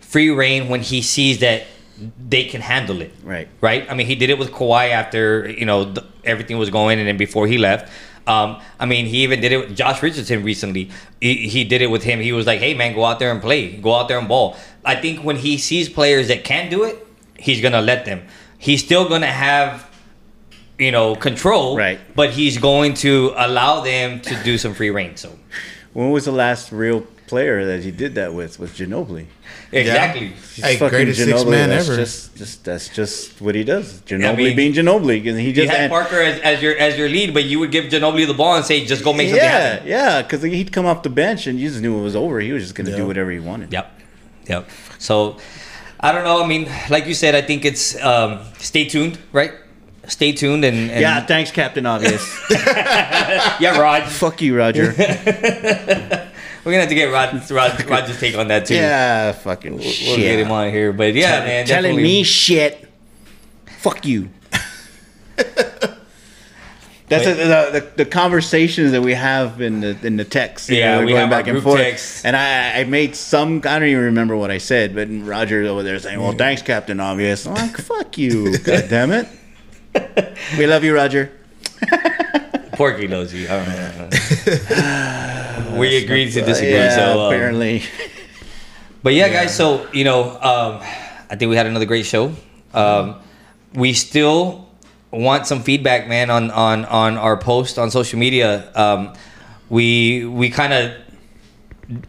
[0.00, 1.64] free reign when he sees that
[2.28, 3.12] they can handle it.
[3.22, 3.48] Right.
[3.60, 3.90] Right?
[3.90, 7.08] I mean, he did it with Kawhi after, you know, the, everything was going and
[7.08, 7.90] then before he left.
[8.26, 10.90] Um, I mean, he even did it with Josh Richardson recently.
[11.20, 12.20] He, he did it with him.
[12.20, 13.76] He was like, hey, man, go out there and play.
[13.76, 14.56] Go out there and ball.
[14.84, 17.06] I think when he sees players that can do it,
[17.38, 18.22] he's going to let them.
[18.58, 19.90] He's still going to have
[20.80, 21.76] you know, control.
[21.76, 22.00] Right.
[22.16, 25.16] But he's going to allow them to do some free reign.
[25.16, 25.38] So
[25.92, 29.26] when was the last real player that he did that with was Ginobili.
[29.72, 30.26] Exactly.
[30.28, 31.96] He's Hey, fucking greatest six man that's ever.
[31.96, 34.00] Just, just that's just what he does.
[34.02, 36.76] Ginobili I mean, being Ginobili, and he You just had and- Parker as, as your
[36.76, 39.28] as your lead, but you would give Ginobili the ball and say, "Just go make
[39.28, 42.02] something yeah, happen." yeah, because he'd come off the bench and you just knew it
[42.02, 42.40] was over.
[42.40, 42.96] He was just gonna Yeah.
[42.96, 43.72] do whatever he wanted.
[43.72, 43.86] Yep.
[44.48, 44.68] Yep.
[44.98, 45.38] So
[46.00, 46.42] I don't know.
[46.42, 49.52] I mean, like you said, I think it's um, stay tuned, right?
[50.08, 52.24] Stay tuned and, and Yeah, thanks, Captain Obvious.
[52.50, 54.02] yeah, Rod.
[54.10, 54.92] Fuck you, Roger.
[56.64, 58.74] We're gonna have to get Rod, Rod Roger's take on that too.
[58.74, 60.18] yeah, fucking We'll shit.
[60.18, 62.02] get him on here, but yeah, Tell- man, telling definitely.
[62.02, 62.86] me shit.
[63.78, 64.28] Fuck you.
[67.08, 67.36] That's But-
[67.74, 70.68] the, the, the, conversations that we have in the in the text.
[70.70, 72.24] Yeah, know, we going have our group texts.
[72.24, 73.56] And I, I made some.
[73.64, 77.00] I don't even remember what I said, but Roger over there saying, "Well, thanks, Captain
[77.00, 79.26] Obvious." I'm like, "Fuck you, God damn it."
[80.56, 81.32] We love you, Roger.
[82.74, 83.48] Porky knows you.
[83.50, 85.46] I don't know.
[85.78, 86.72] we agreed to disagree.
[86.74, 87.82] Yeah, so um, apparently.
[89.02, 89.56] But yeah, guys.
[89.56, 90.80] So you know, um,
[91.30, 92.34] I think we had another great show.
[92.74, 93.16] Um,
[93.72, 94.68] we still
[95.10, 98.70] want some feedback, man, on on on our post on social media.
[98.74, 99.14] Um,
[99.70, 100.92] we we kind of,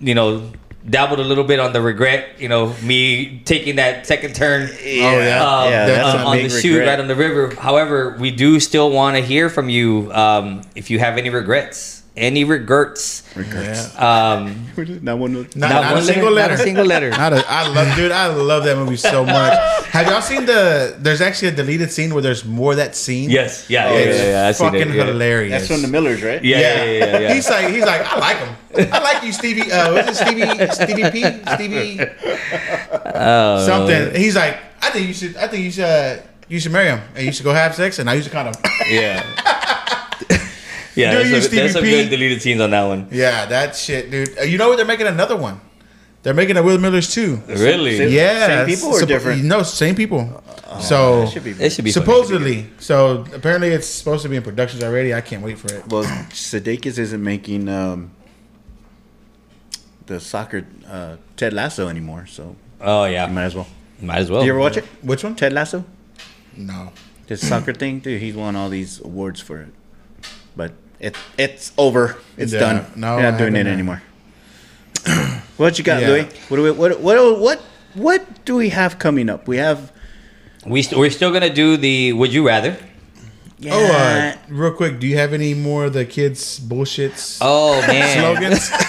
[0.02, 0.52] you know,
[0.90, 2.42] dabbled a little bit on the regret.
[2.42, 4.64] You know, me taking that second turn.
[4.70, 5.40] Oh, yeah.
[5.48, 6.88] um, Yeah, that's on, on the shoot regret.
[6.90, 7.56] right on the river.
[7.56, 12.01] However, we do still want to hear from you um, if you have any regrets,
[12.16, 13.24] any regrets.
[13.36, 13.88] Yeah.
[13.98, 14.68] Um,
[15.02, 15.34] Not one.
[15.34, 16.52] Not, not a single letter.
[16.54, 17.10] Not a single letter.
[17.22, 18.12] Not a, I love, dude.
[18.12, 19.86] I love that movie so much.
[19.88, 20.96] Have y'all seen the?
[21.00, 23.30] There's actually a deleted scene where there's more of that scene.
[23.30, 23.70] Yes.
[23.70, 23.88] Yeah.
[23.88, 25.06] Oh, yeah, it's yeah, yeah, I seen fucking it, yeah.
[25.06, 25.52] hilarious.
[25.52, 26.44] That's from the Millers, right?
[26.44, 27.34] Yeah, yeah, yeah, yeah, yeah.
[27.34, 28.94] he's like, he's like, I like him.
[28.94, 29.72] I like you, Stevie.
[29.72, 30.72] Uh, what's it, Stevie?
[30.72, 31.22] Stevie P.
[31.56, 32.12] Stevie.
[33.16, 34.16] Oh, Something.
[34.16, 35.38] He's like, I think you should.
[35.38, 35.84] I think you should.
[35.84, 36.18] Uh,
[36.48, 38.50] you should marry him, and you should go have sex, and I used to kind
[38.50, 38.56] of.
[38.90, 39.24] Yeah.
[40.96, 43.08] Yeah, there's, you, some, there's some good deleted scenes on that one.
[43.12, 44.38] Yeah, that shit, dude.
[44.38, 44.76] Uh, You know what?
[44.78, 45.60] They're making another one.
[46.24, 47.38] They're making a Will Millers too.
[47.48, 47.98] Really?
[47.98, 49.44] Same- Yeah, Same people or suppo- different?
[49.44, 50.44] No, same people.
[50.80, 51.52] so That should be.
[51.52, 52.06] It should be funny.
[52.06, 55.14] supposedly, so apparently it's supposed to be in productions already.
[55.16, 55.88] I can't wait for it.
[55.88, 58.12] Well, Sudeikis isn't making um,
[60.06, 63.68] the soccer uh, Ted Lasso anymore, so Oh you yeah, might as well.
[64.02, 64.42] might as well.
[64.42, 64.86] Did you ever watch it?
[65.02, 65.36] Which one?
[65.36, 65.84] Ted Lasso,
[66.56, 66.92] No.
[67.28, 68.22] this soccer thing, dude.
[68.22, 69.70] He's won all these awards for it,
[70.56, 72.18] but it it's over.
[72.38, 72.86] It's Yeah, done.
[72.96, 74.02] no, They're not I doing it haven't, anymore.
[75.58, 76.08] what you got, Yeah.
[76.10, 76.24] Louie?
[76.50, 77.60] What do we what what what
[77.94, 79.48] what do we have coming up?
[79.48, 79.92] We have
[80.66, 82.78] We st- we're still gonna do the Would You Rather.
[83.60, 83.72] yeah.
[83.74, 88.20] Oh, uh, real quick, do you have any more of the kids' bullshits Oh man,
[88.20, 88.70] slogans?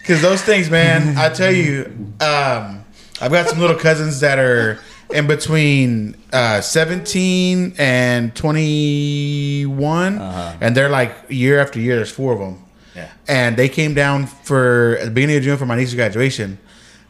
[0.00, 1.84] Because those things, man, I tell you,
[2.22, 2.82] um,
[3.20, 4.78] I've got some little cousins that are
[5.10, 10.18] in between uh, 17 and 21,
[10.60, 11.96] and they're like year after year.
[11.96, 12.62] There's four of them,
[12.94, 13.08] Yeah.
[13.26, 16.58] and they came down for at the beginning of June for my niece's graduation.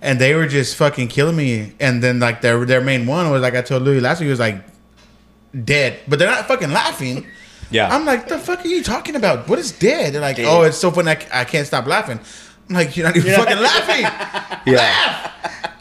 [0.00, 1.72] And they were just fucking killing me.
[1.80, 4.38] And then like their their main one was like I told Louie last week was
[4.38, 4.62] like
[5.64, 7.26] dead, but they're not fucking laughing.
[7.72, 7.92] Yeah.
[7.94, 9.48] I'm like, the fuck are you talking about?
[9.48, 10.14] What is dead?
[10.14, 10.46] They're like, Dead.
[10.46, 11.10] oh, it's so funny.
[11.10, 12.18] I, c- I can't stop laughing.
[12.68, 14.02] I'm like, you're not even fucking laughing.
[14.72, 15.32] yeah,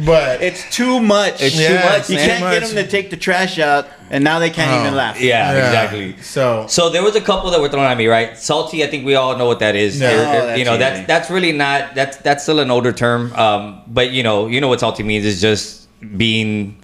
[0.05, 1.41] But It's too much.
[1.41, 2.27] It's too much, You man.
[2.29, 4.79] can't Too get them to take the trash out, and now they can't Oh.
[4.81, 5.19] even laugh.
[5.19, 5.65] yeah, Yeah.
[5.67, 6.15] exactly.
[6.21, 8.37] So So there was a couple that were thrown at me, right?
[8.37, 9.99] Salty, I think we all know what that is.
[9.99, 10.17] No, They're-
[10.47, 11.05] they're- you know, that's easy.
[11.07, 13.33] that's really not that's that's still an older term.
[13.35, 16.77] Um, but you know, you know what salty means is just being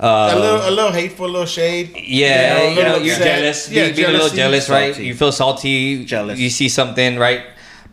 [0.00, 1.94] uh, a little, a little hateful, a little shade.
[1.96, 3.38] Yeah, you know, you know you're upset.
[3.38, 3.68] jealous.
[3.70, 4.94] Yeah, Yeah, being a little jealousy, jealous, right?
[4.94, 5.06] salty.
[5.06, 6.04] You feel salty.
[6.04, 6.38] Jealous.
[6.38, 7.42] You see something, right?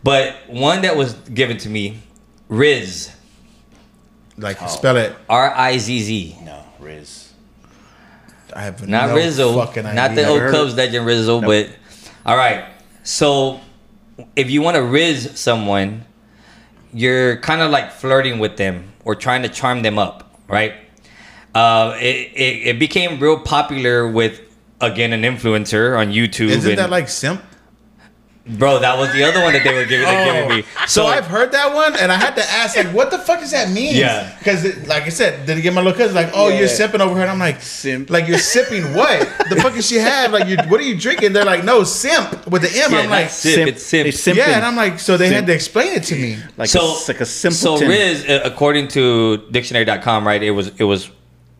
[0.02, 1.98] But one that was given to me,
[2.48, 3.11] Riz,
[4.38, 5.14] Like spell it.
[5.28, 7.32] R I Z Z, No, Riz.
[8.54, 11.48] I have not no Rizzo, fucking not the old heard Cubs legend Rizzo, Nope.
[11.48, 11.76] but
[12.30, 12.64] all right.
[13.02, 13.60] So
[14.36, 16.04] if you want to Riz someone,
[16.92, 20.74] you're kind of like flirting with them or trying to charm them up, right?
[21.54, 24.40] Uh, it, it, it became real popular with
[24.80, 26.48] again an influencer on YouTube.
[26.48, 27.42] Isn't and- that like simp?
[28.44, 30.64] Bro, that was the other one that they were giving, they giving me.
[30.80, 30.86] Oh.
[30.86, 33.52] So, I've heard that one, and I had to ask, like, what the fuck does
[33.52, 33.94] that mean?
[33.94, 34.36] Yeah.
[34.36, 36.58] Because, like I said, did it get my little cousin like, oh, Yeah.
[36.60, 37.22] you're sipping over here?
[37.22, 38.10] And I'm like, Simp.
[38.10, 39.20] Like you're sipping what?
[39.48, 40.32] the fuck does she have?
[40.32, 41.32] Like, you, what are you drinking?
[41.34, 42.74] They're like, no, simp with the M.
[42.74, 44.08] Yeah, I'm not like, simp, it's simp.
[44.08, 44.36] It's simping.
[44.36, 46.38] yeah, and I'm like, so they had to explain it to me.
[46.56, 47.78] like so a, like a simple.
[47.78, 47.86] So.
[47.86, 50.42] Riz, uh, according to dictionary.com, right?
[50.42, 51.10] It was it was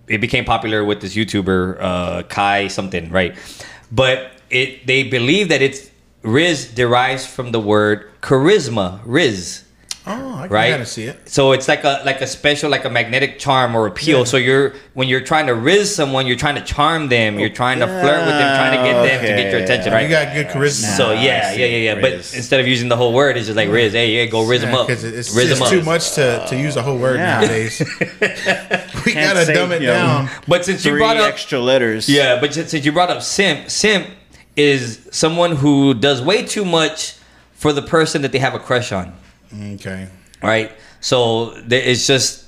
[0.09, 3.37] it became popular with this YouTuber uh, Kai something, right?
[3.93, 5.92] But it they believe that it's
[6.23, 9.65] Riz derives from the word charisma, Riz.
[10.05, 10.71] Oh, I right?
[10.71, 11.29] kind of see it.
[11.29, 14.19] So it's like a like a special like a magnetic charm or appeal.
[14.19, 14.25] Yeah.
[14.25, 17.79] So you're when you're trying to riz someone, you're trying to charm them, you're trying
[17.79, 19.65] to flirt with them, trying to get them to get your Okay.
[19.65, 20.97] attention, You got good charisma.
[20.97, 21.95] so yeah, yeah, yeah, yeah.
[21.95, 22.01] see.
[22.01, 23.93] But instead of using the whole word, it's just like riz.
[23.93, 24.89] Hey, yeah, go riz them up.
[24.89, 25.73] because it's, riz it's them up.
[25.73, 27.39] too much to, to use a whole word Yeah.
[27.39, 27.79] nowadays.
[29.07, 30.31] we gotta say, dumb it you know, down.
[30.49, 32.09] But since you brought up extra letters.
[32.09, 34.09] Yeah, but since since you brought up simp, simp
[34.57, 37.15] is someone who does way too much
[37.55, 39.13] for the person that they have a crush on,
[39.75, 40.09] Okay.
[40.43, 40.73] right?
[41.01, 42.41] So there- it's just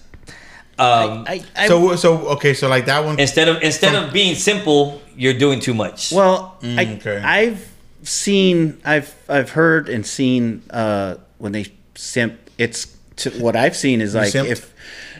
[0.76, 3.20] um, I, I, So so okay, so like that one.
[3.20, 6.10] instead of instead of being simple, you're doing too much.
[6.10, 7.18] Well, I, Mm, okay.
[7.22, 7.68] I've
[8.02, 12.34] seen, I've, I've heard and seen uh, when they simp.
[12.58, 14.50] It's to, what I've seen is like simped?
[14.50, 14.73] if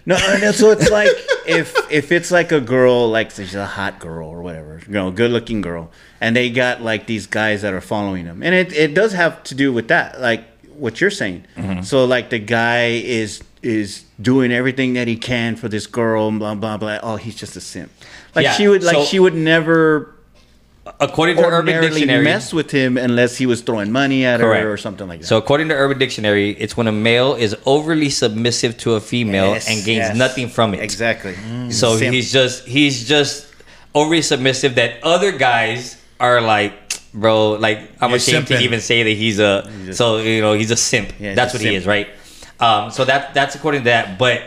[0.07, 1.09] no, no, so it's like
[1.47, 5.11] if if it's like a girl, like she's a hot girl or whatever, you know,
[5.11, 5.91] good looking girl,
[6.21, 9.43] and they got like these guys that are following them, and it it does have
[9.45, 10.45] to do with that, like
[10.75, 11.45] what you're saying.
[11.57, 11.83] Mm-hmm.
[11.83, 16.55] So like the guy is is doing everything that he can for this girl, blah
[16.55, 16.99] blah blah.
[17.03, 17.91] Oh, he's just a simp.
[18.35, 20.14] Like Yeah, she would, like so- she would never
[21.01, 24.63] according to Urban Dictionary, mess with him unless he was throwing money at Correct.
[24.63, 25.27] her or something like that.
[25.27, 29.53] So according to Urban Dictionary, it's when a male is overly submissive to a female
[29.55, 30.17] Yes, and gains yes.
[30.17, 30.81] nothing from it.
[30.81, 31.35] exactly.
[31.71, 32.13] So Simp.
[32.15, 33.47] he's just he's just
[33.95, 36.73] overly submissive that other guys are like,
[37.13, 40.55] bro, like I'm You're ashamed to even say that he's a just- so you know
[40.55, 41.13] he's a simp.
[41.19, 42.09] Yeah, he's that's a what he is, right?
[42.61, 44.19] Um, so that that's according to that.
[44.19, 44.43] But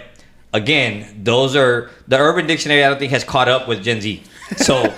[0.54, 2.84] again, those are the Urban Dictionary.
[2.84, 4.24] I don't think has caught up with Gen Z.
[4.56, 4.94] So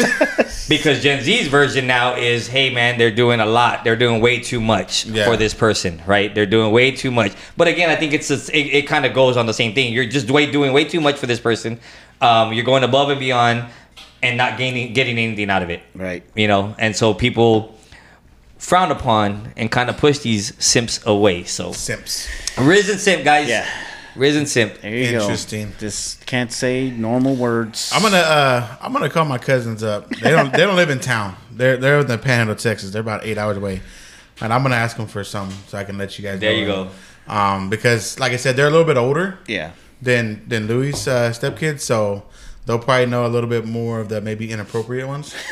[0.69, 3.83] because Gen Z's version now is, hey man, they're doing a lot.
[3.83, 5.25] They're doing way too much Yeah.
[5.25, 6.33] for this person, right?
[6.33, 7.33] They're doing way too much.
[7.57, 9.91] But again, I think it's just, it, it kind of goes on the same thing.
[9.91, 11.79] You're just way doing way too much for this person.
[12.21, 13.65] Um, you're going above and beyond,
[14.21, 15.81] and not gaining getting anything out of it.
[15.95, 16.23] right.
[16.35, 17.75] You know, and so people
[18.57, 21.45] frown upon and kind of push these simps away.
[21.45, 22.27] So Simps.
[22.57, 23.47] risen simp, guys.
[23.47, 23.65] Yeah.
[24.19, 24.81] Riz and simp.
[24.81, 25.69] There you Interesting.
[25.71, 25.75] go.
[25.79, 27.89] Just can't say normal words.
[27.93, 30.09] I'm gonna uh I'm gonna call my cousins up.
[30.09, 31.35] They don't they don't live in town.
[31.51, 32.91] They're they're in the Panhandle, Texas.
[32.91, 33.81] They're about eight hours away,
[34.41, 36.39] and I'm gonna ask them for some so I can let you guys.
[36.39, 36.59] There know.
[36.59, 36.89] you go.
[37.33, 39.71] Um, because like I said, they're a little bit older Yeah.
[40.01, 42.23] than than Louie's uh, stepkids, so
[42.65, 45.33] they'll probably know a little bit more of the maybe inappropriate ones.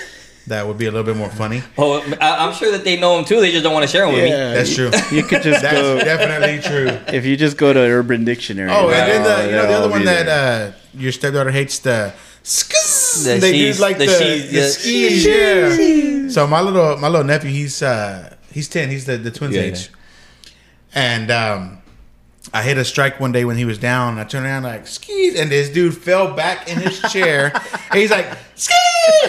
[0.47, 1.61] That would be a little bit more funny.
[1.77, 3.41] Oh, I, I'm sure that they know him too.
[3.41, 4.29] They just don't want to share them with me.
[4.31, 4.89] That's true.
[5.11, 6.87] You could just That's go definitely true.
[7.13, 8.69] if you just go to Urban Dictionary.
[8.71, 12.13] Oh, and then the you know the other one that uh, your stepdaughter hates the
[12.43, 13.25] skis.
[13.25, 15.25] The they she's- do like the the, she's- the the skis.
[15.25, 16.29] Yeah.
[16.29, 18.89] So my little my little nephew, he's uh he's ten.
[18.89, 19.89] He's the the twins Yeah, age,
[20.95, 21.73] and um.
[22.53, 24.17] I hit a strike one day when he was down.
[24.17, 27.51] I turned around like skis, and this dude fell back in his chair.
[27.91, 28.25] and he's like
[28.55, 28.73] ski,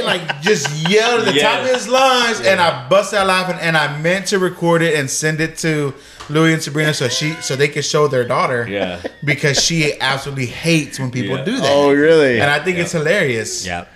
[0.03, 3.57] like just yelled at the top of his lungs, and I bust out laughing.
[3.61, 5.95] And I meant to record it and send it to
[6.31, 8.67] Louie and Sabrina so she so they could show their daughter.
[8.69, 9.01] Yeah.
[9.25, 11.45] because she absolutely hates when people Yeah.
[11.45, 11.71] do that.
[11.71, 12.41] Oh, really?
[12.41, 13.67] And I think it's hilarious.
[13.67, 13.87] Yeah.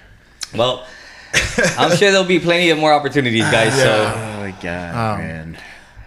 [0.55, 0.87] Well,
[1.79, 3.73] I'm sure there'll be plenty of more opportunities, guys.
[3.75, 5.59] Oh So my god, Um, man!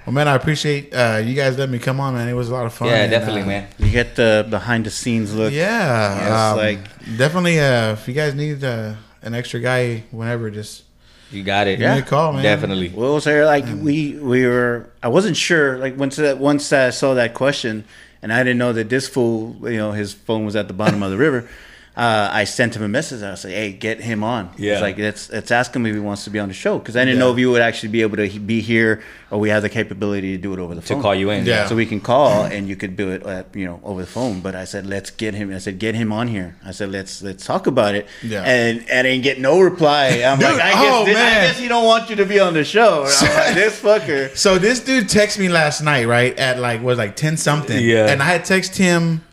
[0.06, 2.28] Well, man, I appreciate uh, you guys letting me come on, man.
[2.30, 2.90] It was a lot of fun.
[2.90, 3.68] yeah, and, definitely, uh, man.
[3.80, 5.52] You get the behind the scenes look.
[5.52, 7.60] Yeah, Yes, um, like- definitely.
[7.60, 8.94] Uh, if you guys need uh,
[9.26, 10.84] an extra guy, whenever, just
[11.32, 11.80] You got it.
[11.80, 12.44] give me call, man.
[12.44, 12.90] Definitely.
[12.90, 13.46] Well, was there?
[13.46, 14.90] Like we we were.
[15.04, 15.78] I wasn't sure.
[15.78, 17.84] Like once that once I saw that question,
[18.22, 21.04] and I didn't know that this fool, you know, his phone was at the bottom
[21.04, 21.50] of the river.
[21.98, 23.24] Uh, I sent him a message.
[23.24, 24.74] I was like, "Hey, get him on." Yeah.
[24.74, 26.98] It's like let's let's ask him if he wants to be on the show because
[26.98, 27.26] I didn't Yeah.
[27.26, 29.02] know if you would actually be able to be here
[29.32, 31.46] or we have the capability to do it over the phone To call you in.
[31.46, 31.68] Yeah.
[31.68, 34.42] So we can call and you could do it, at, you know, over the phone.
[34.42, 35.54] But I said, let's get him.
[35.54, 36.56] I said, get him on here.
[36.66, 38.08] I said, let's let's talk about it.
[38.22, 38.44] Yeah.
[38.44, 40.22] And I didn't get no reply.
[40.26, 42.40] I'm Dude, like, I guess, oh, this, I guess he don't want you to be
[42.42, 43.06] on the show.
[43.06, 44.36] And I'm like, this fucker.
[44.36, 47.82] So this dude texted me last night, right at like was like ten something.
[47.84, 48.08] Yeah.
[48.10, 49.24] And I had texted him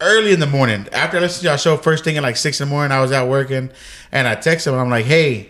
[0.00, 2.60] early in the morning after I listened to y'all show first thing at like six
[2.60, 2.92] in the morning.
[2.92, 3.70] I was out working,
[4.12, 4.74] and I texted him.
[4.74, 5.48] and I'm like, hey.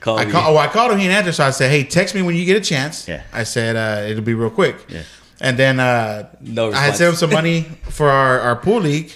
[0.00, 0.98] Call I call, oh, I called him.
[0.98, 3.22] He didn't answer, so I said, "Hey, text me when you get a chance." Yeah.
[3.32, 4.74] I said uh, it'll be real quick.
[4.88, 5.02] Yeah.
[5.40, 9.12] And then uh, No I had sent him some money for our, our pool league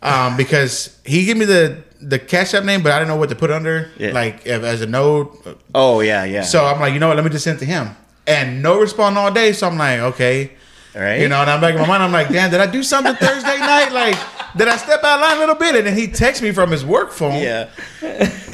[0.00, 3.30] um, because he gave me the the cash app name, but I didn't know what
[3.30, 4.12] to put under, Yeah.
[4.12, 5.28] like as a node.
[5.74, 6.42] Oh yeah, yeah.
[6.42, 7.16] So I'm like, you know what?
[7.16, 7.96] Let me just send it to him.
[8.24, 9.52] And no respond all day.
[9.52, 10.52] So I'm like, okay.
[10.94, 11.20] All right.
[11.20, 12.02] You know, and I'm back in my mind.
[12.02, 13.92] I'm like, damn, did I do something Thursday night?
[13.92, 14.16] Like,
[14.56, 15.76] did I step out of line a little bit?
[15.76, 17.42] And then he texts me from his work phone.
[17.42, 17.68] Yeah.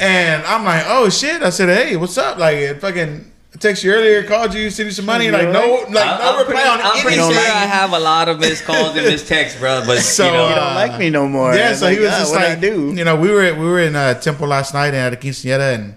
[0.00, 1.42] And I'm like, oh shit.
[1.42, 2.38] I said, hey, what's up?
[2.38, 3.30] Like, it fucking
[3.60, 5.30] text you earlier, called you, sent you some money.
[5.30, 7.98] Like, no, like I'm, no I'm reply pretty, on I'm pretty sure I have a
[8.00, 9.84] lot of missed calls and missed texts, bro.
[9.86, 11.54] But So, you know, You don't uh, like me no more.
[11.54, 12.92] Yeah, It's so he was just like, I do?
[12.94, 15.16] you know, we were at, we were in uh, Temple last night and at a
[15.16, 15.96] quinceañera, and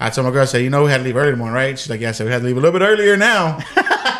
[0.00, 1.78] I told my girl, I said, you know, we had to leave early tomorrow, right?
[1.78, 2.10] She's like, yeah.
[2.12, 3.58] So we had to leave a little bit earlier now.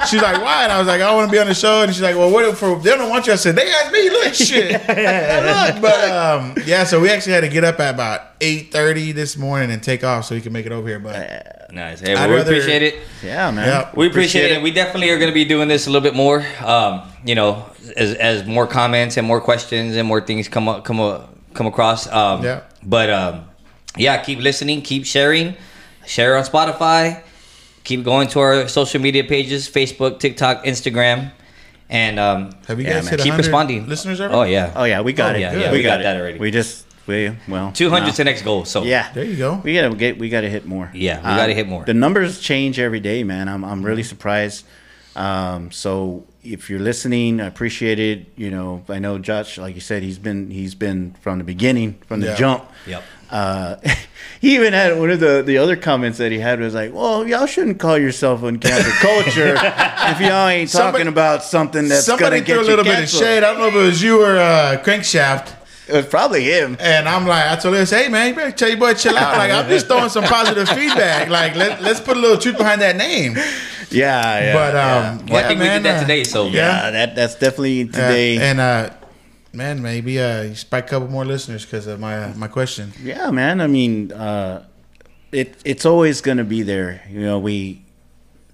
[0.09, 0.64] she's like, why?
[0.64, 1.82] And I was like, I want to be on the show.
[1.82, 3.32] And she's like, well, what if for they don't want you?
[3.32, 4.10] I said, they asked me.
[4.10, 4.72] Look, shit.
[4.89, 6.85] look, but um, yeah.
[6.85, 10.02] So we actually had to get up at about eight thirty this morning and take
[10.05, 10.98] off so we can make it over here.
[10.98, 12.01] But Nice.
[12.01, 12.97] Hey, I'd we rather- appreciate it.
[13.22, 13.66] Yeah, man.
[13.66, 13.90] Yeah.
[13.94, 14.60] We appreciate it.
[14.62, 16.44] We definitely are going to be doing this a little bit more.
[16.64, 17.64] Um, you know,
[17.97, 21.66] as as more comments and more questions and more things come up, come up, come
[21.66, 22.06] across.
[22.09, 22.62] Um, Yeah.
[22.82, 23.44] But um,
[23.97, 25.55] yeah, keep listening, keep sharing,
[26.06, 27.22] share on Spotify,
[27.91, 31.19] keep going to our social media pages: Facebook, TikTok, Instagram,
[31.89, 32.39] and um,
[32.69, 33.19] have you guys man.
[33.19, 33.87] hit keep responding.
[33.89, 34.33] listeners ever?
[34.35, 35.41] Oh yeah, Oh yeah, we got Oh, it.
[35.41, 36.39] yeah, yeah, we, we got, got that already.
[36.39, 38.19] We just we well two hundred no.
[38.19, 38.65] to next goal.
[38.65, 39.61] So Yeah, There you go.
[39.65, 40.87] We gotta get we gotta hit more.
[40.95, 41.85] Yeah, we gotta hit more.
[41.85, 43.49] The numbers change every day, man.
[43.49, 44.65] I'm I'm really surprised.
[45.17, 48.19] Um, so if you're listening, I appreciate it.
[48.37, 51.99] You know, I know Josh, like you said, he's been he's been from the beginning,
[52.07, 52.37] from the Yeah.
[52.43, 52.61] jump.
[52.87, 53.03] Yep.
[53.31, 53.77] Uh,
[54.40, 57.27] he even had one of the, the other comments that he had was like, "Well,
[57.27, 62.36] y'all shouldn't call yourself on cancel culture if y'all ain't talking about something that's Somebody
[62.36, 63.39] gonna get threw a you little bit of shade.
[63.44, 65.55] I don't know if it was you or uh, Crankshaft.
[65.89, 66.77] It was probably him.
[66.78, 69.36] And I'm like, I told him, hey man, you better tell your boy chill out.
[69.36, 71.28] Like I'm just throwing some positive feedback.
[71.28, 73.36] Like let, let's put a little truth behind that name.
[73.90, 74.52] Yeah, yeah.
[74.55, 75.11] but yeah.
[75.11, 76.24] um, Well, I think man, we did that uh, today.
[76.24, 78.39] So yeah, that that's definitely uh, today.
[78.39, 78.90] and uh,
[79.52, 82.93] man, maybe uh, you spike a couple more listeners because of my uh, my question.
[83.02, 83.60] Yeah, man.
[83.60, 84.64] I mean, uh,
[85.32, 87.02] it it's always gonna be there.
[87.10, 87.82] You know, we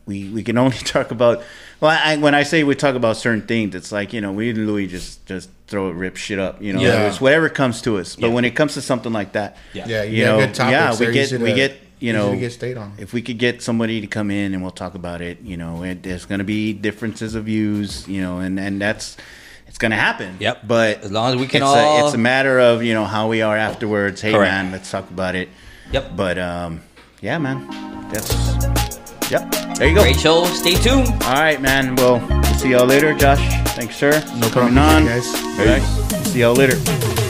[0.06, 1.42] we we can only talk about.
[1.78, 4.50] Well, I, when I say we talk about certain things, it's like you know we
[4.50, 6.62] and Louie just just throw it, rip shit up.
[6.62, 7.06] You know, Yeah.
[7.08, 8.16] it's whatever comes to us.
[8.16, 8.32] But Yeah.
[8.34, 9.86] when it comes to something like that, Yeah.
[9.88, 12.52] Yeah, you, You know, good yeah, we get- we to- get, you know, to get
[12.52, 12.92] stayed on.
[12.98, 15.82] if we could get somebody to come in and we'll talk about it, you know,
[15.82, 19.16] it, there's going to be differences of views, you know, and and that's
[19.76, 20.38] it's going to happen.
[20.40, 20.66] Yep.
[20.66, 23.04] But As long as we can it's all- a, it's a matter of you know
[23.04, 24.22] how we are afterwards.
[24.22, 24.50] Hey Correct.
[24.50, 25.50] man, let's talk about it.
[25.92, 26.16] Yep.
[26.16, 26.80] But um,
[27.20, 27.68] yeah, man,
[28.08, 28.32] that's
[29.30, 29.50] yep.
[29.76, 30.00] There you go.
[30.00, 30.44] great show.
[30.46, 31.08] Stay tuned.
[31.24, 31.94] All right, man.
[31.96, 33.46] Well, we'll see y'all later, Josh.
[33.76, 34.12] Thanks, sir.
[34.38, 35.26] No problem, on, guys.
[35.34, 35.82] All right.
[36.24, 37.25] See y'all later.